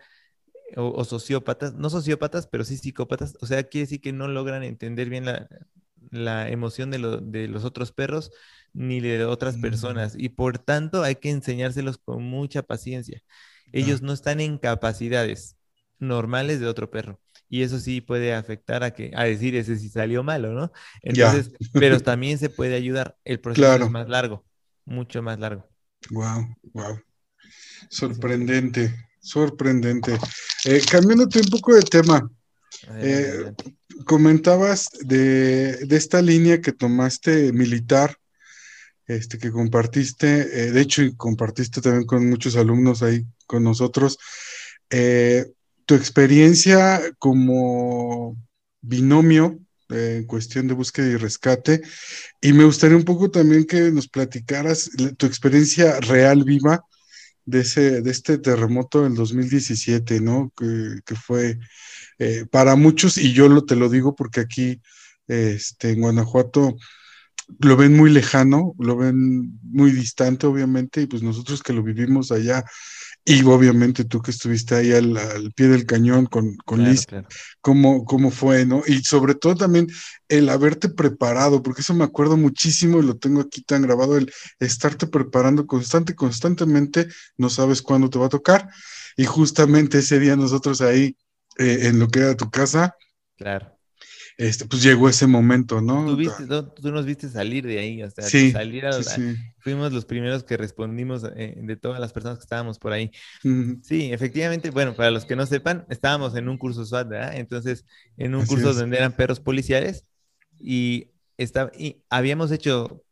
o, 0.77 1.05
sociópatas, 1.05 1.75
no 1.75 1.91
sociópatas, 1.91 2.47
pero 2.47 2.65
sí 2.65 2.77
psicópatas, 2.77 3.37
o 3.41 3.47
sea, 3.47 3.63
quiere 3.65 3.85
decir 3.85 4.01
que 4.01 4.13
no 4.13 4.27
logran 4.27 4.65
entender 4.65 5.09
bien 5.09 5.25
la, 5.25 5.49
la 6.11 6.49
emoción 6.49 6.91
de, 6.91 6.99
los 7.49 7.65
otros 7.65 7.93
perros 7.93 8.31
ni 8.73 9.01
de 9.01 9.25
otras 9.25 9.57
mm. 9.59 9.61
personas 9.61 10.15
y 10.17 10.29
por 10.29 10.59
tanto 10.59 11.03
hay 11.03 11.17
que 11.17 11.31
enseñárselos 11.31 11.99
con 11.99 12.23
mucha 12.23 12.63
paciencia. 12.63 13.23
Ellos 13.73 14.03
no 14.03 14.13
están 14.13 14.41
en 14.41 14.59
capacidades 14.59 15.57
normales 15.99 16.61
de 16.61 16.67
otro 16.67 16.91
perro 16.91 17.21
y 17.49 17.63
eso 17.63 17.79
sí 17.79 18.01
puede 18.01 18.35
afectar 18.35 18.83
a 18.83 18.93
que 18.93 19.13
a 19.15 19.25
decir 19.25 19.55
ese 19.57 19.77
sí 19.77 19.89
salió 19.89 20.23
malo, 20.23 20.53
¿no? 20.53 20.73
Entonces, 21.03 21.53
pero 21.73 22.01
también 22.03 22.39
se 22.39 22.51
puede 22.51 22.75
ayudar. 22.75 23.17
El 23.25 23.41
proceso 23.41 23.75
es 23.75 23.91
más 23.91 24.09
largo, 24.09 24.45
mucho 24.85 25.23
más 25.23 25.39
largo. 25.39 25.69
Wow, 26.11 26.55
wow. 26.73 27.01
Sorprendente, 27.89 28.95
sorprendente. 29.21 30.19
Eh, 30.65 30.83
cambiándote 30.91 31.41
un 31.41 31.51
poco 31.51 31.75
de 31.75 31.83
tema, 31.83 32.29
eh, 32.95 33.53
comentabas 34.05 34.91
de, 35.01 35.87
esta 35.91 36.23
línea 36.23 36.61
que 36.61 36.73
tomaste 36.73 37.53
militar, 37.53 38.17
este, 39.07 39.39
que 39.39 39.51
compartiste, 39.51 40.27
eh, 40.67 40.73
de 40.73 40.81
hecho, 40.81 41.03
y 41.03 41.15
compartiste 41.15 41.81
también 41.81 42.07
con 42.07 42.29
muchos 42.29 42.57
alumnos 42.57 43.03
ahí 43.03 43.25
con 43.47 43.63
nosotros, 43.63 44.19
eh, 44.91 45.47
tu 45.85 45.95
experiencia 45.95 47.01
como 47.19 48.37
binomio 48.81 49.59
en 49.89 50.25
cuestión 50.25 50.67
de 50.67 50.75
búsqueda 50.75 51.07
y 51.07 51.17
rescate, 51.17 51.81
y 52.41 52.53
me 52.53 52.65
gustaría 52.65 52.97
un 52.97 53.05
poco 53.05 53.31
también 53.31 53.65
que 53.65 53.93
nos 53.93 54.09
platicaras 54.09 54.91
tu 55.17 55.27
experiencia 55.27 56.01
real 56.01 56.43
viva 56.43 56.85
de, 57.47 57.61
ese, 57.61 58.03
de 58.03 58.11
este 58.11 58.39
terremoto 58.39 59.05
del 59.05 59.15
2017, 59.15 60.21
¿no? 60.21 60.53
Que, 60.57 61.01
que 61.07 61.15
fue 61.15 61.59
eh, 62.19 62.45
para 62.51 62.77
muchos, 62.77 63.19
y 63.19 63.33
yo 63.33 63.49
lo, 63.49 63.65
te 63.65 63.77
lo 63.77 63.89
digo 63.89 64.15
porque 64.15 64.41
aquí 64.41 64.81
este, 65.29 65.91
en 65.91 66.01
Guanajuato 66.01 66.77
lo 67.61 67.77
ven 67.77 67.97
muy 67.97 68.11
lejano, 68.11 68.75
lo 68.79 68.97
ven 68.97 69.59
muy 69.63 69.93
distante, 69.93 70.47
obviamente, 70.47 71.03
y 71.03 71.07
pues 71.07 71.23
nosotros 71.23 71.63
que 71.63 71.73
lo 71.73 71.83
vivimos 71.83 72.33
allá, 72.33 72.65
y 73.29 73.43
obviamente 73.43 74.05
tú 74.05 74.23
que 74.23 74.31
estuviste 74.31 74.77
ahí 74.77 74.93
al, 74.93 75.53
pie 75.57 75.67
del 75.67 75.85
cañón 75.85 76.27
con, 76.27 76.57
con 76.59 76.85
Liz, 76.85 77.07
¿cómo, 77.61 78.05
¿cómo, 78.05 78.31
fue, 78.31 78.65
no? 78.65 78.85
Y 78.87 79.03
sobre 79.03 79.35
todo 79.35 79.57
también 79.57 79.89
el 80.29 80.49
haberte 80.49 80.89
preparado, 80.89 81.61
porque 81.61 81.81
eso 81.81 81.93
me 81.93 82.05
acuerdo 82.05 82.37
muchísimo 82.37 83.01
y 83.01 83.03
lo 83.05 83.17
tengo 83.17 83.41
aquí 83.41 83.63
tan 83.63 83.83
grabado, 83.83 84.17
el 84.17 84.33
estarte 84.61 85.09
preparando 85.09 85.67
constante, 85.67 86.15
constantemente, 86.15 87.09
no 87.37 87.51
sabes 87.51 87.83
cuándo 87.83 88.09
te 88.09 88.21
va 88.21 88.27
a 88.27 88.31
tocar. 88.31 88.69
Y 89.17 89.25
justamente 89.25 89.99
ese 89.99 90.21
día 90.21 90.37
nosotros 90.37 90.81
ahí 90.81 91.17
eh, 91.59 91.89
en 91.89 91.99
lo 91.99 92.07
que 92.07 92.21
era 92.21 92.37
tu 92.37 92.49
casa. 92.49 92.95
Claro. 93.37 93.76
Este, 94.39 94.67
pues 94.67 94.83
llegó 94.83 95.09
ese 95.09 95.27
momento, 95.27 95.81
¿no? 95.81 96.05
Tú, 96.07 96.17
viste, 96.17 96.45
tú, 96.47 96.91
nos 96.93 97.07
viste 97.07 97.29
salir 97.29 97.67
de 97.67 97.79
ahí, 97.79 98.03
o 98.03 98.11
sea, 98.11 98.25
Sí, 98.25 98.51
salir 98.53 98.85
a, 98.87 98.93
sí, 98.93 99.03
sí. 99.05 99.37
fuimos 99.61 99.93
los 99.93 100.05
primeros 100.05 100.45
que 100.45 100.57
respondimos 100.59 101.25
eh, 101.37 101.55
de 101.57 101.77
todas 101.77 102.01
las 102.01 102.13
personas 102.13 102.39
que 102.39 102.43
estábamos 102.43 102.79
por 102.79 102.93
ahí. 102.93 103.11
Sí, 103.83 104.13
efectivamente, 104.13 104.71
bueno, 104.71 104.95
para 104.95 105.11
los 105.11 105.25
que 105.25 105.37
no 105.37 105.47
sepan, 105.47 105.87
estábamos 105.89 106.37
en 106.37 106.49
un 106.49 106.59
curso 106.59 106.85
SWAT, 106.85 107.09
¿verdad? 107.09 107.37
Entonces, 107.37 107.87
en 108.19 108.35
un 108.35 108.43
Así 108.43 108.51
curso 108.51 108.71
es. 108.71 108.77
donde 108.77 108.97
eran 108.99 109.13
perros 109.17 109.41
policiales 109.41 110.05
y, 110.59 111.09
está, 111.39 111.71
y 111.79 112.03
habíamos 112.11 112.53
hecho 112.53 113.03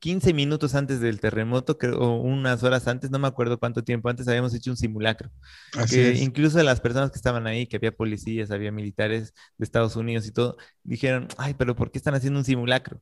15 0.00 0.34
minutos 0.34 0.74
antes 0.74 1.00
del 1.00 1.20
terremoto, 1.20 1.78
creo, 1.78 1.98
o 1.98 2.20
unas 2.20 2.62
horas 2.62 2.88
antes, 2.88 3.10
no 3.10 3.18
me 3.18 3.28
acuerdo 3.28 3.58
cuánto 3.58 3.84
tiempo 3.84 4.08
antes, 4.08 4.26
habíamos 4.28 4.54
hecho 4.54 4.70
un 4.70 4.76
simulacro. 4.76 5.30
Así 5.74 6.00
que 6.00 6.10
es. 6.10 6.22
incluso 6.22 6.62
las 6.62 6.80
personas 6.80 7.10
que 7.10 7.16
estaban 7.18 7.46
ahí, 7.46 7.66
que 7.66 7.76
había 7.76 7.92
policías, 7.92 8.50
había 8.50 8.72
militares 8.72 9.34
de 9.58 9.64
Estados 9.64 9.96
Unidos 9.96 10.26
y 10.26 10.32
todo, 10.32 10.56
dijeron, 10.82 11.28
ay, 11.38 11.54
pero 11.54 11.76
¿por 11.76 11.90
qué 11.90 11.98
están 11.98 12.14
haciendo 12.14 12.38
un 12.40 12.44
simulacro? 12.44 13.00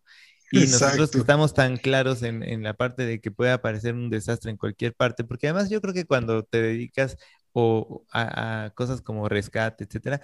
Y 0.53 0.67
nosotros 0.67 1.11
que 1.13 1.19
estamos 1.19 1.55
tan 1.55 1.77
claros 1.77 2.23
en, 2.23 2.43
en 2.43 2.63
la 2.65 2.75
parte 2.75 3.05
de 3.07 3.21
que 3.21 3.31
puede 3.31 3.53
aparecer 3.53 3.95
un 3.95 4.11
desastre 4.11 4.51
en 4.51 4.57
cualquier 4.57 4.95
parte, 4.95 5.25
porque 5.25 5.49
además 5.49 5.71
yo 5.71 5.81
creo 5.81 5.95
que 5.95 6.07
cuando 6.07 6.43
te 6.45 6.61
dedicas 6.61 7.17
o 7.53 8.05
a, 8.13 8.65
a 8.67 8.71
cosas 8.71 9.01
como 9.03 9.29
rescate, 9.29 9.85
etcétera, 9.85 10.21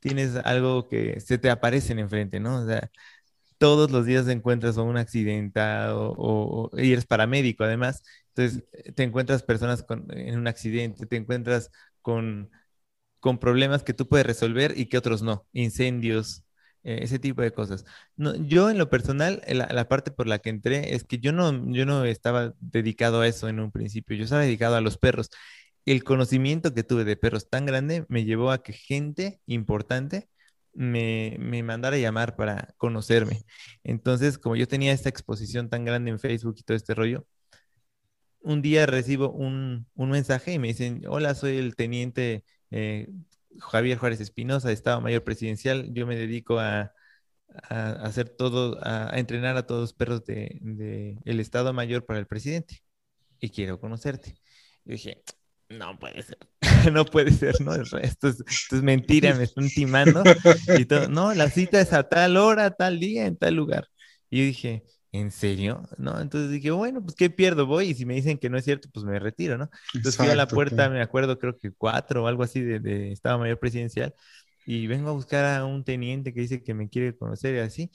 tienes 0.00 0.36
algo 0.36 0.88
que 0.88 1.20
se 1.20 1.38
te 1.38 1.50
aparecen 1.50 1.98
enfrente, 1.98 2.40
¿no? 2.40 2.62
O 2.62 2.66
sea, 2.66 2.90
todos 3.60 3.92
los 3.92 4.06
días 4.06 4.28
encuentras 4.28 4.78
o 4.78 4.84
un 4.84 4.98
accidentado 4.98 6.12
o, 6.14 6.70
o- 6.74 6.80
y 6.80 6.92
eres 6.94 7.06
paramédico 7.06 7.64
además, 7.64 8.02
entonces 8.34 8.64
eh, 8.74 8.92
te 8.94 9.04
encuentras 9.04 9.44
personas 9.44 9.84
con, 9.84 10.06
en 10.18 10.38
un 10.40 10.48
accidente, 10.48 11.06
te 11.06 11.16
encuentras 11.18 11.70
con, 12.02 12.50
con 13.20 13.38
problemas 13.38 13.82
que 13.82 13.94
tú 13.94 14.08
puedes 14.08 14.26
resolver 14.26 14.74
y 14.78 14.86
que 14.86 14.98
otros 14.98 15.22
no, 15.22 15.46
incendios, 15.52 16.44
eh, 16.84 17.00
ese 17.02 17.18
tipo 17.18 17.42
de 17.42 17.52
cosas. 17.52 17.84
No, 18.16 18.34
yo 18.36 18.70
en 18.70 18.78
lo 18.78 18.88
personal, 18.90 19.42
la, 19.48 19.68
la 19.72 19.88
parte 19.88 20.10
por 20.10 20.26
la 20.26 20.38
que 20.38 20.50
entré 20.50 20.94
es 20.94 21.04
que 21.04 21.18
yo 21.18 21.32
no, 21.32 21.52
yo 21.72 21.84
no 21.86 22.04
estaba 22.04 22.54
dedicado 22.60 23.20
a 23.20 23.28
eso 23.28 23.48
en 23.48 23.60
un 23.60 23.72
principio, 23.72 24.16
yo 24.16 24.24
estaba 24.24 24.42
dedicado 24.42 24.76
a 24.76 24.80
los 24.80 24.98
perros. 24.98 25.30
El 25.86 26.04
conocimiento 26.04 26.74
que 26.74 26.84
tuve 26.84 27.04
de 27.04 27.16
perros 27.16 27.48
tan 27.50 27.66
grande 27.66 28.04
me 28.08 28.24
llevó 28.24 28.50
a 28.52 28.62
que 28.62 28.72
gente 28.72 29.40
importante 29.46 30.28
me, 30.72 31.36
me 31.38 31.62
mandara 31.62 31.98
llamar 31.98 32.36
para 32.36 32.74
conocerme. 32.76 33.42
Entonces, 33.84 34.38
como 34.38 34.56
yo 34.56 34.68
tenía 34.68 34.92
esta 34.92 35.08
exposición 35.08 35.68
tan 35.68 35.84
grande 35.84 36.10
en 36.10 36.18
Facebook 36.20 36.56
y 36.58 36.62
todo 36.62 36.76
este 36.76 36.94
rollo, 36.94 37.26
un 38.42 38.62
día 38.62 38.86
recibo 38.86 39.30
un, 39.30 39.86
un 39.94 40.10
mensaje 40.10 40.52
y 40.52 40.58
me 40.58 40.68
dicen, 40.68 41.02
hola, 41.08 41.34
soy 41.34 41.58
el 41.58 41.76
teniente 41.76 42.44
eh, 42.70 43.08
Javier 43.58 43.98
Juárez 43.98 44.20
Espinosa, 44.20 44.72
Estado 44.72 45.00
Mayor 45.00 45.24
Presidencial. 45.24 45.92
Yo 45.92 46.06
me 46.06 46.16
dedico 46.16 46.58
a, 46.58 46.92
hacer 47.68 48.28
todo, 48.28 48.78
a, 48.82 49.10
entrenar 49.18 49.56
a 49.56 49.66
todos 49.66 49.80
los 49.82 49.92
perros 49.92 50.24
de, 50.24 50.58
de 50.62 51.18
el 51.24 51.40
Estado 51.40 51.72
Mayor 51.72 52.06
para 52.06 52.18
el 52.18 52.26
presidente 52.26 52.82
y 53.40 53.50
quiero 53.50 53.80
conocerte. 53.80 54.36
Yo 54.84 54.92
dije, 54.92 55.22
no 55.68 55.98
puede 55.98 56.22
ser, 56.22 56.38
no 56.92 57.04
puede 57.04 57.32
ser, 57.32 57.60
¿no? 57.60 57.74
Esto 57.74 57.98
es, 57.98 58.40
esto 58.48 58.76
es 58.76 58.82
mentira, 58.82 59.34
me 59.34 59.44
están 59.44 59.72
timando 59.72 60.30
y 60.74 60.84
todo. 60.86 61.08
No, 61.08 61.34
la 61.34 61.50
cita 61.50 61.80
es 61.80 61.92
a 61.92 62.08
tal 62.08 62.36
hora, 62.36 62.70
tal 62.72 63.00
día, 63.00 63.26
en 63.26 63.36
tal 63.36 63.54
lugar. 63.54 63.88
Y 64.30 64.38
yo 64.38 64.44
dije, 64.44 64.84
¿en 65.12 65.30
serio? 65.30 65.88
¿No? 65.98 66.20
Entonces 66.20 66.50
dije, 66.50 66.70
bueno, 66.70 67.02
pues 67.02 67.14
¿qué 67.16 67.30
pierdo? 67.30 67.66
Voy 67.66 67.88
y 67.90 67.94
si 67.94 68.06
me 68.06 68.14
dicen 68.14 68.38
que 68.38 68.50
no 68.50 68.58
es 68.58 68.64
cierto, 68.64 68.88
pues 68.92 69.04
me 69.04 69.18
retiro, 69.18 69.58
¿no? 69.58 69.70
Entonces 69.98 70.18
fui 70.18 70.28
a 70.28 70.36
la 70.36 70.52
Exacto, 70.52 70.52
puerta, 70.52 70.88
me 70.90 71.00
acuerdo, 71.02 71.38
creo 71.38 71.58
que 71.58 71.72
cuatro 71.72 72.24
o 72.24 72.26
algo 72.26 72.42
así 72.42 72.60
de, 72.60 72.80
de 72.80 73.12
Estado 73.12 73.38
Mayor 73.38 73.58
Presidencial 73.58 74.14
y 74.64 74.86
vengo 74.86 75.10
a 75.10 75.12
buscar 75.12 75.44
a 75.46 75.64
un 75.64 75.84
teniente 75.84 76.32
que 76.34 76.40
dice 76.42 76.62
que 76.62 76.74
me 76.74 76.88
quiere 76.88 77.16
conocer 77.16 77.54
y 77.56 77.58
así. 77.58 77.90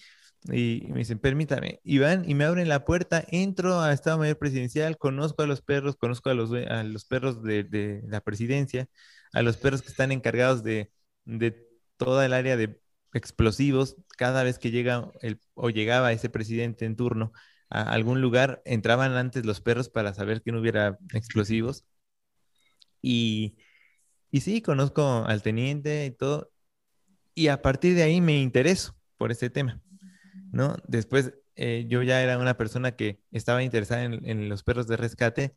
Y 0.48 0.86
me 0.90 1.00
dicen, 1.00 1.20
permítame. 1.20 1.80
Y 1.84 1.98
van 2.00 2.30
y 2.30 2.36
me 2.36 2.46
abren 2.46 2.70
la 2.70 2.86
puerta, 2.86 3.24
entro 3.30 3.82
a 3.82 3.94
Estado 3.94 4.20
Mayor 4.20 4.38
Presidencial, 4.38 4.98
conozco 4.98 5.42
a 5.44 5.48
los 5.48 5.62
perros, 5.62 5.96
conozco 5.96 6.30
a 6.30 6.36
los, 6.36 6.52
a 6.54 6.84
los 6.84 7.06
perros 7.06 7.42
de, 7.44 7.64
de 7.64 8.04
la 8.08 8.22
presidencia, 8.22 8.88
a 9.34 9.42
los 9.42 9.58
perros 9.58 9.82
que 9.82 9.88
están 9.90 10.12
encargados 10.12 10.64
de, 10.64 10.92
de 11.26 11.68
toda 11.98 12.26
el 12.26 12.34
área 12.34 12.58
de 12.58 12.80
explosivos. 13.14 13.96
Cada 14.18 14.44
vez 14.44 14.60
que 14.60 14.72
llega 14.72 15.12
el, 15.22 15.40
o 15.56 15.70
llegaba 15.72 16.14
ese 16.14 16.30
presidente 16.30 16.86
en 16.86 16.96
turno 16.96 17.32
a 17.70 17.82
algún 17.92 18.22
lugar, 18.22 18.62
entraban 18.66 19.14
antes 19.14 19.46
los 19.46 19.62
perros 19.62 19.90
para 19.90 20.14
saber 20.14 20.42
que 20.44 20.52
no 20.52 20.60
hubiera 20.60 21.00
explosivos. 21.14 21.86
Y, 23.02 23.58
y 24.32 24.42
sí, 24.42 24.62
conozco 24.62 25.26
al 25.26 25.42
teniente 25.42 26.06
y 26.06 26.12
todo. 26.12 26.52
Y 27.36 27.48
a 27.50 27.62
partir 27.62 27.96
de 27.96 28.04
ahí 28.04 28.22
me 28.22 28.42
intereso 28.42 28.96
por 29.18 29.32
ese 29.32 29.50
tema. 29.50 29.82
¿No? 30.56 30.78
Después 30.88 31.34
eh, 31.58 31.86
yo 31.90 32.02
ya 32.02 32.24
era 32.24 32.38
una 32.38 32.58
persona 32.58 32.96
que 32.96 33.20
estaba 33.32 33.62
interesada 33.62 34.06
en, 34.06 34.26
en, 34.28 34.50
los 34.50 34.64
perros 34.64 34.88
de 34.88 34.98
rescate. 34.98 35.54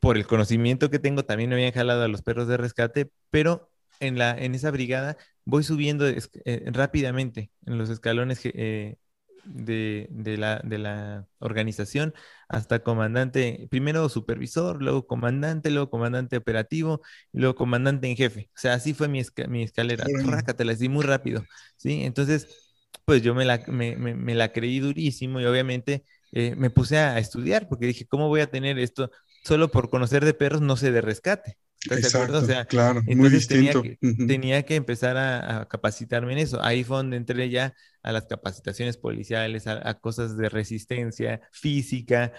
Por 0.00 0.16
el 0.16 0.26
conocimiento 0.26 0.90
que 0.90 0.98
tengo, 0.98 1.24
también 1.24 1.50
me 1.50 1.54
habían 1.56 1.72
jalado 1.72 2.02
a 2.02 2.08
los 2.08 2.22
perros 2.22 2.48
de 2.48 2.56
rescate, 2.56 3.12
pero 3.30 3.70
en, 4.00 4.18
la, 4.18 4.36
en 4.36 4.56
esa 4.56 4.72
brigada 4.72 5.16
voy 5.44 5.62
subiendo 5.62 6.06
eh, 6.08 6.64
rápidamente 6.72 7.52
en 7.64 7.78
los 7.78 7.88
escalones 7.88 8.40
eh, 8.44 8.96
de, 9.44 10.08
de, 10.10 10.36
la, 10.36 10.60
de 10.64 10.78
la 10.78 11.28
organización 11.38 12.14
hasta 12.48 12.82
comandante, 12.82 13.68
primero 13.70 14.08
supervisor, 14.08 14.82
luego 14.82 15.06
comandante, 15.06 15.70
luego 15.70 15.90
comandante 15.90 16.36
operativo 16.36 17.00
y 17.32 17.38
luego 17.38 17.54
comandante 17.54 18.08
en 18.08 18.16
jefe. 18.16 18.50
O 18.56 18.58
sea, 18.58 18.74
así 18.74 18.94
fue 18.94 19.06
mi, 19.06 19.20
esca 19.20 19.46
mi 19.46 19.62
escalera. 19.62 20.04
Rácatela, 20.24 20.72
así 20.72 20.88
muy 20.88 21.04
rápido. 21.04 21.44
¿sí? 21.76 22.02
Entonces, 22.04 22.61
pues 23.04 23.22
yo 23.22 23.34
me 23.34 23.44
la, 23.44 23.62
me, 23.68 23.96
me, 23.96 24.14
me 24.14 24.34
la 24.34 24.52
creí 24.52 24.80
durísimo 24.80 25.40
y 25.40 25.44
obviamente 25.46 26.04
eh, 26.32 26.54
me 26.56 26.70
puse 26.70 26.98
a 26.98 27.18
estudiar 27.18 27.68
porque 27.68 27.86
dije, 27.86 28.06
¿cómo 28.06 28.28
voy 28.28 28.40
a 28.40 28.50
tener 28.50 28.78
esto 28.78 29.10
solo 29.44 29.70
por 29.70 29.90
conocer 29.90 30.24
de 30.24 30.34
perros? 30.34 30.60
No 30.62 30.76
sé 30.76 30.92
de 30.92 31.00
rescate. 31.00 31.58
¿Estás 31.90 31.98
Exacto, 31.98 32.18
de 32.18 32.24
acuerdo? 32.24 32.38
O 32.38 32.46
sea, 32.46 32.64
claro, 32.66 33.02
muy 33.06 33.28
distinto. 33.28 33.82
Tenía 33.82 33.96
que, 33.98 34.06
uh 34.06 34.10
-huh. 34.10 34.26
tenía 34.28 34.62
que 34.62 34.76
empezar 34.76 35.16
a, 35.16 35.62
a, 35.62 35.68
capacitarme 35.68 36.32
en 36.32 36.38
eso. 36.38 36.62
Ahí 36.62 36.84
fue 36.84 36.98
donde 36.98 37.16
entré 37.16 37.50
ya 37.50 37.74
a 38.02 38.12
las 38.12 38.26
capacitaciones 38.26 38.96
policiales, 38.96 39.66
a, 39.66 39.88
a 39.88 39.94
cosas 39.98 40.36
de 40.36 40.48
resistencia 40.48 41.40
física. 41.52 42.32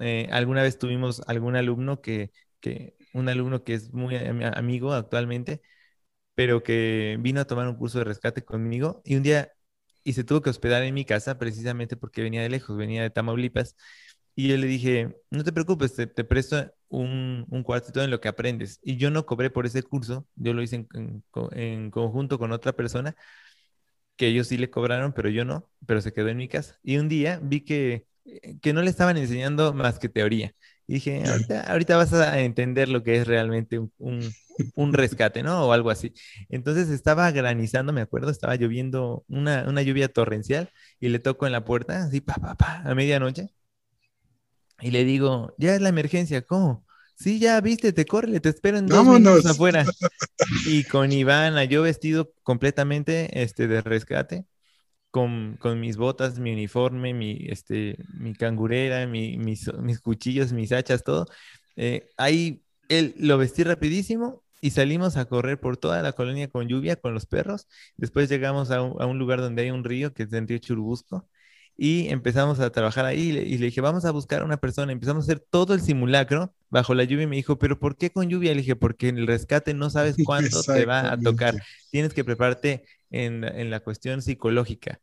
Eh, 0.00 0.28
alguna 0.30 0.62
vez 0.62 0.78
tuvimos 0.78 1.22
algún 1.26 1.56
alumno 1.56 2.00
que, 2.00 2.30
que, 2.60 2.94
un 3.14 3.28
alumno 3.28 3.64
que 3.64 3.74
es 3.74 3.92
muy 3.92 4.16
amigo 4.16 4.92
actualmente, 4.92 5.62
pero 6.34 6.62
que 6.62 7.16
vino 7.20 7.40
a 7.40 7.46
tomar 7.46 7.68
un 7.68 7.76
curso 7.76 7.98
de 7.98 8.04
rescate 8.04 8.44
conmigo 8.44 9.02
y 9.04 9.16
un 9.16 9.22
día 9.22 9.50
y 10.04 10.12
se 10.14 10.24
tuvo 10.24 10.42
que 10.42 10.50
hospedar 10.50 10.82
en 10.82 10.94
mi 10.94 11.04
casa 11.04 11.38
precisamente 11.38 11.96
porque 11.96 12.22
venía 12.22 12.42
de 12.42 12.48
lejos, 12.48 12.76
venía 12.76 13.02
de 13.02 13.10
Tamaulipas. 13.10 13.76
Y 14.34 14.48
yo 14.48 14.56
le 14.56 14.66
dije, 14.66 15.16
no 15.30 15.44
te 15.44 15.52
preocupes, 15.52 15.94
te, 15.94 16.06
te 16.06 16.24
presto 16.24 16.72
un, 16.88 17.46
un, 17.50 17.62
cuartito 17.62 18.02
en 18.02 18.10
lo 18.10 18.20
que 18.20 18.28
aprendes. 18.28 18.80
Y 18.82 18.96
yo 18.96 19.10
no 19.10 19.26
cobré 19.26 19.50
por 19.50 19.66
ese 19.66 19.82
curso, 19.82 20.26
yo 20.36 20.54
lo 20.54 20.62
hice 20.62 20.76
en, 20.76 20.88
en, 20.94 21.24
en, 21.52 21.90
conjunto 21.90 22.38
con 22.38 22.52
otra 22.52 22.72
persona, 22.74 23.16
que 24.16 24.28
ellos 24.28 24.48
sí 24.48 24.56
le 24.58 24.70
cobraron, 24.70 25.12
pero 25.12 25.28
yo 25.30 25.44
no, 25.44 25.68
pero 25.86 26.00
se 26.00 26.12
quedó 26.12 26.28
en 26.28 26.36
mi 26.38 26.48
casa. 26.48 26.78
Y 26.82 26.98
un 26.98 27.08
día 27.08 27.40
vi 27.42 27.62
que, 27.62 28.06
que 28.62 28.72
no 28.72 28.82
le 28.82 28.90
estaban 28.90 29.16
enseñando 29.16 29.74
más 29.74 29.98
que 29.98 30.08
teoría. 30.08 30.54
Y 30.86 30.94
dije, 30.94 31.22
ahorita, 31.26 31.62
ahorita 31.70 31.96
vas 31.96 32.12
a 32.12 32.40
entender 32.40 32.88
lo 32.88 33.02
que 33.02 33.16
es 33.16 33.26
realmente 33.26 33.78
un, 33.78 33.92
un, 33.98 34.20
un, 34.74 34.92
rescate, 34.92 35.42
¿no? 35.42 35.66
O 35.66 35.72
algo 35.72 35.90
así. 35.90 36.12
Entonces 36.48 36.88
estaba 36.88 37.30
granizando, 37.30 37.92
me 37.92 38.00
acuerdo, 38.00 38.30
estaba 38.30 38.56
lloviendo 38.56 39.24
una, 39.28 39.64
una 39.68 39.82
lluvia 39.82 40.08
torrencial 40.08 40.70
y 40.98 41.08
le 41.08 41.18
toco 41.18 41.46
en 41.46 41.52
la 41.52 41.64
puerta, 41.64 42.04
así, 42.04 42.20
pa, 42.20 42.34
pa, 42.34 42.54
pa, 42.56 42.82
a 42.84 42.94
medianoche. 42.94 43.50
Y 44.80 44.90
le 44.90 45.04
digo, 45.04 45.54
ya 45.58 45.74
es 45.74 45.80
la 45.80 45.90
emergencia, 45.90 46.42
¿cómo? 46.42 46.84
Sí, 47.20 47.38
ya 47.38 47.60
viste, 47.60 47.92
te 47.92 48.06
corre, 48.06 48.40
te 48.40 48.48
espero 48.48 48.78
en 48.78 48.86
dos 48.86 48.96
Vámonos. 48.96 49.20
minutos 49.20 49.50
afuera. 49.50 49.84
Y 50.66 50.84
con 50.84 51.12
Ivana, 51.12 51.64
yo 51.64 51.82
vestido 51.82 52.32
completamente 52.42 53.42
este, 53.42 53.68
de 53.68 53.82
rescate, 53.82 54.46
con, 55.10 55.58
con, 55.60 55.78
mis 55.80 55.98
botas, 55.98 56.38
mi 56.38 56.52
uniforme, 56.52 57.12
mi, 57.12 57.46
este, 57.50 57.98
mi 58.14 58.34
cangurera, 58.34 59.06
mi, 59.06 59.36
mis, 59.36 59.70
mis, 59.74 60.00
cuchillos, 60.00 60.52
mis 60.54 60.72
hachas, 60.72 61.04
todo. 61.04 61.26
Eh, 61.76 62.08
ahí 62.16 62.62
él 62.88 63.14
lo 63.18 63.36
vestí 63.36 63.64
rapidísimo 63.64 64.42
y 64.60 64.70
salimos 64.70 65.16
a 65.16 65.26
correr 65.26 65.58
por 65.60 65.76
toda 65.76 66.02
la 66.02 66.12
colonia 66.12 66.48
con 66.48 66.68
lluvia, 66.68 66.96
con 66.96 67.14
los 67.14 67.26
perros. 67.26 67.68
Después 67.96 68.28
llegamos 68.28 68.70
a 68.70 68.82
un, 68.82 69.00
a 69.00 69.06
un 69.06 69.18
lugar 69.18 69.40
donde 69.40 69.62
hay 69.62 69.70
un 69.70 69.84
río, 69.84 70.12
que 70.14 70.24
es 70.24 70.32
el 70.32 70.46
río 70.48 70.58
Churubusco, 70.58 71.28
y 71.76 72.08
empezamos 72.08 72.60
a 72.60 72.70
trabajar 72.70 73.06
ahí 73.06 73.28
y 73.30 73.32
le, 73.32 73.42
y 73.42 73.56
le, 73.56 73.66
dije, 73.66 73.80
vamos 73.80 74.04
a 74.04 74.10
buscar 74.10 74.42
a 74.42 74.44
una 74.44 74.58
persona. 74.58 74.92
Empezamos 74.92 75.24
a 75.24 75.32
hacer 75.32 75.40
todo 75.40 75.72
el 75.72 75.80
simulacro 75.80 76.54
bajo 76.68 76.94
la 76.94 77.04
lluvia 77.04 77.24
y 77.24 77.26
me 77.26 77.36
dijo, 77.36 77.58
pero 77.58 77.78
¿por 77.78 77.96
qué 77.96 78.10
con 78.10 78.28
lluvia? 78.28 78.52
Le 78.52 78.60
dije, 78.60 78.76
porque 78.76 79.08
en 79.08 79.16
el 79.16 79.26
rescate 79.26 79.72
no 79.72 79.88
sabes 79.88 80.16
cuándo 80.22 80.62
te 80.62 80.84
va 80.84 81.10
a 81.12 81.18
tocar. 81.18 81.54
Tienes 81.90 82.12
que 82.12 82.22
prepararte 82.22 82.84
en, 83.10 83.44
en 83.44 83.70
la 83.70 83.80
cuestión 83.80 84.20
psicológica. 84.20 85.00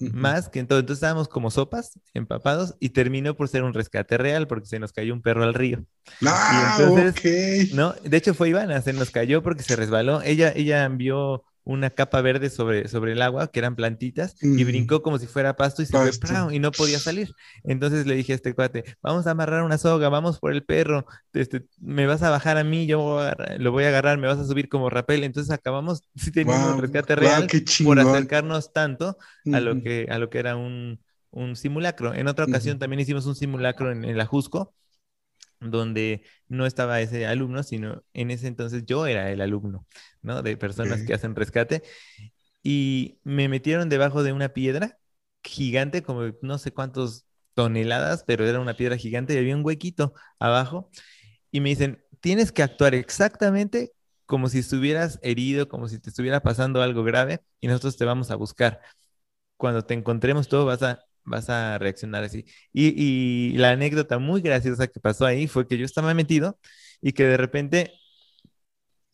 más 0.12 0.48
que 0.48 0.60
entonces, 0.60 0.82
entonces 0.82 0.98
estábamos 1.02 1.28
como 1.28 1.50
sopas, 1.50 1.98
empapados, 2.14 2.74
y 2.80 2.90
terminó 2.90 3.36
por 3.36 3.48
ser 3.48 3.62
un 3.62 3.74
rescate 3.74 4.18
real 4.18 4.46
porque 4.46 4.66
se 4.66 4.78
nos 4.78 4.92
cayó 4.92 5.12
un 5.14 5.22
perro 5.22 5.44
al 5.44 5.54
río. 5.54 5.84
Ah, 6.26 6.78
entonces, 6.78 7.74
¿no? 7.74 7.94
De 8.04 8.16
hecho 8.16 8.34
fue 8.34 8.50
Ivana, 8.50 8.80
se 8.82 8.92
nos 8.92 9.10
cayó 9.10 9.42
porque 9.42 9.62
se 9.62 9.76
resbaló. 9.76 10.22
Ella, 10.22 10.52
ella 10.54 10.84
envió 10.84 11.44
una 11.70 11.90
capa 11.90 12.20
verde 12.20 12.50
sobre, 12.50 12.88
sobre 12.88 13.12
el 13.12 13.22
agua, 13.22 13.48
que 13.50 13.60
eran 13.60 13.76
plantitas, 13.76 14.36
y 14.40 14.64
brincó 14.64 15.02
como 15.02 15.18
si 15.18 15.26
fuera 15.26 15.56
pasto 15.56 15.82
y 15.82 15.86
se 15.86 15.98
fue 15.98 16.10
y 16.50 16.58
no 16.58 16.72
podía 16.72 16.98
salir. 16.98 17.32
Entonces 17.62 18.06
le 18.06 18.14
dije 18.14 18.32
a 18.32 18.36
este 18.36 18.54
cuate, 18.54 18.84
vamos 19.02 19.26
a 19.26 19.30
amarrar 19.32 19.62
una 19.62 19.78
soga, 19.78 20.08
vamos 20.08 20.38
por 20.40 20.52
el 20.52 20.64
perro, 20.64 21.06
este, 21.32 21.64
me 21.78 22.06
vas 22.06 22.22
a 22.22 22.30
bajar 22.30 22.58
a 22.58 22.64
mí, 22.64 22.86
yo 22.86 23.20
lo 23.58 23.72
voy 23.72 23.84
a 23.84 23.88
agarrar, 23.88 24.18
me 24.18 24.26
vas 24.26 24.38
a 24.38 24.46
subir 24.46 24.68
como 24.68 24.90
rapel. 24.90 25.24
Entonces 25.24 25.52
acabamos 25.52 26.02
sí 26.16 26.32
teniendo 26.32 26.68
un 26.68 26.80
rescate 26.80 27.14
real 27.14 27.52
por 27.82 28.00
acercarnos 28.00 28.72
tanto 28.72 29.16
a 29.52 29.60
lo 29.60 29.80
que, 29.80 30.06
a 30.10 30.18
lo 30.18 30.28
que 30.28 30.38
era 30.38 30.56
un, 30.56 31.00
un 31.30 31.56
simulacro. 31.56 32.14
En 32.14 32.28
otra 32.28 32.46
ocasión 32.46 32.78
también 32.78 33.00
hicimos 33.00 33.26
un 33.26 33.36
simulacro 33.36 33.92
en, 33.92 34.04
en 34.04 34.16
la 34.16 34.26
Jusco, 34.26 34.74
donde 35.60 36.24
no 36.48 36.66
estaba 36.66 37.00
ese 37.00 37.26
alumno, 37.26 37.62
sino 37.62 38.02
en 38.14 38.30
ese 38.30 38.48
entonces 38.48 38.84
yo 38.86 39.06
era 39.06 39.30
el 39.30 39.40
alumno, 39.40 39.86
¿no? 40.22 40.42
De 40.42 40.56
personas 40.56 41.02
que 41.02 41.14
hacen 41.14 41.36
rescate. 41.36 41.82
Y 42.62 43.20
me 43.24 43.48
metieron 43.48 43.88
debajo 43.88 44.22
de 44.22 44.32
una 44.32 44.50
piedra 44.50 44.98
gigante, 45.42 46.02
como 46.02 46.22
no 46.42 46.58
sé 46.58 46.72
cuántos 46.72 47.26
toneladas, 47.54 48.24
pero 48.26 48.46
era 48.46 48.60
una 48.60 48.74
piedra 48.76 48.96
gigante 48.96 49.34
y 49.34 49.38
había 49.38 49.56
un 49.56 49.64
huequito 49.64 50.14
abajo. 50.38 50.90
Y 51.50 51.60
me 51.60 51.70
dicen, 51.70 52.04
tienes 52.20 52.52
que 52.52 52.62
actuar 52.62 52.94
exactamente 52.94 53.92
como 54.26 54.48
si 54.48 54.60
estuvieras 54.60 55.18
herido, 55.22 55.68
como 55.68 55.88
si 55.88 55.98
te 55.98 56.10
estuviera 56.10 56.40
pasando 56.40 56.82
algo 56.82 57.02
grave 57.04 57.40
y 57.60 57.66
nosotros 57.68 57.96
te 57.96 58.04
vamos 58.04 58.30
a 58.30 58.36
buscar. 58.36 58.80
Cuando 59.56 59.84
te 59.84 59.94
encontremos 59.94 60.48
todo 60.48 60.66
vas 60.66 60.82
a 60.82 61.04
vas 61.30 61.50
a 61.50 61.78
reaccionar 61.78 62.24
así. 62.24 62.44
Y, 62.72 63.52
la 63.58 63.70
anécdota 63.72 64.18
muy 64.18 64.42
graciosa 64.42 64.88
que 64.88 65.00
pasó 65.00 65.26
ahí 65.26 65.46
fue 65.48 65.66
que 65.68 65.78
yo 65.78 65.84
estaba 65.86 66.14
metido 66.14 66.58
y 67.00 67.12
que 67.12 67.24
de 67.24 67.36
repente 67.38 67.92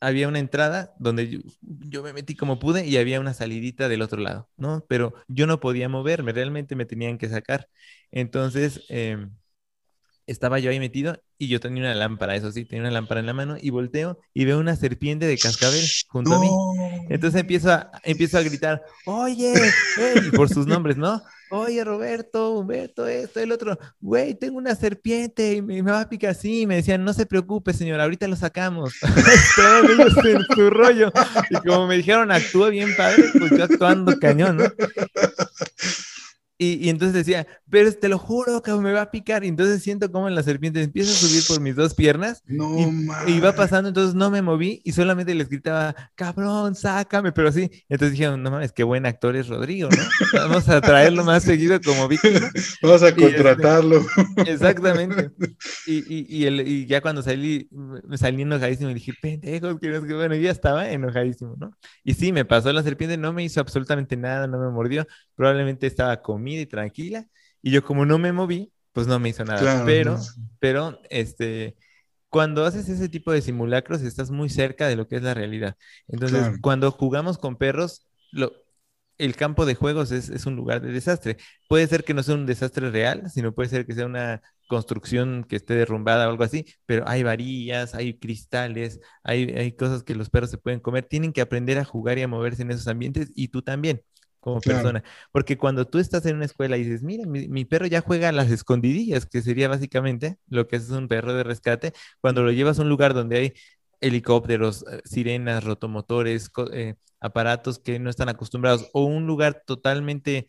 había 0.01 0.29
una 0.29 0.39
entrada 0.39 0.95
donde 0.99 1.43
yo, 1.63 2.03
me 2.03 2.13
metí 2.13 2.37
como 2.37 2.59
pude 2.59 2.87
y 2.87 2.97
había 2.99 3.21
una 3.21 3.35
salidita 3.35 3.89
del 3.89 4.03
otro 4.03 4.21
lado, 4.21 4.49
¿no? 4.57 4.85
Pero 4.89 5.15
yo 5.29 5.47
no 5.47 5.61
podía 5.61 5.89
moverme, 5.89 6.33
realmente 6.33 6.77
me 6.77 6.87
tenían 6.87 7.19
que 7.19 7.29
sacar. 7.29 7.69
Entonces, 8.11 8.85
em, 8.89 9.31
estaba 10.27 10.59
yo 10.59 10.71
ahí 10.71 10.81
metido 10.81 11.23
y 11.39 11.49
yo 11.49 11.61
tenía 11.61 11.83
una 11.83 11.95
lámpara, 11.95 12.35
eso 12.35 12.51
sí, 12.51 12.65
tenía 12.65 12.83
una 12.83 12.91
lámpara 12.91 13.21
en 13.21 13.27
la 13.27 13.35
mano 13.35 13.57
y 13.61 13.71
volteo 13.71 14.19
y 14.35 14.45
veo 14.45 14.59
una 14.59 14.77
serpiente 14.77 15.27
de 15.27 15.39
cascabel 15.39 15.85
junto 16.09 16.35
a 16.35 16.41
mí. 16.41 16.49
Entonces 17.09 17.41
empiezo 17.41 17.71
a, 17.73 17.91
empiezo 18.05 18.39
a 18.39 18.43
gritar, 18.43 18.83
oye, 19.05 19.55
por 20.35 20.49
sus 20.49 20.67
nombres, 20.67 20.97
¿no? 20.97 21.23
Oye, 21.49 21.85
Roberto, 21.85 22.59
Humberto, 22.59 23.07
esto, 23.07 23.39
el 23.39 23.53
otro, 23.53 23.79
güey, 24.01 24.35
tengo 24.35 24.59
una 24.59 24.75
serpiente 24.75 25.53
y 25.53 25.63
me, 25.63 25.81
va 25.83 26.01
a 26.01 26.09
picar 26.09 26.31
así. 26.31 26.63
Y 26.63 26.67
me 26.67 26.75
decían, 26.77 27.05
no 27.05 27.13
se 27.13 27.25
preocupe, 27.25 27.73
señor, 27.73 28.01
ahorita 28.01 28.27
lo 28.27 28.35
sacamos. 28.35 28.95
Estaban 29.03 29.85
ellos 29.85 30.17
en 30.25 30.43
su 30.57 30.71
rollo. 30.71 31.13
Y 31.51 31.55
como 31.67 31.87
me 31.87 31.99
dijeron, 31.99 32.33
actúa 32.33 32.71
bien 32.71 32.97
padre, 32.97 33.27
pues 33.39 33.51
yo 33.53 33.63
actuando 33.63 34.19
cañón, 34.19 34.57
¿no? 34.57 34.65
Y, 36.59 36.89
entonces 36.89 37.13
decía, 37.13 37.47
pero 37.69 37.93
te 37.93 38.09
lo 38.09 38.17
juro 38.19 38.63
que 38.63 38.73
me 38.73 38.93
va 38.93 39.03
a 39.03 39.11
picar. 39.11 39.45
Y 39.45 39.49
entonces 39.49 39.83
siento 39.83 40.11
como 40.11 40.31
la 40.31 40.43
serpiente 40.43 40.83
empieza 40.83 41.11
a 41.11 41.15
subir 41.15 41.43
por 41.47 41.61
mis 41.61 41.77
dos 41.77 41.93
piernas. 41.95 42.43
No, 42.47 42.79
y, 42.79 43.33
y, 43.33 43.41
va 43.41 43.53
pasando, 43.53 43.89
entonces 43.89 44.15
no 44.15 44.31
me 44.31 44.41
moví 44.41 44.81
y 44.83 44.93
solamente 44.93 45.35
les 45.35 45.51
gritaba, 45.51 45.95
cabrón, 46.15 46.75
sácame. 46.75 47.33
Pero 47.33 47.51
así, 47.51 47.71
entonces 47.91 48.13
dijeron, 48.13 48.43
no 48.43 48.51
mames, 48.51 48.73
qué 48.73 48.85
buen 48.85 49.05
actor 49.05 49.37
es 49.37 49.49
Rodrigo, 49.49 49.91
¿no? 49.91 50.03
Vamos 50.33 50.67
a 50.71 50.81
traerlo 50.81 51.25
más 51.25 51.43
seguido 51.43 51.79
como 51.83 52.09
víctima. 52.09 52.51
Vamos 52.83 53.03
a 53.03 53.09
este, 53.09 53.23
contratarlo. 53.23 54.07
exactamente. 54.47 55.31
Y, 55.87 56.45
el, 56.45 56.67
y, 56.67 56.87
ya 56.87 57.01
cuando 57.01 57.23
salí, 57.23 57.69
salí 58.17 58.43
enojadísimo 58.43 58.91
y 58.91 58.95
dije, 58.95 59.13
pendejos, 59.21 59.79
que 59.79 59.89
no 59.89 60.05
que 60.05 60.15
bueno, 60.15 60.35
ya 60.35 60.51
estaba 60.51 60.91
enojadísimo, 60.91 61.55
¿no? 61.59 61.71
Y 62.03 62.15
sí, 62.15 62.33
me 62.33 62.45
pasó 62.45 62.73
la 62.73 62.83
serpiente, 62.83 63.17
no 63.17 63.33
me 63.33 63.45
hizo 63.45 63.61
absolutamente 63.61 64.17
nada, 64.17 64.47
no 64.47 64.59
me 64.59 64.71
mordió. 64.71 65.07
Probablemente 65.35 65.87
estaba 65.87 66.23
comiendo 66.23 66.46
y 66.55 66.67
tranquila. 66.67 67.27
Y 67.63 67.71
yo 67.71 67.83
como 67.85 68.07
no 68.07 68.19
me 68.19 68.33
moví, 68.33 68.73
pues 68.93 69.07
no 69.07 69.19
me 69.19 69.31
hizo 69.31 69.45
nada. 69.45 69.85
pero, 69.85 70.19
pero, 70.59 71.01
este, 71.11 71.77
cuando 72.29 72.65
haces 72.65 72.89
ese 72.89 73.09
tipo 73.09 73.33
de 73.33 73.43
simulacros, 73.43 74.03
estás 74.03 74.31
muy 74.31 74.49
cerca 74.49 74.89
de 74.89 74.97
lo 74.97 75.09
que 75.09 75.17
es 75.17 75.23
la 75.23 75.35
realidad. 75.35 75.77
Entonces, 76.09 76.59
cuando 76.61 76.91
jugamos 76.91 77.39
con 77.39 77.57
perros, 77.57 78.07
lo, 78.33 78.53
el 79.19 79.37
campo 79.37 79.67
de 79.67 79.75
juegos 79.75 80.13
es, 80.13 80.29
es, 80.29 80.47
un 80.47 80.57
lugar 80.57 80.81
de 80.81 80.93
desastre. 80.93 81.37
Puede 81.69 81.87
ser 81.87 82.05
que 82.05 82.15
no 82.15 82.23
sea 82.23 82.35
un 82.35 82.47
desastre 82.47 82.91
real, 82.91 83.31
sino 83.31 83.55
puede 83.55 83.69
ser 83.69 83.87
que 83.87 83.95
sea 83.95 84.07
una 84.07 84.43
construcción 84.69 85.45
que 85.45 85.57
esté 85.57 85.75
derrumbada 85.75 86.27
o 86.27 86.31
algo 86.31 86.45
así, 86.45 86.67
pero 86.87 87.09
hay 87.09 87.23
varillas, 87.23 87.95
hay 87.95 88.19
cristales, 88.19 89.01
hay, 89.23 89.45
hay 89.51 89.73
cosas 89.73 90.03
que 90.03 90.15
los 90.15 90.29
perros 90.29 90.51
se 90.51 90.59
pueden 90.59 90.81
comer. 90.81 91.05
Tienen 91.05 91.33
que 91.33 91.41
aprender 91.41 91.79
a 91.79 91.85
jugar 91.85 92.19
y 92.19 92.23
a 92.23 92.29
moverse 92.29 92.63
en 92.63 92.71
esos 92.71 92.89
ambientes 92.89 93.31
y 93.35 93.49
tú 93.49 93.63
también 93.63 94.03
como 94.47 94.61
persona. 94.61 95.03
Porque 95.33 95.59
cuando 95.59 95.89
tú 95.89 95.99
estás 95.99 96.25
en 96.25 96.37
una 96.37 96.45
escuela 96.45 96.77
y 96.77 96.85
dices, 96.85 97.03
mira, 97.03 97.27
mi, 97.27 97.65
perro 97.65 97.87
ya 97.87 98.01
juega 98.01 98.29
a 98.29 98.33
las 98.33 98.49
escondidillas, 98.49 99.27
que 99.27 99.43
sería 99.43 99.67
básicamente 99.67 100.39
lo 100.47 100.69
que 100.69 100.77
es 100.77 100.89
un 100.91 101.09
perro 101.09 101.35
de 101.35 101.43
rescate, 101.43 101.93
cuando 102.21 102.45
lo 102.45 102.53
llevas 102.53 102.79
a 102.79 102.83
un 102.83 102.89
lugar 102.89 103.13
donde 103.13 103.37
hay 103.39 103.53
helicópteros, 104.01 104.85
eh, 104.89 105.01
sirenas, 105.05 105.65
rotomotores, 105.65 106.53
eh, 106.73 106.95
aparatos 107.19 107.81
que 107.81 107.99
no 107.99 108.09
están 108.09 108.29
acostumbrados, 108.29 108.89
o 108.93 109.05
un 109.05 109.27
lugar 109.27 109.65
totalmente 109.67 110.47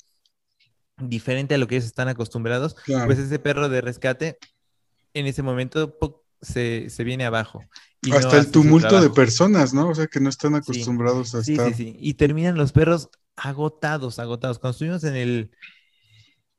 diferente 0.98 1.56
a 1.56 1.58
lo 1.58 1.66
que 1.66 1.78
ellos 1.78 1.88
están 1.88 2.08
acostumbrados, 2.08 2.76
pues 2.86 3.18
ese 3.18 3.39
perro 3.39 3.68
de 3.68 3.82
rescate 3.82 4.38
en 5.16 5.26
ese 5.26 5.41
momento 5.41 5.98
se, 6.41 6.89
se 6.89 7.03
viene 7.03 7.25
abajo. 7.25 7.63
Hasta 8.11 8.38
el 8.38 8.51
tumulto 8.51 9.01
de 9.01 9.09
personas, 9.09 9.73
¿no? 9.73 9.89
O 9.89 9.95
sea, 9.95 10.07
que 10.07 10.19
no 10.19 10.29
están 10.29 10.55
acostumbrados 10.55 11.35
a 11.35 11.39
estar. 11.39 11.69
Sí, 11.69 11.73
sí, 11.73 11.91
sí. 11.91 11.97
Y 11.99 12.13
terminan 12.13 12.57
los 12.57 12.71
perros 12.71 13.09
agotados, 13.35 14.19
agotados. 14.19 14.59
Cuando 14.59 14.73
estuvimos 14.73 15.03
en 15.03 15.15
el, 15.15 15.51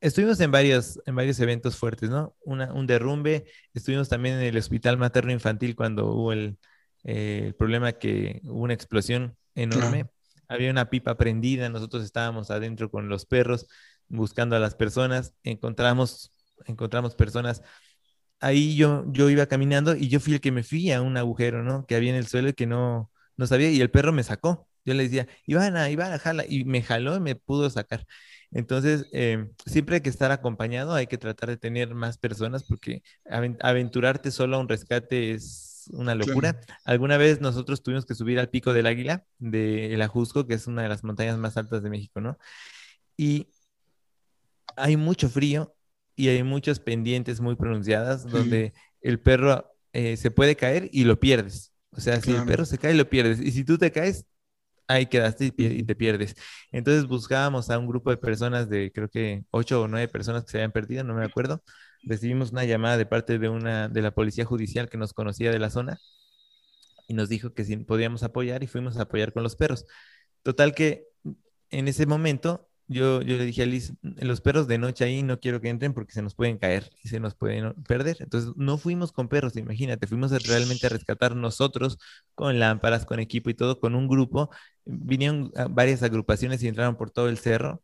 estuvimos 0.01 0.39
en 0.39 0.51
varios, 0.51 0.99
en 1.05 1.15
varios 1.15 1.39
eventos 1.39 1.75
fuertes, 1.77 2.09
¿no? 2.09 2.35
Una, 2.41 2.73
un 2.73 2.87
derrumbe, 2.87 3.45
estuvimos 3.73 4.09
también 4.09 4.35
en 4.35 4.41
el 4.41 4.57
hospital 4.57 4.97
materno 4.97 5.31
infantil 5.31 5.75
cuando 5.75 6.11
hubo 6.11 6.33
el, 6.33 6.57
eh, 7.03 7.53
problema 7.57 7.93
que 7.93 8.41
hubo 8.43 8.63
una 8.63 8.73
explosión 8.73 9.35
enorme. 9.55 10.09
Había 10.47 10.71
una 10.71 10.89
pipa 10.89 11.15
prendida, 11.15 11.69
nosotros 11.69 12.03
estábamos 12.03 12.49
adentro 12.51 12.89
con 12.89 13.07
los 13.07 13.25
perros 13.25 13.67
buscando 14.07 14.55
a 14.55 14.59
las 14.59 14.75
personas, 14.75 15.33
encontramos, 15.43 16.33
encontramos 16.65 17.15
personas. 17.15 17.61
Ahí 18.39 18.75
yo, 18.75 19.05
yo 19.11 19.29
iba 19.29 19.45
caminando 19.47 19.95
y 19.95 20.07
yo 20.07 20.19
fui 20.19 20.33
el 20.33 20.41
que 20.41 20.51
me 20.51 20.63
fui 20.63 20.91
a 20.91 21.01
un 21.01 21.17
agujero, 21.17 21.63
¿no? 21.63 21.85
Que 21.85 21.95
había 21.95 22.11
en 22.11 22.15
el 22.15 22.27
suelo 22.27 22.49
y 22.49 22.53
que 22.53 22.67
no, 22.67 23.11
no 23.37 23.47
sabía 23.47 23.69
y 23.71 23.81
el 23.81 23.91
perro 23.91 24.13
me 24.13 24.23
sacó. 24.23 24.67
Yo 24.85 24.93
le 24.93 25.03
decía, 25.03 25.27
Ivana, 25.45 25.89
Ivana, 25.89 26.19
jala, 26.19 26.45
y 26.47 26.63
me 26.65 26.81
jaló 26.81 27.17
y 27.17 27.19
me 27.19 27.35
pudo 27.35 27.69
sacar. 27.69 28.05
Entonces, 28.51 29.07
em, 29.11 29.51
siempre 29.65 29.95
hay 29.97 30.01
que 30.01 30.09
estar 30.09 30.31
acompañado, 30.31 30.93
hay 30.93 31.07
que 31.07 31.17
tratar 31.17 31.49
de 31.49 31.57
tener 31.57 31.93
más 31.93 32.17
personas 32.17 32.63
porque 32.63 33.03
aventurarte 33.25 34.31
solo 34.31 34.57
a 34.57 34.59
un 34.59 34.67
rescate 34.69 35.31
es 35.31 35.89
una 35.91 36.15
locura. 36.15 36.59
Alguna 36.83 37.17
vez 37.17 37.41
nosotros 37.41 37.83
tuvimos 37.83 38.05
que 38.05 38.15
subir 38.15 38.39
al 38.39 38.49
pico 38.49 38.73
del 38.73 38.87
Águila, 38.87 39.25
de 39.37 39.93
El 39.93 40.01
Ajusco, 40.01 40.47
que 40.47 40.55
es 40.55 40.67
una 40.67 40.83
de 40.83 40.89
las 40.89 41.03
montañas 41.03 41.37
más 41.37 41.57
altas 41.57 41.83
de 41.83 41.89
México, 41.89 42.21
¿no? 42.21 42.37
Y 43.17 43.49
hay 44.75 44.97
mucho 44.97 45.29
frío 45.29 45.75
y 46.19 46.27
hay 46.27 46.43
muchas 46.43 46.81
pendientes 46.81 47.39
muy 47.39 47.55
pronunciadas 47.55 48.25
donde 48.25 48.73
el 49.01 49.21
perro 49.21 49.71
eh, 49.93 50.17
se 50.17 50.31
puede 50.31 50.57
caer 50.57 50.89
y 50.91 51.05
lo 51.05 51.17
pierdes. 51.17 51.71
O 51.91 52.01
sea, 52.01 52.19
si 52.19 52.31
el 52.31 52.43
perro 52.43 52.65
se 52.65 52.77
cae, 52.77 52.93
lo 52.93 53.09
pierdes. 53.09 53.39
Y 53.39 53.51
si 53.51 53.63
tú 53.63 53.77
te 53.77 53.89
caes, 53.89 54.25
ahí 54.89 55.05
quedaste 55.05 55.53
y, 55.55 55.83
te 55.83 55.95
pierdes. 55.95 56.35
Entonces 56.73 57.07
buscábamos 57.07 57.69
a 57.69 57.79
un 57.79 57.87
grupo 57.87 58.09
de 58.09 58.17
personas 58.17 58.67
de 58.67 58.91
creo 58.91 59.07
que 59.07 59.45
ocho 59.49 59.81
o 59.81 59.87
nueve 59.87 60.09
personas 60.09 60.43
que 60.43 60.51
se 60.51 60.57
habían 60.57 60.73
perdido, 60.73 61.05
no 61.05 61.13
me 61.13 61.23
acuerdo. 61.23 61.63
Recibimos 62.03 62.51
una 62.51 62.65
llamada 62.65 62.97
de 62.97 63.05
parte 63.05 63.39
de 63.39 63.47
una 63.47 63.87
de 63.87 64.01
la 64.01 64.11
policía 64.11 64.43
judicial 64.43 64.89
que 64.89 64.97
nos 64.97 65.13
conocía 65.13 65.51
de 65.51 65.59
la 65.59 65.69
zona 65.69 65.99
y 67.07 67.13
nos 67.13 67.29
dijo 67.29 67.53
que 67.53 67.63
si 67.63 67.77
podíamos 67.77 68.23
apoyar 68.23 68.61
y 68.61 68.67
fuimos 68.67 68.97
a 68.97 69.03
apoyar 69.03 69.31
con 69.31 69.43
los 69.43 69.55
perros. 69.55 69.85
Total 70.43 70.75
que 70.75 71.07
en 71.69 71.87
ese 71.87 72.05
momento 72.05 72.68
yo, 72.89 73.21
yo 73.21 73.37
le 73.37 73.45
dije 73.45 73.61
a 73.61 73.65
Liz, 73.67 73.93
los 74.01 74.41
perros 74.41 74.67
de 74.67 74.79
noche 74.79 75.05
ahí 75.05 75.21
no 75.21 75.39
quiero 75.39 75.61
que 75.61 75.69
entren 75.69 75.93
porque 75.93 76.11
se 76.11 76.23
nos 76.23 76.33
pueden 76.33 76.57
caer 76.57 76.89
y 77.03 77.09
se 77.09 77.19
nos 77.19 77.35
pueden 77.35 77.75
perder. 77.83 78.17
Entonces 78.19 78.51
no 78.55 78.79
fuimos 78.79 79.11
con 79.11 79.29
perros, 79.29 79.55
imagínate, 79.55 80.07
fuimos 80.07 80.31
realmente 80.47 80.87
a 80.87 80.89
rescatar 80.89 81.35
nosotros 81.35 81.99
con 82.33 82.57
lámparas, 82.57 83.05
con 83.05 83.19
equipo 83.19 83.51
y 83.51 83.53
todo, 83.53 83.79
con 83.79 83.93
un 83.93 84.07
grupo. 84.07 84.49
Vinieron 84.85 85.51
varias 85.69 86.01
agrupaciones 86.01 86.63
y 86.63 86.67
entraron 86.67 86.97
por 86.97 87.11
todo 87.11 87.29
el 87.29 87.37
cerro. 87.37 87.83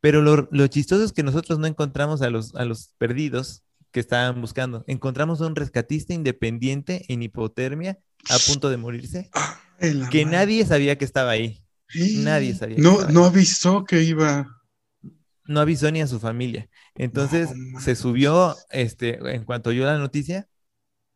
Pero 0.00 0.22
lo, 0.22 0.48
lo, 0.50 0.66
chistoso 0.68 1.04
es 1.04 1.12
que 1.12 1.22
nosotros 1.22 1.58
no 1.58 1.66
encontramos 1.66 2.22
a 2.22 2.30
los, 2.30 2.54
a 2.54 2.64
los 2.64 2.94
perdidos 2.96 3.64
que 3.90 4.00
estaban 4.00 4.40
buscando. 4.40 4.82
Encontramos 4.86 5.42
a 5.42 5.46
un 5.46 5.56
rescatista 5.56 6.14
independiente 6.14 7.04
en 7.08 7.22
hipotermia 7.22 7.98
a 8.30 8.38
punto 8.46 8.70
de 8.70 8.78
morirse, 8.78 9.28
ah, 9.34 9.60
que 10.10 10.24
nadie 10.24 10.64
sabía 10.64 10.96
que 10.96 11.04
estaba 11.04 11.32
ahí. 11.32 11.65
Nadie 11.94 12.54
sabía. 12.54 12.76
No, 12.78 13.08
no 13.08 13.24
avisó 13.24 13.84
que 13.84 14.02
iba. 14.02 14.46
no 15.44 15.60
avisó 15.60 15.90
ni 15.90 16.00
a 16.00 16.06
su 16.06 16.18
familia. 16.18 16.68
Entonces 16.94 17.50
se 17.80 17.94
subió, 17.94 18.56
este, 18.70 19.18
en 19.34 19.44
cuanto 19.44 19.70
oyó 19.70 19.84
la 19.84 19.98
noticia, 19.98 20.48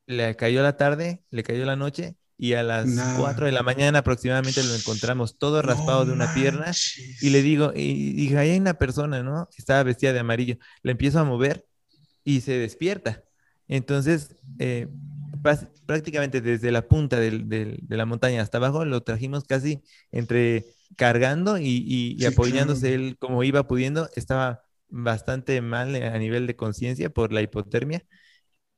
le 0.07 0.37
cayó 0.37 0.63
la 0.63 0.77
tarde, 0.77 1.23
le 1.31 1.43
cayó 1.43 1.65
la 1.65 1.77
noche 1.77 2.17
y 2.37 2.55
a 2.55 2.63
las 2.63 2.89
4 3.19 3.47
de 3.47 3.53
la 3.53 3.63
mañana 3.63 3.99
aproximadamente 3.99 4.63
lo 4.65 4.75
encontramos 4.75 5.37
todo 5.39 5.61
raspado 5.61 6.07
de 6.07 6.13
una 6.13 6.33
pierna 6.33 6.73
y 7.21 7.31
le 7.31 7.43
digo, 7.43 7.73
y 7.75 8.15
dije, 8.15 8.39
ahí 8.39 8.51
hay 8.51 8.59
una 8.59 8.75
persona, 8.75 9.23
¿no? 9.23 9.49
Estaba 9.57 9.83
vestida 9.83 10.13
de 10.13 10.21
amarillo. 10.21 10.57
Le 10.83 10.93
empiezo 10.93 11.21
a 11.21 11.25
mover 11.25 11.67
y 12.25 12.41
se 12.41 12.53
despierta. 12.53 13.23
Entonces, 13.69 14.37
eh, 14.59 14.89
prácticamente 15.87 16.41
desde 16.41 16.71
la 16.71 16.87
punta 16.89 17.19
de 17.19 17.79
la 17.89 18.07
montaña 18.07 18.43
hasta 18.43 18.59
abajo 18.59 18.85
lo 18.85 19.03
trajimos 19.03 19.45
casi 19.45 19.83
entre 20.13 20.67
cargando 20.97 21.59
y, 21.59 22.25
apoyándose 22.27 22.95
él 22.95 23.17
como 23.19 23.43
iba 23.45 23.67
pudiendo. 23.67 24.09
Estaba 24.15 24.63
bastante 24.89 25.61
mal 25.61 25.95
a 25.95 26.19
nivel 26.19 26.47
de 26.47 26.57
conciencia 26.57 27.11
por 27.11 27.33
la 27.33 27.43
hipotermia. 27.43 28.05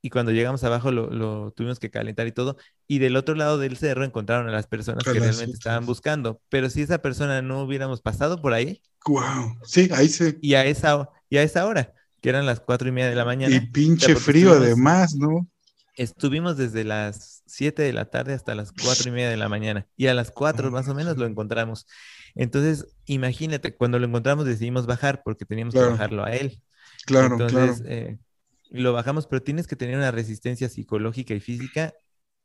Y 0.05 0.11
cuando 0.11 0.33
llegamos 0.33 0.65
abajo 0.65 0.91
lo, 0.91 1.53
tuvimos 1.53 1.79
que 1.79 1.91
calentar 1.91 2.27
y 2.27 2.33
todo. 2.33 2.57
Y 2.89 2.99
del 2.99 3.17
otro 3.17 3.35
lado 3.35 3.59
del 3.59 3.77
cerro 3.77 4.05
encontraron 4.05 4.49
a 4.49 4.53
las 4.53 4.67
personas 4.67 5.05
que 5.05 5.19
realmente 5.19 5.55
estaban 5.55 5.87
buscando. 5.87 6.41
Pero 6.49 6.71
si 6.71 6.83
esa 6.83 6.99
persona 6.99 7.41
no 7.41 7.63
hubiéramos 7.63 8.03
pasado 8.03 8.43
por 8.43 8.53
ahí. 8.53 8.83
Wow. 9.07 9.59
Sí, 9.65 9.89
ahí 9.93 10.09
se. 10.09 10.39
Y 10.41 10.55
a 10.55 10.65
esa, 10.65 11.09
y 11.31 11.37
a 11.37 11.43
esa 11.43 11.67
hora, 11.67 11.93
que 12.21 12.29
eran 12.29 12.47
las 12.47 12.61
cuatro 12.61 12.89
y 12.89 12.93
media 12.93 13.11
de 13.11 13.17
la 13.17 13.25
mañana. 13.25 13.55
Y 13.55 13.61
pinche 13.61 14.17
frío 14.17 14.53
además, 14.53 15.15
¿no? 15.15 15.49
Estuvimos 15.95 16.57
desde 16.57 16.85
las 16.85 17.43
7 17.47 17.83
de 17.83 17.93
la 17.93 18.07
tarde 18.07 18.33
hasta 18.33 18.55
las 18.55 18.73
cuatro 18.73 19.09
y 19.09 19.13
media 19.13 19.29
de 19.29 19.37
la 19.37 19.49
mañana 19.49 19.87
y 19.97 20.07
a 20.07 20.15
las 20.15 20.31
4 20.31 20.71
más 20.71 20.89
o 20.89 20.95
menos 20.95 21.19
lo 21.19 21.27
encontramos. 21.27 21.87
Entonces, 22.35 22.97
imagínate, 23.05 23.77
cuando 23.77 23.99
lo 23.99 24.07
encontramos 24.07 24.47
decidimos 24.47 24.87
bajar 24.87 25.23
porque 25.23 25.45
teníamos 25.45 25.75
que 25.75 25.81
bajarlo 25.81 26.25
a 26.25 26.33
él. 26.33 26.63
Claro, 27.05 27.35
Entonces, 27.35 27.83
eh, 27.87 28.19
lo 28.71 28.93
bajamos, 28.93 29.27
pero 29.27 29.43
tienes 29.43 29.67
que 29.67 29.77
tener 29.77 29.97
una 29.97 30.11
resistencia 30.11 30.69
psicológica 30.69 31.35
y 31.35 31.41
física 31.41 31.93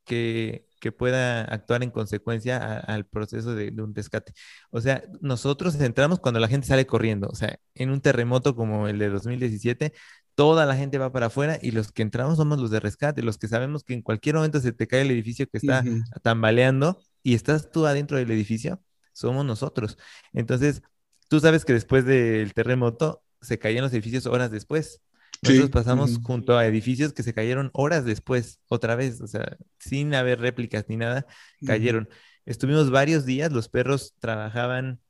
que, 0.04 0.66
pueda 0.96 1.42
actuar 1.42 1.82
en 1.82 1.90
consecuencia 1.90 2.78
al 2.78 3.04
proceso 3.04 3.54
de, 3.54 3.70
de, 3.70 3.82
un 3.82 3.94
rescate. 3.94 4.32
O 4.70 4.80
sea, 4.80 5.02
nosotros 5.20 5.78
entramos 5.80 6.18
cuando 6.18 6.40
la 6.40 6.48
gente 6.48 6.66
sale 6.66 6.86
corriendo. 6.86 7.28
O 7.28 7.34
sea, 7.34 7.58
en 7.74 7.90
un 7.90 8.00
terremoto 8.00 8.56
como 8.56 8.88
el 8.88 8.98
de 8.98 9.10
2017, 9.10 9.92
toda 10.38 10.66
la 10.66 10.76
gente 10.76 10.98
va 10.98 11.10
para 11.10 11.26
afuera 11.26 11.58
y 11.60 11.72
los 11.72 11.90
que 11.90 12.00
entramos 12.00 12.36
somos 12.36 12.60
los 12.60 12.70
de 12.70 12.78
rescate, 12.78 13.24
los 13.24 13.38
que 13.38 13.48
sabemos 13.48 13.82
que 13.82 13.92
en 13.92 14.02
cualquier 14.02 14.36
momento 14.36 14.60
se 14.60 14.70
te 14.70 14.86
cae 14.86 15.00
el 15.00 15.10
edificio 15.10 15.48
que 15.48 15.58
está 15.58 15.82
tambaleando 16.22 17.02
y 17.24 17.34
estás 17.34 17.72
tú 17.72 17.86
adentro 17.86 18.18
del 18.18 18.30
edificio, 18.30 18.80
somos 19.12 19.44
nosotros. 19.44 19.98
Entonces, 20.32 20.80
tú 21.28 21.40
sabes 21.40 21.64
que 21.64 21.72
después 21.72 22.04
del 22.04 22.54
terremoto 22.54 23.24
se 23.40 23.58
caían 23.58 23.82
los 23.82 23.92
edificios 23.92 24.26
horas 24.26 24.52
después. 24.52 25.02
Nosotros 25.42 25.70
pasamos 25.70 26.20
junto 26.22 26.56
a 26.56 26.66
edificios 26.66 27.12
que 27.12 27.24
se 27.24 27.34
cayeron 27.34 27.70
horas 27.72 28.04
después, 28.04 28.60
otra 28.68 28.94
vez, 28.94 29.20
o 29.20 29.26
sea, 29.26 29.56
sin 29.80 30.14
haber 30.14 30.38
réplicas 30.38 30.84
ni 30.86 30.96
nada, 30.96 31.26
cayeron. 31.66 32.08
Estuvimos 32.46 32.92
varios 32.92 33.26
días, 33.26 33.50
los 33.50 33.68
perros 33.68 34.14
trabajaban 34.20 35.00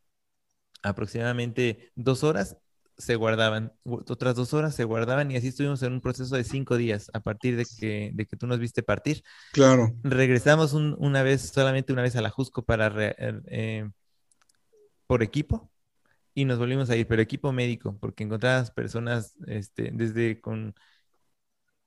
aproximadamente 0.83 1.93
dos 1.97 2.25
horas 2.25 2.57
se 2.99 3.15
guardaban, 3.15 3.73
otras 3.85 4.35
dos 4.35 4.53
horas 4.53 4.75
se 4.75 4.85
guardaban 4.85 5.31
y 5.31 5.37
así 5.37 5.49
estuvimos 5.49 5.83
en 5.83 5.93
un 5.93 6.01
proceso 6.01 6.35
de 6.35 6.43
cinco 6.43 6.77
días 6.77 7.11
a 7.15 7.21
partir 7.21 7.57
de 7.57 7.65
que, 7.65 8.11
de 8.13 8.27
que 8.27 8.37
tú 8.37 8.47
nos 8.47 8.59
viste 8.59 8.83
partir. 8.83 9.23
Claro. 9.53 9.95
Regresamos 10.03 10.73
una 10.73 11.23
vez, 11.23 11.49
solamente 11.49 11.93
una 11.93 12.03
vez 12.03 12.17
a 12.17 12.23
la 12.23 12.31
Jusco 12.31 12.65
para, 12.65 12.87
er, 12.87 13.43
eh, 13.47 13.89
por 15.07 15.23
equipo 15.23 15.71
y 16.35 16.45
nos 16.45 16.59
volvimos 16.59 16.91
a 16.91 16.97
ir, 16.97 17.07
pero 17.07 17.23
equipo 17.23 17.53
médico, 17.53 17.97
porque 18.01 18.25
encontrabas 18.25 18.73
personas 18.73 19.37
este, 19.47 19.91
desde 19.93 20.41
con 20.41 20.75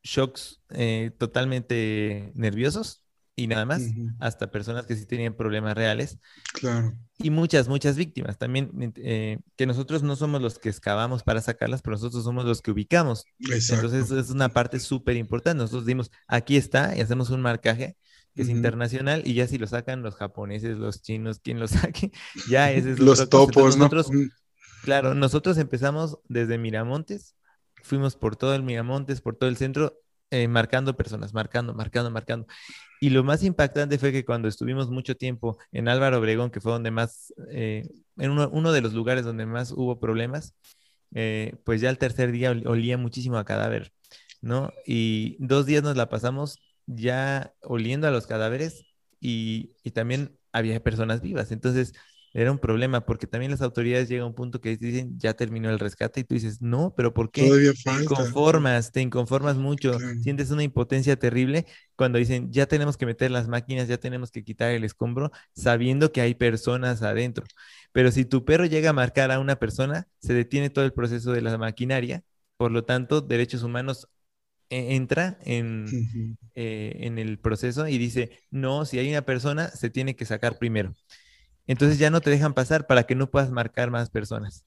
shocks 0.03 0.61
eh, 0.69 1.11
totalmente 1.17 2.31
nerviosos 2.35 3.05
y 3.41 3.47
nada 3.47 3.65
más, 3.65 3.81
hasta 4.19 4.51
personas 4.51 4.85
que 4.85 4.95
sí 4.95 5.05
tenían 5.05 5.35
problemas 5.35 5.75
reales. 5.75 6.19
Claro. 6.53 6.93
Y 7.17 7.29
muchas, 7.29 7.67
muchas 7.67 7.95
víctimas 7.95 8.37
también, 8.37 8.93
eh, 8.97 9.39
que 9.55 9.65
nosotros 9.65 10.03
no 10.03 10.15
somos 10.15 10.41
los 10.41 10.59
que 10.59 10.69
excavamos 10.69 11.23
para 11.23 11.41
sacarlas, 11.41 11.81
pero 11.81 11.95
nosotros 11.95 12.23
somos 12.23 12.45
los 12.45 12.61
que 12.61 12.71
ubicamos. 12.71 13.25
Entonces 13.39 14.11
es 14.11 14.29
una 14.29 14.49
parte 14.49 14.79
súper 14.79 15.17
importante. 15.17 15.57
Nosotros 15.61 15.85
dimos, 15.85 16.11
aquí 16.27 16.57
está, 16.57 16.95
y 16.95 17.01
hacemos 17.01 17.29
un 17.29 17.41
marcaje 17.41 17.97
que 18.35 18.43
es 18.43 18.49
internacional, 18.49 19.23
y 19.25 19.33
ya 19.33 19.45
si 19.47 19.57
lo 19.57 19.67
sacan 19.67 20.03
los 20.03 20.15
japoneses, 20.15 20.77
los 20.77 21.01
chinos, 21.01 21.39
quien 21.39 21.59
lo 21.59 21.67
saque, 21.67 22.11
ya 22.49 22.71
ese 22.71 22.93
es 22.93 22.99
los 22.99 23.27
topos, 23.27 23.75
nosotros, 23.75 24.09
Claro, 24.83 25.13
nosotros 25.13 25.57
empezamos 25.57 26.17
desde 26.27 26.57
Miramontes, 26.57 27.35
fuimos 27.83 28.15
por 28.15 28.35
todo 28.35 28.55
el 28.55 28.63
Miramontes, 28.63 29.21
por 29.21 29.35
todo 29.35 29.49
el 29.49 29.57
centro, 29.57 29.99
eh, 30.31 30.47
marcando 30.47 30.95
personas, 30.95 31.33
marcando, 31.33 31.73
marcando, 31.73 32.09
marcando. 32.09 32.47
Y 33.01 33.09
lo 33.09 33.23
más 33.23 33.43
impactante 33.43 33.97
fue 33.97 34.11
que 34.11 34.25
cuando 34.25 34.47
estuvimos 34.47 34.89
mucho 34.89 35.15
tiempo 35.15 35.57
en 35.71 35.89
Álvaro 35.89 36.19
Obregón, 36.19 36.51
que 36.51 36.61
fue 36.61 36.71
donde 36.71 36.91
más, 36.91 37.33
eh, 37.49 37.89
en 38.17 38.31
uno, 38.31 38.71
de 38.71 38.81
los 38.81 38.93
lugares 38.93 39.25
donde 39.25 39.45
más 39.45 39.71
hubo 39.71 39.99
problemas, 39.99 40.55
eh, 41.13 41.55
pues 41.65 41.81
ya 41.81 41.89
el 41.89 41.97
tercer 41.97 42.31
día 42.31 42.51
olía 42.51 42.97
muchísimo 42.97 43.37
a 43.37 43.45
cadáver, 43.45 43.91
¿no? 44.41 44.71
Y 44.85 45.35
dos 45.39 45.65
días 45.65 45.83
nos 45.83 45.97
la 45.97 46.09
pasamos 46.09 46.59
ya 46.85 47.53
oliendo 47.63 48.07
a 48.07 48.11
los 48.11 48.27
cadáveres 48.27 48.85
y, 49.19 49.73
y 49.83 49.91
también 49.91 50.37
había 50.53 50.81
personas 50.81 51.21
vivas. 51.21 51.51
Entonces, 51.51 51.93
era 52.33 52.51
un 52.51 52.59
problema 52.59 53.05
porque 53.05 53.27
también 53.27 53.51
las 53.51 53.61
autoridades 53.61 54.09
llegan 54.09 54.23
a 54.25 54.27
un 54.27 54.35
punto 54.35 54.61
que 54.61 54.77
dicen 54.77 55.17
ya 55.19 55.33
terminó 55.33 55.69
el 55.69 55.79
rescate 55.79 56.21
y 56.21 56.23
tú 56.23 56.33
dices 56.35 56.61
no, 56.61 56.93
pero 56.95 57.13
¿por 57.13 57.31
qué? 57.31 57.47
Todavía 57.47 57.73
Te 57.83 57.91
inconformas, 57.93 58.91
te 58.91 59.01
inconformas 59.01 59.57
mucho, 59.57 60.03
sientes 60.19 60.51
una 60.51 60.63
impotencia 60.63 61.17
terrible 61.17 61.65
cuando 61.95 62.19
dicen 62.19 62.51
ya 62.51 62.67
tenemos 62.67 62.97
que 62.97 63.05
meter 63.05 63.31
las 63.31 63.47
máquinas, 63.47 63.87
ya 63.87 63.97
tenemos 63.97 64.31
que 64.31 64.43
quitar 64.43 64.71
el 64.71 64.83
escombro, 64.83 65.31
sabiendo 65.55 66.11
que 66.11 66.21
hay 66.21 66.35
personas 66.35 67.01
adentro. 67.01 67.49
Pero 67.91 68.11
si 68.11 68.25
tu 68.25 68.45
perro 68.45 68.65
llega 68.65 68.91
a 68.91 68.93
marcar 68.93 69.31
a 69.31 69.39
una 69.39 69.57
persona, 69.57 70.07
se 70.19 70.33
detiene 70.33 70.69
todo 70.69 70.85
el 70.85 70.93
proceso 70.93 71.31
de 71.33 71.41
la 71.41 71.57
maquinaria, 71.57 72.23
por 72.57 72.71
lo 72.71 72.83
tanto, 72.85 73.21
derechos 73.21 73.63
humanos 73.63 74.07
e, 74.69 74.95
entra 74.95 75.37
en, 75.43 76.01
eh, 76.55 76.93
en 77.01 77.19
el 77.19 77.39
proceso 77.39 77.87
y 77.87 77.97
dice, 77.97 78.31
no, 78.51 78.85
si 78.85 78.99
hay 78.99 79.09
una 79.09 79.23
persona, 79.23 79.69
se 79.69 79.89
tiene 79.89 80.15
que 80.15 80.25
sacar 80.25 80.57
primero. 80.57 80.95
Entonces 81.71 81.97
ya 81.99 82.09
no 82.09 82.19
te 82.19 82.29
dejan 82.29 82.53
pasar 82.53 82.85
para 82.85 83.03
que 83.03 83.15
no 83.15 83.31
puedas 83.31 83.49
marcar 83.49 83.91
más 83.91 84.09
personas, 84.09 84.65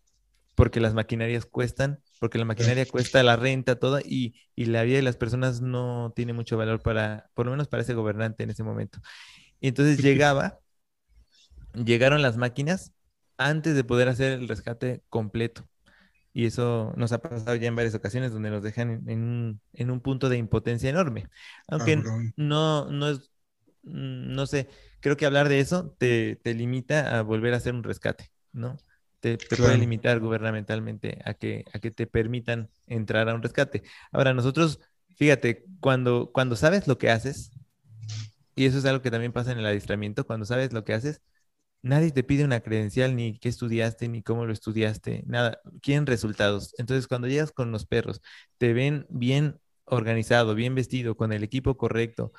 porque 0.55 0.81
las 0.81 0.95
maquinarias 0.95 1.45
cuestan, 1.45 2.01
porque 2.19 2.39
la 2.39 2.47
maquinaria 2.47 2.87
cuesta 2.87 3.23
la 3.23 3.37
renta, 3.37 3.79
todo, 3.79 4.01
y, 4.01 4.35
la 4.57 4.85
vida 4.85 4.97
de 4.97 5.03
las 5.03 5.19
personas 5.19 5.61
no 5.61 6.15
tiene 6.17 6.33
mucho 6.33 6.57
valor 6.57 6.81
para, 6.81 7.29
por 7.35 7.45
lo 7.45 7.53
menos 7.53 7.69
para 7.69 7.83
ese 7.83 7.93
gobernante 7.93 8.45
en 8.45 8.49
ese 8.49 8.63
momento. 8.63 9.01
Y 9.61 9.69
entonces 9.69 9.99
llegaba, 9.99 10.61
llegaron 11.75 12.23
las 12.23 12.39
máquinas 12.39 12.95
antes 13.37 13.75
de 13.75 13.85
poder 13.85 14.09
hacer 14.09 14.33
el 14.33 14.49
rescate 14.49 15.03
completo. 15.11 15.69
Y 16.33 16.47
eso 16.47 16.95
nos 16.97 17.13
ha 17.13 17.19
pasado 17.19 17.55
ya 17.55 17.69
en 17.69 17.77
varias 17.77 17.95
ocasiones 17.95 18.33
donde 18.33 18.49
nos 18.49 18.63
dejan 18.63 19.05
en, 19.11 19.91
un, 19.91 20.01
punto 20.01 20.31
de 20.31 20.39
impotencia 20.39 20.89
enorme. 20.89 21.29
Aunque 21.69 22.03
no, 22.37 22.91
no 22.91 23.11
es, 23.11 23.31
no 23.85 24.47
sé, 24.47 24.69
creo 25.01 25.17
que 25.17 25.27
hablar 25.27 25.49
de 25.49 25.61
eso 25.61 25.95
te, 25.99 26.39
limita 26.45 27.19
a 27.19 27.23
volver 27.23 27.55
a 27.55 27.59
hacer 27.59 27.75
un 27.75 27.83
rescate, 27.83 28.31
¿no? 28.53 28.77
Te, 29.21 29.39
puede 29.39 29.79
limitar 29.79 30.21
gubernamentalmente 30.21 31.19
a 31.25 31.33
que, 31.35 31.65
a 31.73 31.79
que 31.79 31.91
te 31.91 32.07
permitan 32.07 32.69
entrar 32.87 33.29
a 33.29 33.35
un 33.35 33.43
rescate. 33.43 33.83
Ahora, 34.13 34.35
nosotros, 34.35 34.81
fíjate, 35.17 35.65
cuando, 35.81 36.31
cuando 36.33 36.57
sabes 36.57 36.87
lo 36.87 36.99
que 36.99 37.11
haces, 37.11 37.51
y 38.55 38.67
eso 38.67 38.79
es 38.79 38.85
algo 38.85 39.03
que 39.03 39.11
también 39.11 39.33
pasa 39.33 39.53
en 39.53 39.59
el 39.59 39.67
adiestramiento, 39.67 40.27
cuando 40.27 40.45
sabes 40.47 40.73
lo 40.73 40.85
que 40.85 40.93
haces, 40.93 41.23
nadie 41.83 42.11
te 42.13 42.25
pide 42.25 42.45
una 42.45 42.61
credencial, 42.61 43.17
ni 43.17 43.39
qué 43.39 43.49
estudiaste, 43.49 44.09
ni 44.09 44.23
cómo 44.23 44.47
lo 44.47 44.53
estudiaste, 44.53 45.25
nada, 45.27 45.61
quieren 45.83 46.07
resultados. 46.07 46.75
Entonces, 46.79 47.07
cuando 47.09 47.29
llegas 47.29 47.53
con 47.53 47.73
los 47.73 47.87
perros, 47.87 48.23
te 48.59 48.73
ven 48.73 49.07
bien 49.11 49.61
organizado, 49.85 50.55
bien 50.55 50.75
vestido, 50.75 51.17
con 51.17 51.33
el 51.33 51.43
equipo 51.45 51.77
correcto, 51.77 52.33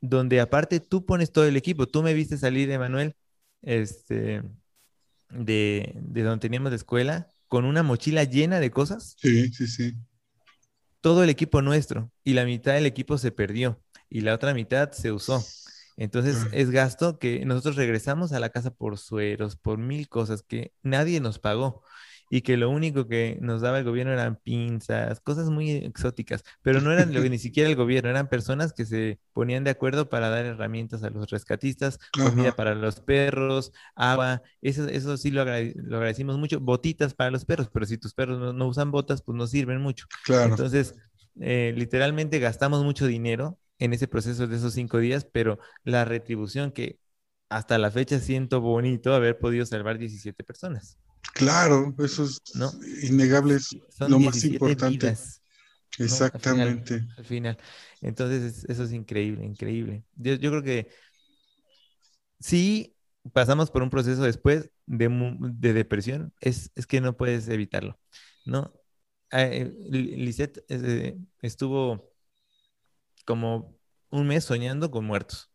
donde 0.00 0.40
aparte 0.40 0.80
tú 0.80 1.04
pones 1.04 1.32
todo 1.32 1.44
el 1.44 1.56
equipo. 1.56 1.86
Tú 1.86 2.02
me 2.02 2.14
viste 2.14 2.38
salir, 2.38 2.70
Emanuel, 2.70 3.14
este, 3.62 4.42
de, 5.30 5.92
de 5.94 6.22
donde 6.22 6.40
teníamos 6.40 6.70
de 6.70 6.76
escuela, 6.76 7.28
con 7.48 7.64
una 7.64 7.82
mochila 7.82 8.24
llena 8.24 8.60
de 8.60 8.70
cosas. 8.70 9.16
Sí, 9.18 9.52
sí, 9.52 9.66
sí. 9.66 9.94
Todo 11.00 11.24
el 11.24 11.30
equipo 11.30 11.62
nuestro 11.62 12.12
y 12.24 12.34
la 12.34 12.44
mitad 12.44 12.74
del 12.74 12.86
equipo 12.86 13.18
se 13.18 13.32
perdió 13.32 13.80
y 14.08 14.20
la 14.20 14.34
otra 14.34 14.54
mitad 14.54 14.92
se 14.92 15.12
usó. 15.12 15.42
Entonces 15.96 16.46
es 16.52 16.70
gasto 16.70 17.18
que 17.18 17.44
nosotros 17.44 17.76
regresamos 17.76 18.32
a 18.32 18.40
la 18.40 18.50
casa 18.50 18.70
por 18.70 18.98
sueros, 18.98 19.56
por 19.56 19.78
mil 19.78 20.08
cosas 20.08 20.42
que 20.42 20.72
nadie 20.82 21.20
nos 21.20 21.38
pagó. 21.38 21.82
Y 22.32 22.42
que 22.42 22.56
lo 22.56 22.70
único 22.70 23.08
que 23.08 23.38
nos 23.42 23.60
daba 23.60 23.80
el 23.80 23.84
gobierno 23.84 24.12
eran 24.12 24.36
pinzas, 24.36 25.20
cosas 25.20 25.50
muy 25.50 25.72
exóticas, 25.72 26.44
pero 26.62 26.80
no 26.80 26.92
eran 26.92 27.12
lo 27.12 27.20
que 27.20 27.28
ni 27.28 27.38
siquiera 27.38 27.68
el 27.68 27.74
gobierno, 27.74 28.08
eran 28.08 28.28
personas 28.28 28.72
que 28.72 28.86
se 28.86 29.18
ponían 29.32 29.64
de 29.64 29.70
acuerdo 29.70 30.08
para 30.08 30.28
dar 30.28 30.46
herramientas 30.46 31.02
a 31.02 31.10
los 31.10 31.28
rescatistas, 31.28 31.98
comida 32.12 32.52
para 32.52 32.76
los 32.76 33.00
perros, 33.00 33.72
agua, 33.96 34.42
eso, 34.62 34.86
eso 34.86 35.16
sí 35.16 35.32
lo, 35.32 35.44
lo, 35.44 35.96
agradecimos 35.96 36.38
mucho, 36.38 36.60
botitas 36.60 37.14
para 37.14 37.32
los 37.32 37.44
perros, 37.44 37.68
pero 37.72 37.84
si 37.84 37.98
tus 37.98 38.14
perros 38.14 38.54
no, 38.54 38.66
usan 38.68 38.92
botas, 38.92 39.22
pues 39.22 39.36
no 39.36 39.48
sirven 39.48 39.80
mucho. 39.80 40.06
Claro. 40.24 40.50
Entonces, 40.50 40.94
eh, 41.40 41.74
literalmente 41.76 42.38
gastamos 42.38 42.84
mucho 42.84 43.08
dinero 43.08 43.58
en 43.80 43.92
ese 43.92 44.06
proceso 44.06 44.46
de 44.46 44.56
esos 44.56 44.74
cinco 44.74 44.98
días, 44.98 45.24
pero 45.24 45.58
la 45.82 46.04
retribución 46.04 46.70
que 46.70 47.00
hasta 47.48 47.76
la 47.78 47.90
fecha 47.90 48.20
siento 48.20 48.60
bonito 48.60 49.14
haber 49.14 49.40
podido 49.40 49.66
salvar 49.66 49.98
17 49.98 50.44
personas. 50.44 50.96
Claro, 51.34 51.94
eso 51.98 52.24
es 52.24 52.40
¿no? 52.54 52.70
innegable, 53.02 53.54
es 53.54 53.76
lo 54.00 54.18
más 54.18 54.42
importante. 54.44 55.16
Exactamente. 55.98 57.06
Al 57.16 57.24
final, 57.24 57.58
Entonces, 58.00 58.64
eso 58.68 58.84
es 58.84 58.92
increíble, 58.92 59.44
increíble. 59.44 60.04
Yo, 60.16 60.34
yo, 60.34 60.50
creo 60.50 60.62
que 60.62 60.90
sí 62.38 62.96
pasamos 63.32 63.70
por 63.70 63.82
un 63.82 63.90
proceso 63.90 64.22
después 64.22 64.70
de, 64.86 65.36
de 65.40 65.72
depresión, 65.72 66.32
es, 66.40 66.70
es, 66.74 66.86
que 66.86 67.00
no 67.00 67.16
puedes 67.16 67.48
evitarlo, 67.48 67.98
¿no? 68.44 68.72
Eh, 69.32 69.72
Lisette 69.90 70.64
eh, 70.68 71.16
estuvo 71.40 72.12
como 73.24 73.78
un 74.10 74.26
mes 74.26 74.44
soñando 74.44 74.90
con 74.90 75.04
muertos. 75.04 75.50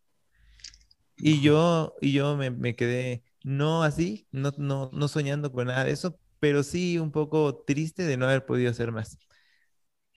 Y 1.18 1.42
yo, 1.42 1.96
y 2.02 2.14
yo 2.14 2.36
me, 2.38 2.52
me 2.52 2.76
quedé, 2.76 3.24
no 3.46 3.84
así, 3.84 4.28
no, 4.32 4.52
no, 4.58 4.90
no 4.94 5.08
soñando 5.08 5.52
con 5.52 5.68
nada 5.68 5.86
de 5.86 5.92
eso, 5.92 6.20
pero 6.40 6.64
sí 6.64 6.98
un 7.00 7.12
poco 7.12 7.64
triste 7.66 8.04
de 8.04 8.18
no 8.18 8.26
haber 8.26 8.46
podido 8.46 8.72
hacer 8.72 8.92
más. 8.92 9.20